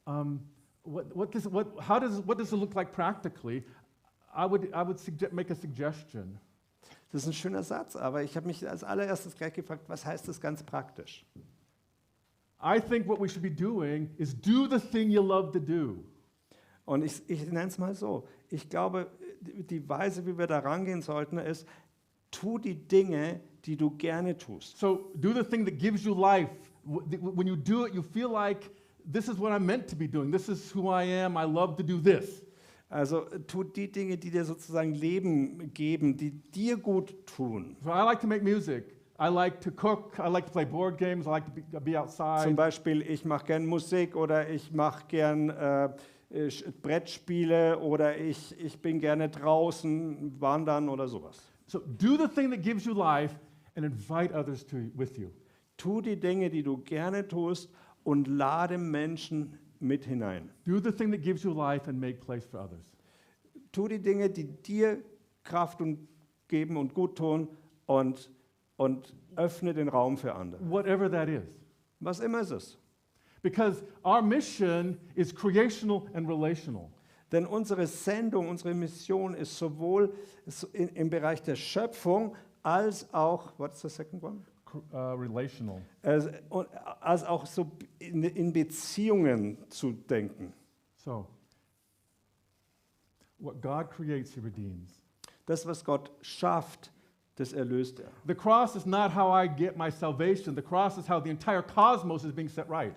um, 0.06 0.40
what, 0.84 1.14
what, 1.14 1.34
does, 1.34 1.46
what, 1.48 1.68
how 1.82 2.00
does, 2.00 2.22
what 2.22 2.38
does 2.38 2.54
it 2.54 2.56
look 2.56 2.76
like 2.76 2.94
practically? 2.94 3.66
I 4.34 4.46
would, 4.46 4.72
I 4.74 4.84
would 4.84 5.00
sugge- 5.00 5.34
make 5.34 5.50
a 5.50 5.56
suggestion. 5.56 6.40
Das 7.12 7.24
ist 7.24 7.28
ein 7.28 7.34
schöner 7.34 7.64
Satz, 7.64 7.96
aber 7.96 8.24
ich 8.24 8.36
habe 8.36 8.48
mich 8.48 8.68
als 8.68 8.84
allererstes 8.84 9.36
gleich 9.36 9.54
gefragt, 9.54 9.84
was 9.88 10.06
heißt 10.06 10.28
das 10.28 10.42
ganz 10.42 10.64
praktisch? 10.64 11.26
I 12.62 12.80
think 12.82 13.08
what 13.08 13.20
we 13.20 13.30
should 13.30 13.44
be 13.44 13.52
doing 13.52 14.10
is 14.18 14.34
do 14.34 14.68
the 14.68 14.80
thing 14.80 15.10
you 15.10 15.22
love 15.22 15.52
to 15.52 15.60
do. 15.60 16.04
Und 16.86 17.04
ich, 17.04 17.22
ich 17.30 17.46
nenne 17.46 17.68
es 17.68 17.78
mal 17.78 17.94
so. 17.94 18.28
Ich 18.50 18.70
glaube, 18.70 19.12
die 19.42 19.88
Weise, 19.88 20.26
wie 20.26 20.38
wir 20.38 20.48
da 20.48 20.60
rangehen 20.60 21.02
sollten, 21.02 21.38
ist, 21.38 21.68
tu 22.32 22.58
die 22.58 22.76
Dinge, 22.76 23.42
die 23.66 23.76
du 23.76 23.92
gerne 23.92 24.38
tust. 24.38 24.78
So 24.78 25.12
do 25.16 25.34
the 25.34 25.44
thing 25.44 25.66
that 25.66 25.78
gives 25.78 26.04
you 26.04 26.14
life. 26.14 26.50
When 26.84 27.48
you 27.48 27.56
do 27.56 27.86
it, 27.86 27.94
you 27.94 28.02
feel 28.02 28.32
like 28.32 28.72
this 29.06 29.28
is 29.28 29.38
what 29.38 29.52
I'm 29.52 29.66
meant 29.66 29.90
to 29.90 29.96
be 29.96 30.08
doing. 30.08 30.32
This 30.32 30.50
is 30.50 30.74
who 30.74 30.90
I 30.90 31.04
am. 31.04 31.38
I 31.38 31.44
love 31.44 31.76
to 31.78 31.84
do 31.84 32.00
this. 32.00 32.42
Also 32.90 33.26
äh, 33.30 33.40
tu 33.42 33.64
die 33.64 33.92
Dinge, 33.92 34.18
die 34.18 34.32
dir 34.32 34.46
sozusagen 34.46 34.94
Leben 34.94 35.74
geben, 35.74 36.18
die 36.18 36.32
dir 36.32 36.78
gut 36.78 37.16
tun. 37.26 37.76
So 37.82 37.90
I 37.90 38.04
like 38.04 38.22
to 38.22 38.28
make 38.28 38.44
music. 38.44 38.96
I 39.20 39.30
like 39.30 39.60
to 39.62 39.72
cook. 39.72 40.20
I 40.20 40.30
like 40.30 40.46
to 40.46 40.52
play 40.52 40.66
board 40.66 40.98
games. 40.98 41.26
I 41.26 41.32
like 41.32 41.46
to 41.46 41.52
be, 41.52 41.62
be 41.80 41.94
Zum 41.94 42.04
outside. 42.04 42.54
Beispiel, 42.54 43.02
ich 43.02 43.26
mache 43.26 43.48
gern 43.48 43.66
Musik 43.66 44.16
oder 44.16 44.48
ich 44.48 44.72
mache 44.72 45.06
gern 45.08 45.50
äh, 45.50 45.90
Brettspiele 46.82 47.80
oder 47.80 48.18
ich, 48.18 48.56
ich 48.60 48.80
bin 48.80 49.00
gerne 49.00 49.30
draußen 49.30 50.40
wandern 50.40 50.88
oder 50.90 51.08
sowas. 51.08 51.38
So 51.66 51.80
do 51.80 52.16
the 52.18 52.28
thing 52.28 52.52
that 52.52 52.62
gives 52.62 52.86
you 52.86 52.94
life 52.94 53.36
and 53.76 53.86
invite 53.86 54.34
others 54.34 54.66
to 54.68 54.78
with 54.96 55.18
you. 55.18 55.30
Tu 55.78 56.02
die 56.02 56.20
Dinge, 56.20 56.50
die 56.50 56.64
du 56.64 56.78
gerne 56.78 57.28
tust 57.28 57.70
und 58.04 58.28
lade 58.28 58.78
Menschen 58.78 59.58
mit 59.80 60.06
hinein. 60.06 60.50
Do 60.66 60.80
the 60.80 60.92
thing 60.92 61.12
that 61.12 61.22
gives 61.22 61.44
you 61.44 61.54
life 61.54 61.88
and 61.90 62.00
make 62.00 62.20
place 62.20 62.46
for 62.46 62.60
others. 62.60 62.86
Tu 63.72 63.88
die 63.88 64.00
Dinge, 64.00 64.30
die 64.30 64.46
dir 64.46 65.04
Kraft 65.44 65.82
und 65.82 66.08
geben 66.48 66.78
und 66.78 66.94
gut 66.94 67.18
tun 67.18 67.50
und, 67.86 68.32
und 68.78 69.16
öffne 69.36 69.74
den 69.74 69.90
Raum 69.90 70.18
für 70.18 70.36
andere. 70.36 70.70
Whatever 70.70 71.10
that 71.12 71.30
is. 71.30 71.60
Was 72.00 72.20
immer 72.20 72.42
es 72.42 72.52
ist. 72.52 72.78
Because 73.42 73.84
our 74.04 74.22
mission 74.22 74.98
is 75.16 75.34
creational 75.34 76.04
and 76.14 76.28
relational. 76.28 76.90
Denn 77.32 77.46
unsere 77.46 77.88
Sendung, 77.88 78.48
unsere 78.48 78.74
Mission 78.74 79.34
ist 79.34 79.58
sowohl 79.58 80.14
so 80.46 80.68
in, 80.68 80.90
im 80.90 81.10
Bereich 81.10 81.42
der 81.42 81.56
Schöpfung 81.56 82.36
als 82.64 83.14
auch, 83.14 83.54
what's 83.58 83.82
the 83.82 83.90
second 83.90 84.24
one? 84.24 84.42
Uh, 84.92 85.14
relational. 85.14 85.82
Als, 86.04 86.28
als 87.00 87.24
auch 87.24 87.46
so 87.46 87.72
in, 88.08 88.24
in 88.24 88.54
Beziehungen 88.54 89.58
zu 89.70 89.92
denken. 89.92 90.54
So, 90.96 91.28
what 93.40 93.62
God 93.62 93.90
creates, 93.90 94.34
He 94.34 94.42
redeems. 94.42 95.02
Das, 95.46 95.66
was 95.66 95.84
Gott 95.84 96.12
schafft, 96.22 96.92
das 97.36 97.54
erlöst 97.54 98.00
er. 98.00 98.12
The 98.26 98.36
cross 98.36 98.76
is 98.76 98.86
not 98.86 99.16
how 99.16 99.32
I 99.32 99.48
get 99.48 99.78
my 99.78 99.90
salvation, 99.90 100.56
the 100.56 100.62
cross 100.62 100.98
is 100.98 101.08
how 101.08 101.22
the 101.22 101.30
entire 101.30 101.62
cosmos 101.62 102.24
is 102.24 102.34
being 102.34 102.50
set 102.50 102.68
right. 102.70 102.96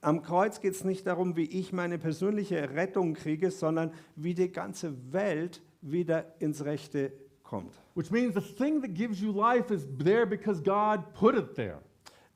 Am 0.00 0.22
Kreuz 0.22 0.60
geht 0.60 0.74
es 0.74 0.84
nicht 0.84 1.06
darum, 1.06 1.36
wie 1.36 1.44
ich 1.44 1.72
meine 1.72 1.98
persönliche 1.98 2.70
Rettung 2.70 3.14
kriege, 3.14 3.50
sondern 3.50 3.92
wie 4.14 4.32
die 4.32 4.50
ganze 4.50 4.94
Welt 5.12 5.60
wieder 5.80 6.34
ins 6.38 6.64
Rechte 6.64 7.12
kommt. 7.42 7.74
Which 7.94 8.10
means 8.10 8.34
the 8.34 8.40
thing 8.40 8.80
that 8.80 8.94
gives 8.94 9.20
you 9.20 9.32
life 9.32 9.72
is 9.74 9.86
there 9.98 10.24
because 10.24 10.62
God 10.62 11.12
put 11.14 11.34
it 11.34 11.54
there. 11.56 11.80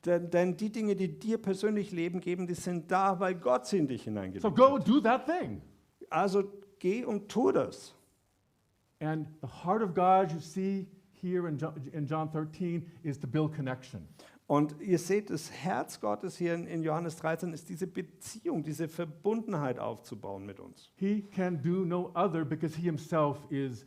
Denn, 0.04 0.30
denn 0.30 0.56
die 0.56 0.70
Dinge, 0.70 0.96
die 0.96 1.18
dir 1.18 1.38
persönlich 1.38 1.92
Leben 1.92 2.20
geben, 2.20 2.46
die 2.46 2.54
sind 2.54 2.90
da, 2.90 3.20
weil 3.20 3.36
Gott 3.36 3.66
sie 3.66 3.78
in 3.78 3.86
dich 3.86 4.02
hineingelegt 4.04 4.42
So 4.42 4.48
hat. 4.50 4.56
go 4.56 4.78
do 4.78 5.00
that 5.00 5.26
thing. 5.26 5.62
Also 6.10 6.44
geh 6.78 7.04
und 7.04 7.28
tu 7.28 7.52
das. 7.52 7.94
And 9.00 9.28
the 9.40 9.48
heart 9.64 9.82
of 9.82 9.94
God, 9.94 10.32
you 10.32 10.40
see 10.40 10.86
here 11.20 11.48
in 11.48 11.56
John, 11.58 11.74
in 11.92 12.06
John 12.06 12.28
13, 12.30 12.86
is 13.02 13.18
to 13.18 13.26
build 13.28 13.54
connection. 13.54 14.08
Und 14.48 14.74
ihr 14.80 14.98
seht, 14.98 15.30
das 15.30 15.50
Herz 15.50 16.00
Gottes 16.00 16.36
hier 16.36 16.54
in, 16.54 16.66
in 16.66 16.82
Johannes 16.82 17.16
13 17.16 17.52
ist 17.52 17.68
diese 17.68 17.86
Beziehung, 17.86 18.62
diese 18.62 18.86
Verbundenheit 18.88 19.78
aufzubauen 19.78 20.44
mit 20.44 20.60
uns. 20.60 20.90
He 20.96 21.22
can 21.22 21.62
do 21.62 21.84
no 21.84 22.10
other 22.14 22.44
because 22.44 22.76
he 22.76 22.82
himself 22.82 23.38
is 23.50 23.86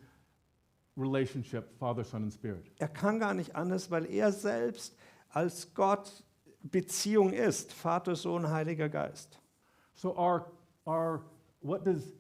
relationship, 0.98 1.78
Father, 1.78 2.04
Son, 2.04 2.24
and 2.24 2.34
Spirit. 2.34 2.72
Er 2.80 2.88
kann 2.88 3.20
gar 3.20 3.34
nicht 3.34 3.56
anders, 3.56 3.92
weil 3.92 4.06
er 4.06 4.32
selbst 4.32 4.98
als 5.36 5.74
Gott 5.74 6.24
Beziehung 6.64 7.34
ist. 7.34 7.74
Vater, 7.74 8.16
Sohn, 8.16 8.50
Heiliger 8.50 8.90
Geist. 8.90 9.40
So 9.94 10.18
our, 10.18 10.52
our, 10.88 11.24
what 11.62 11.86
does 11.86 12.14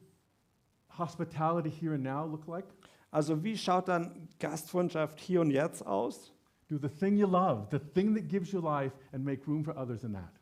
hospitality 0.89 1.69
here 1.69 1.93
and 1.93 2.03
now 2.03 2.25
look 2.25 2.45
like? 2.47 2.65
Also 3.11 3.41
wie 3.43 3.57
schaut 3.57 3.87
dann 3.87 4.27
Gastfreundschaft 4.39 5.19
hier 5.19 5.41
und 5.41 5.49
jetzt 5.49 5.85
aus? 5.85 6.33
Do 6.67 6.77
the 6.77 6.89
thing 6.89 7.15
you 7.15 7.27
love, 7.27 7.67
the 7.71 7.79
thing 7.79 8.13
that 8.15 8.27
gives 8.27 8.51
you 8.51 8.59
life, 8.59 8.93
and 9.13 9.23
make 9.23 9.47
room 9.47 9.63
for 9.63 9.77
others 9.77 10.03
in 10.03 10.13
that. 10.13 10.33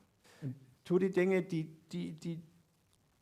Tu 0.83 0.97
die 0.97 1.11
Dinge, 1.11 1.43
die, 1.43 1.65
die, 1.91 2.13
die 2.13 2.41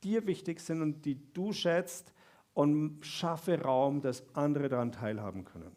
dir 0.04 0.26
wichtig 0.26 0.62
sind 0.62 0.82
und 0.82 1.06
die 1.06 1.34
du 1.34 1.52
schätzt 1.52 2.14
und 2.54 3.06
schaffe 3.06 3.62
Raum, 3.62 4.02
dass 4.02 4.24
andere 4.36 4.70
daran 4.70 4.91
teilhaben 4.91 5.43
können. 5.43 5.76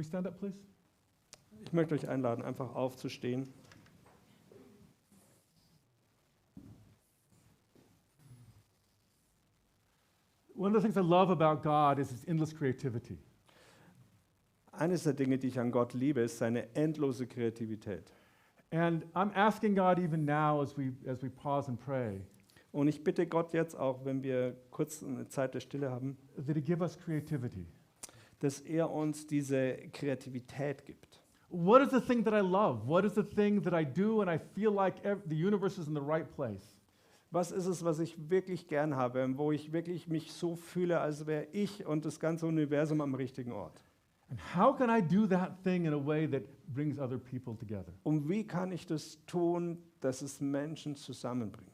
We 0.00 0.04
stand 0.04 0.26
up, 0.26 0.38
please? 0.38 0.56
Ich 1.62 1.74
möchte 1.74 1.94
euch 1.94 2.08
einladen, 2.08 2.42
einfach 2.42 2.74
aufzustehen. 2.74 3.52
One 10.54 10.74
of 10.74 10.82
the 10.82 10.88
things 10.88 10.96
I 10.96 11.06
love 11.06 11.30
about 11.30 11.62
God 11.62 11.98
is 11.98 12.10
his 12.10 12.24
endless 12.24 12.54
creativity. 12.54 13.18
Eines 14.72 15.02
der 15.02 15.12
Dinge, 15.12 15.36
die 15.36 15.48
ich 15.48 15.60
an 15.60 15.70
Gott 15.70 15.92
liebe, 15.92 16.20
ist 16.20 16.38
seine 16.38 16.74
endlose 16.74 17.26
Kreativität. 17.26 18.10
And 18.70 19.04
I'm 19.14 19.34
asking 19.34 19.74
God 19.74 19.98
even 19.98 20.24
now 20.24 20.62
as 20.62 20.78
we, 20.78 20.94
as 21.06 21.22
we 21.22 21.28
pause 21.28 21.68
and 21.68 21.78
pray 21.78 22.22
Und 22.72 22.88
ich 22.88 23.04
bitte 23.04 23.26
Gott 23.26 23.52
jetzt 23.52 23.74
auch, 23.78 24.04
wenn 24.04 24.22
wir 24.22 24.56
kurz 24.70 25.02
eine 25.02 25.28
Zeit 25.28 25.54
der 25.54 25.60
Stille 25.60 25.90
haben, 25.90 26.16
that 26.36 26.56
he 26.56 26.62
give 26.62 26.80
us 26.80 26.96
creativity. 26.96 27.66
Dass 28.40 28.60
er 28.60 28.90
uns 28.90 29.26
diese 29.26 29.76
Kreativität 29.92 30.84
gibt. 30.84 31.20
What 31.50 31.82
is 31.82 31.90
the 31.90 32.00
thing 32.00 32.24
that 32.24 32.34
I 32.34 32.40
love? 32.40 32.86
What 32.86 33.04
is 33.04 33.14
the 33.14 33.24
thing 33.24 33.62
that 33.62 33.72
I 33.72 33.84
do 33.84 34.20
and 34.20 34.30
I 34.30 34.38
feel 34.38 34.72
like 34.72 35.02
the 35.02 35.34
universe 35.34 35.80
is 35.80 35.88
in 35.88 35.94
the 35.94 36.00
right 36.00 36.28
place? 36.36 36.76
Was 37.32 37.52
ist 37.52 37.66
es, 37.66 37.84
was 37.84 38.00
ich 38.00 38.16
wirklich 38.30 38.66
gern 38.66 38.96
habe, 38.96 39.36
wo 39.36 39.52
ich 39.52 39.72
wirklich 39.72 40.08
mich 40.08 40.32
so 40.32 40.56
fühle, 40.56 41.00
als 41.00 41.26
wäre 41.26 41.46
ich 41.52 41.86
und 41.86 42.04
das 42.04 42.18
ganze 42.18 42.46
Universum 42.46 43.00
am 43.00 43.14
richtigen 43.14 43.52
Ort? 43.52 43.80
And 44.30 44.40
how 44.56 44.76
can 44.76 44.90
I 44.90 45.00
do 45.00 45.26
that 45.26 45.62
thing 45.64 45.86
in 45.86 45.92
a 45.92 46.06
way 46.06 46.26
that 46.28 46.42
brings 46.72 46.98
other 46.98 47.18
people 47.18 47.56
together? 47.56 47.92
Und 48.04 48.28
wie 48.28 48.44
kann 48.44 48.70
ich 48.70 48.86
das 48.86 49.18
tun, 49.26 49.78
dass 50.00 50.22
es 50.22 50.40
Menschen 50.40 50.94
zusammenbringt? 50.94 51.68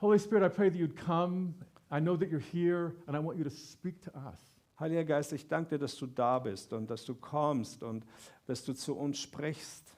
Holy 0.00 0.18
Spirit, 0.18 0.42
I 0.42 0.48
pray 0.48 0.70
that 0.70 0.78
you'd 0.78 0.96
come. 0.96 1.54
I 1.90 2.00
know 2.00 2.16
that 2.16 2.30
you're 2.30 2.38
here 2.38 2.94
and 3.06 3.16
I 3.16 3.20
want 3.20 3.36
you 3.36 3.44
to 3.44 3.50
speak 3.50 4.00
to 4.02 4.10
us. 4.14 4.57
Heiliger 4.78 5.04
Geist, 5.04 5.32
ich 5.32 5.48
danke 5.48 5.70
dir, 5.70 5.78
dass 5.78 5.96
du 5.96 6.06
da 6.06 6.38
bist 6.38 6.72
und 6.72 6.88
dass 6.88 7.04
du 7.04 7.14
kommst 7.14 7.82
und 7.82 8.06
dass 8.46 8.64
du 8.64 8.72
zu 8.74 8.94
uns 8.96 9.18
sprichst. 9.18 9.94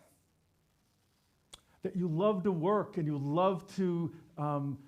That 1.83 1.95
you 1.95 2.09
love 2.09 2.43
to 2.43 2.53
work 2.53 2.97
and 2.99 3.07
you 3.07 3.19
love 3.19 3.65
to, 3.77 4.11
um, 4.37 4.79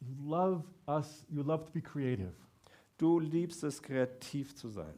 you 0.00 0.14
love 0.28 0.64
us, 0.86 1.24
you 1.28 1.42
love 1.42 1.64
to 1.64 1.72
be 1.72 1.80
creative. 1.80 2.32
Du 2.98 3.18
liebst 3.18 3.64
es, 3.64 3.82
kreativ 3.82 4.54
zu 4.54 4.68
sein. 4.68 4.94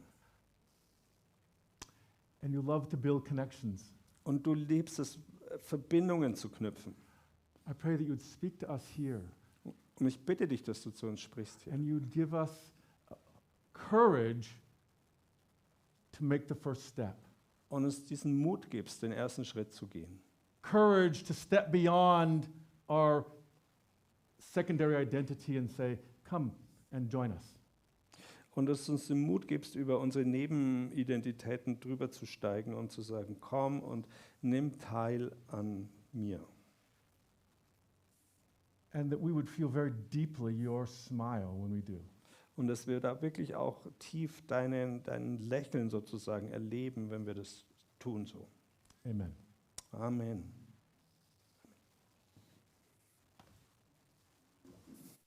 And 2.42 2.52
you 2.52 2.60
love 2.60 2.88
to 2.90 2.96
build 2.96 3.24
connections. 3.26 3.92
Und 4.24 4.46
du 4.46 4.54
liebst 4.54 4.98
es, 4.98 5.18
Verbindungen 5.58 6.34
zu 6.34 6.48
knüpfen. 6.48 6.94
I 7.68 7.72
pray 7.72 7.96
that 7.96 8.06
you'd 8.06 8.20
speak 8.20 8.58
to 8.60 8.66
us 8.66 8.82
here 8.94 9.22
Und 10.00 10.06
ich 10.06 10.18
bitte 10.20 10.46
dich, 10.46 10.62
dass 10.62 10.82
du 10.82 10.90
zu 10.90 11.06
uns 11.06 11.20
sprichst 11.20 11.62
hier. 11.62 11.72
and 11.72 11.86
you'd 11.86 12.10
give 12.10 12.34
us 12.34 12.73
courage 13.90 14.50
to 16.12 16.24
make 16.24 16.46
the 16.48 16.54
first 16.54 16.86
step. 16.86 17.16
Und 17.68 17.84
uns 17.84 18.04
diesen 18.04 18.36
Mut 18.36 18.70
gibst, 18.70 19.02
den 19.02 19.12
ersten 19.12 19.44
Schritt 19.44 19.72
zu 19.72 19.86
gehen. 19.86 20.20
Courage 20.62 21.24
to 21.24 21.34
step 21.34 21.72
beyond 21.72 22.48
our 22.88 23.26
secondary 24.38 24.96
identity 24.96 25.58
and 25.58 25.70
say, 25.70 25.98
Come 26.28 26.52
and 26.92 27.12
join 27.12 27.32
us. 27.32 27.54
Und 28.54 28.66
dass 28.66 28.86
du 28.86 28.92
uns 28.92 29.08
den 29.08 29.20
Mut 29.20 29.48
gibst, 29.48 29.74
über 29.74 29.98
unsere 29.98 30.24
Nebenidentitäten 30.24 31.80
drüber 31.80 32.10
zu 32.10 32.24
steigen 32.24 32.74
und 32.74 32.92
zu 32.92 33.02
sagen, 33.02 33.38
komm 33.40 33.80
und 33.80 34.06
nimm 34.42 34.78
teil 34.78 35.34
an 35.48 35.88
mir. 36.12 36.40
and 38.94 39.10
that 39.10 39.20
we 39.20 39.32
would 39.32 39.50
feel 39.50 39.68
very 39.68 39.90
deeply 40.10 40.52
your 40.52 40.86
smile 40.86 41.52
when 41.52 41.74
we 41.74 41.80
do. 41.80 42.00
Und 42.56 42.68
dass 42.68 42.86
wir 42.86 43.00
da 43.00 43.20
wirklich 43.20 43.56
auch 43.56 43.86
tief 43.98 44.46
deinen, 44.46 45.02
dein 45.02 45.48
Lächeln 45.48 45.90
sozusagen 45.90 46.48
erleben, 46.48 47.10
wenn 47.10 47.26
wir 47.26 47.34
das 47.34 47.64
tun 47.98 48.26
so. 48.26 48.46
Amen. 49.04 49.34
Amen. 49.92 50.63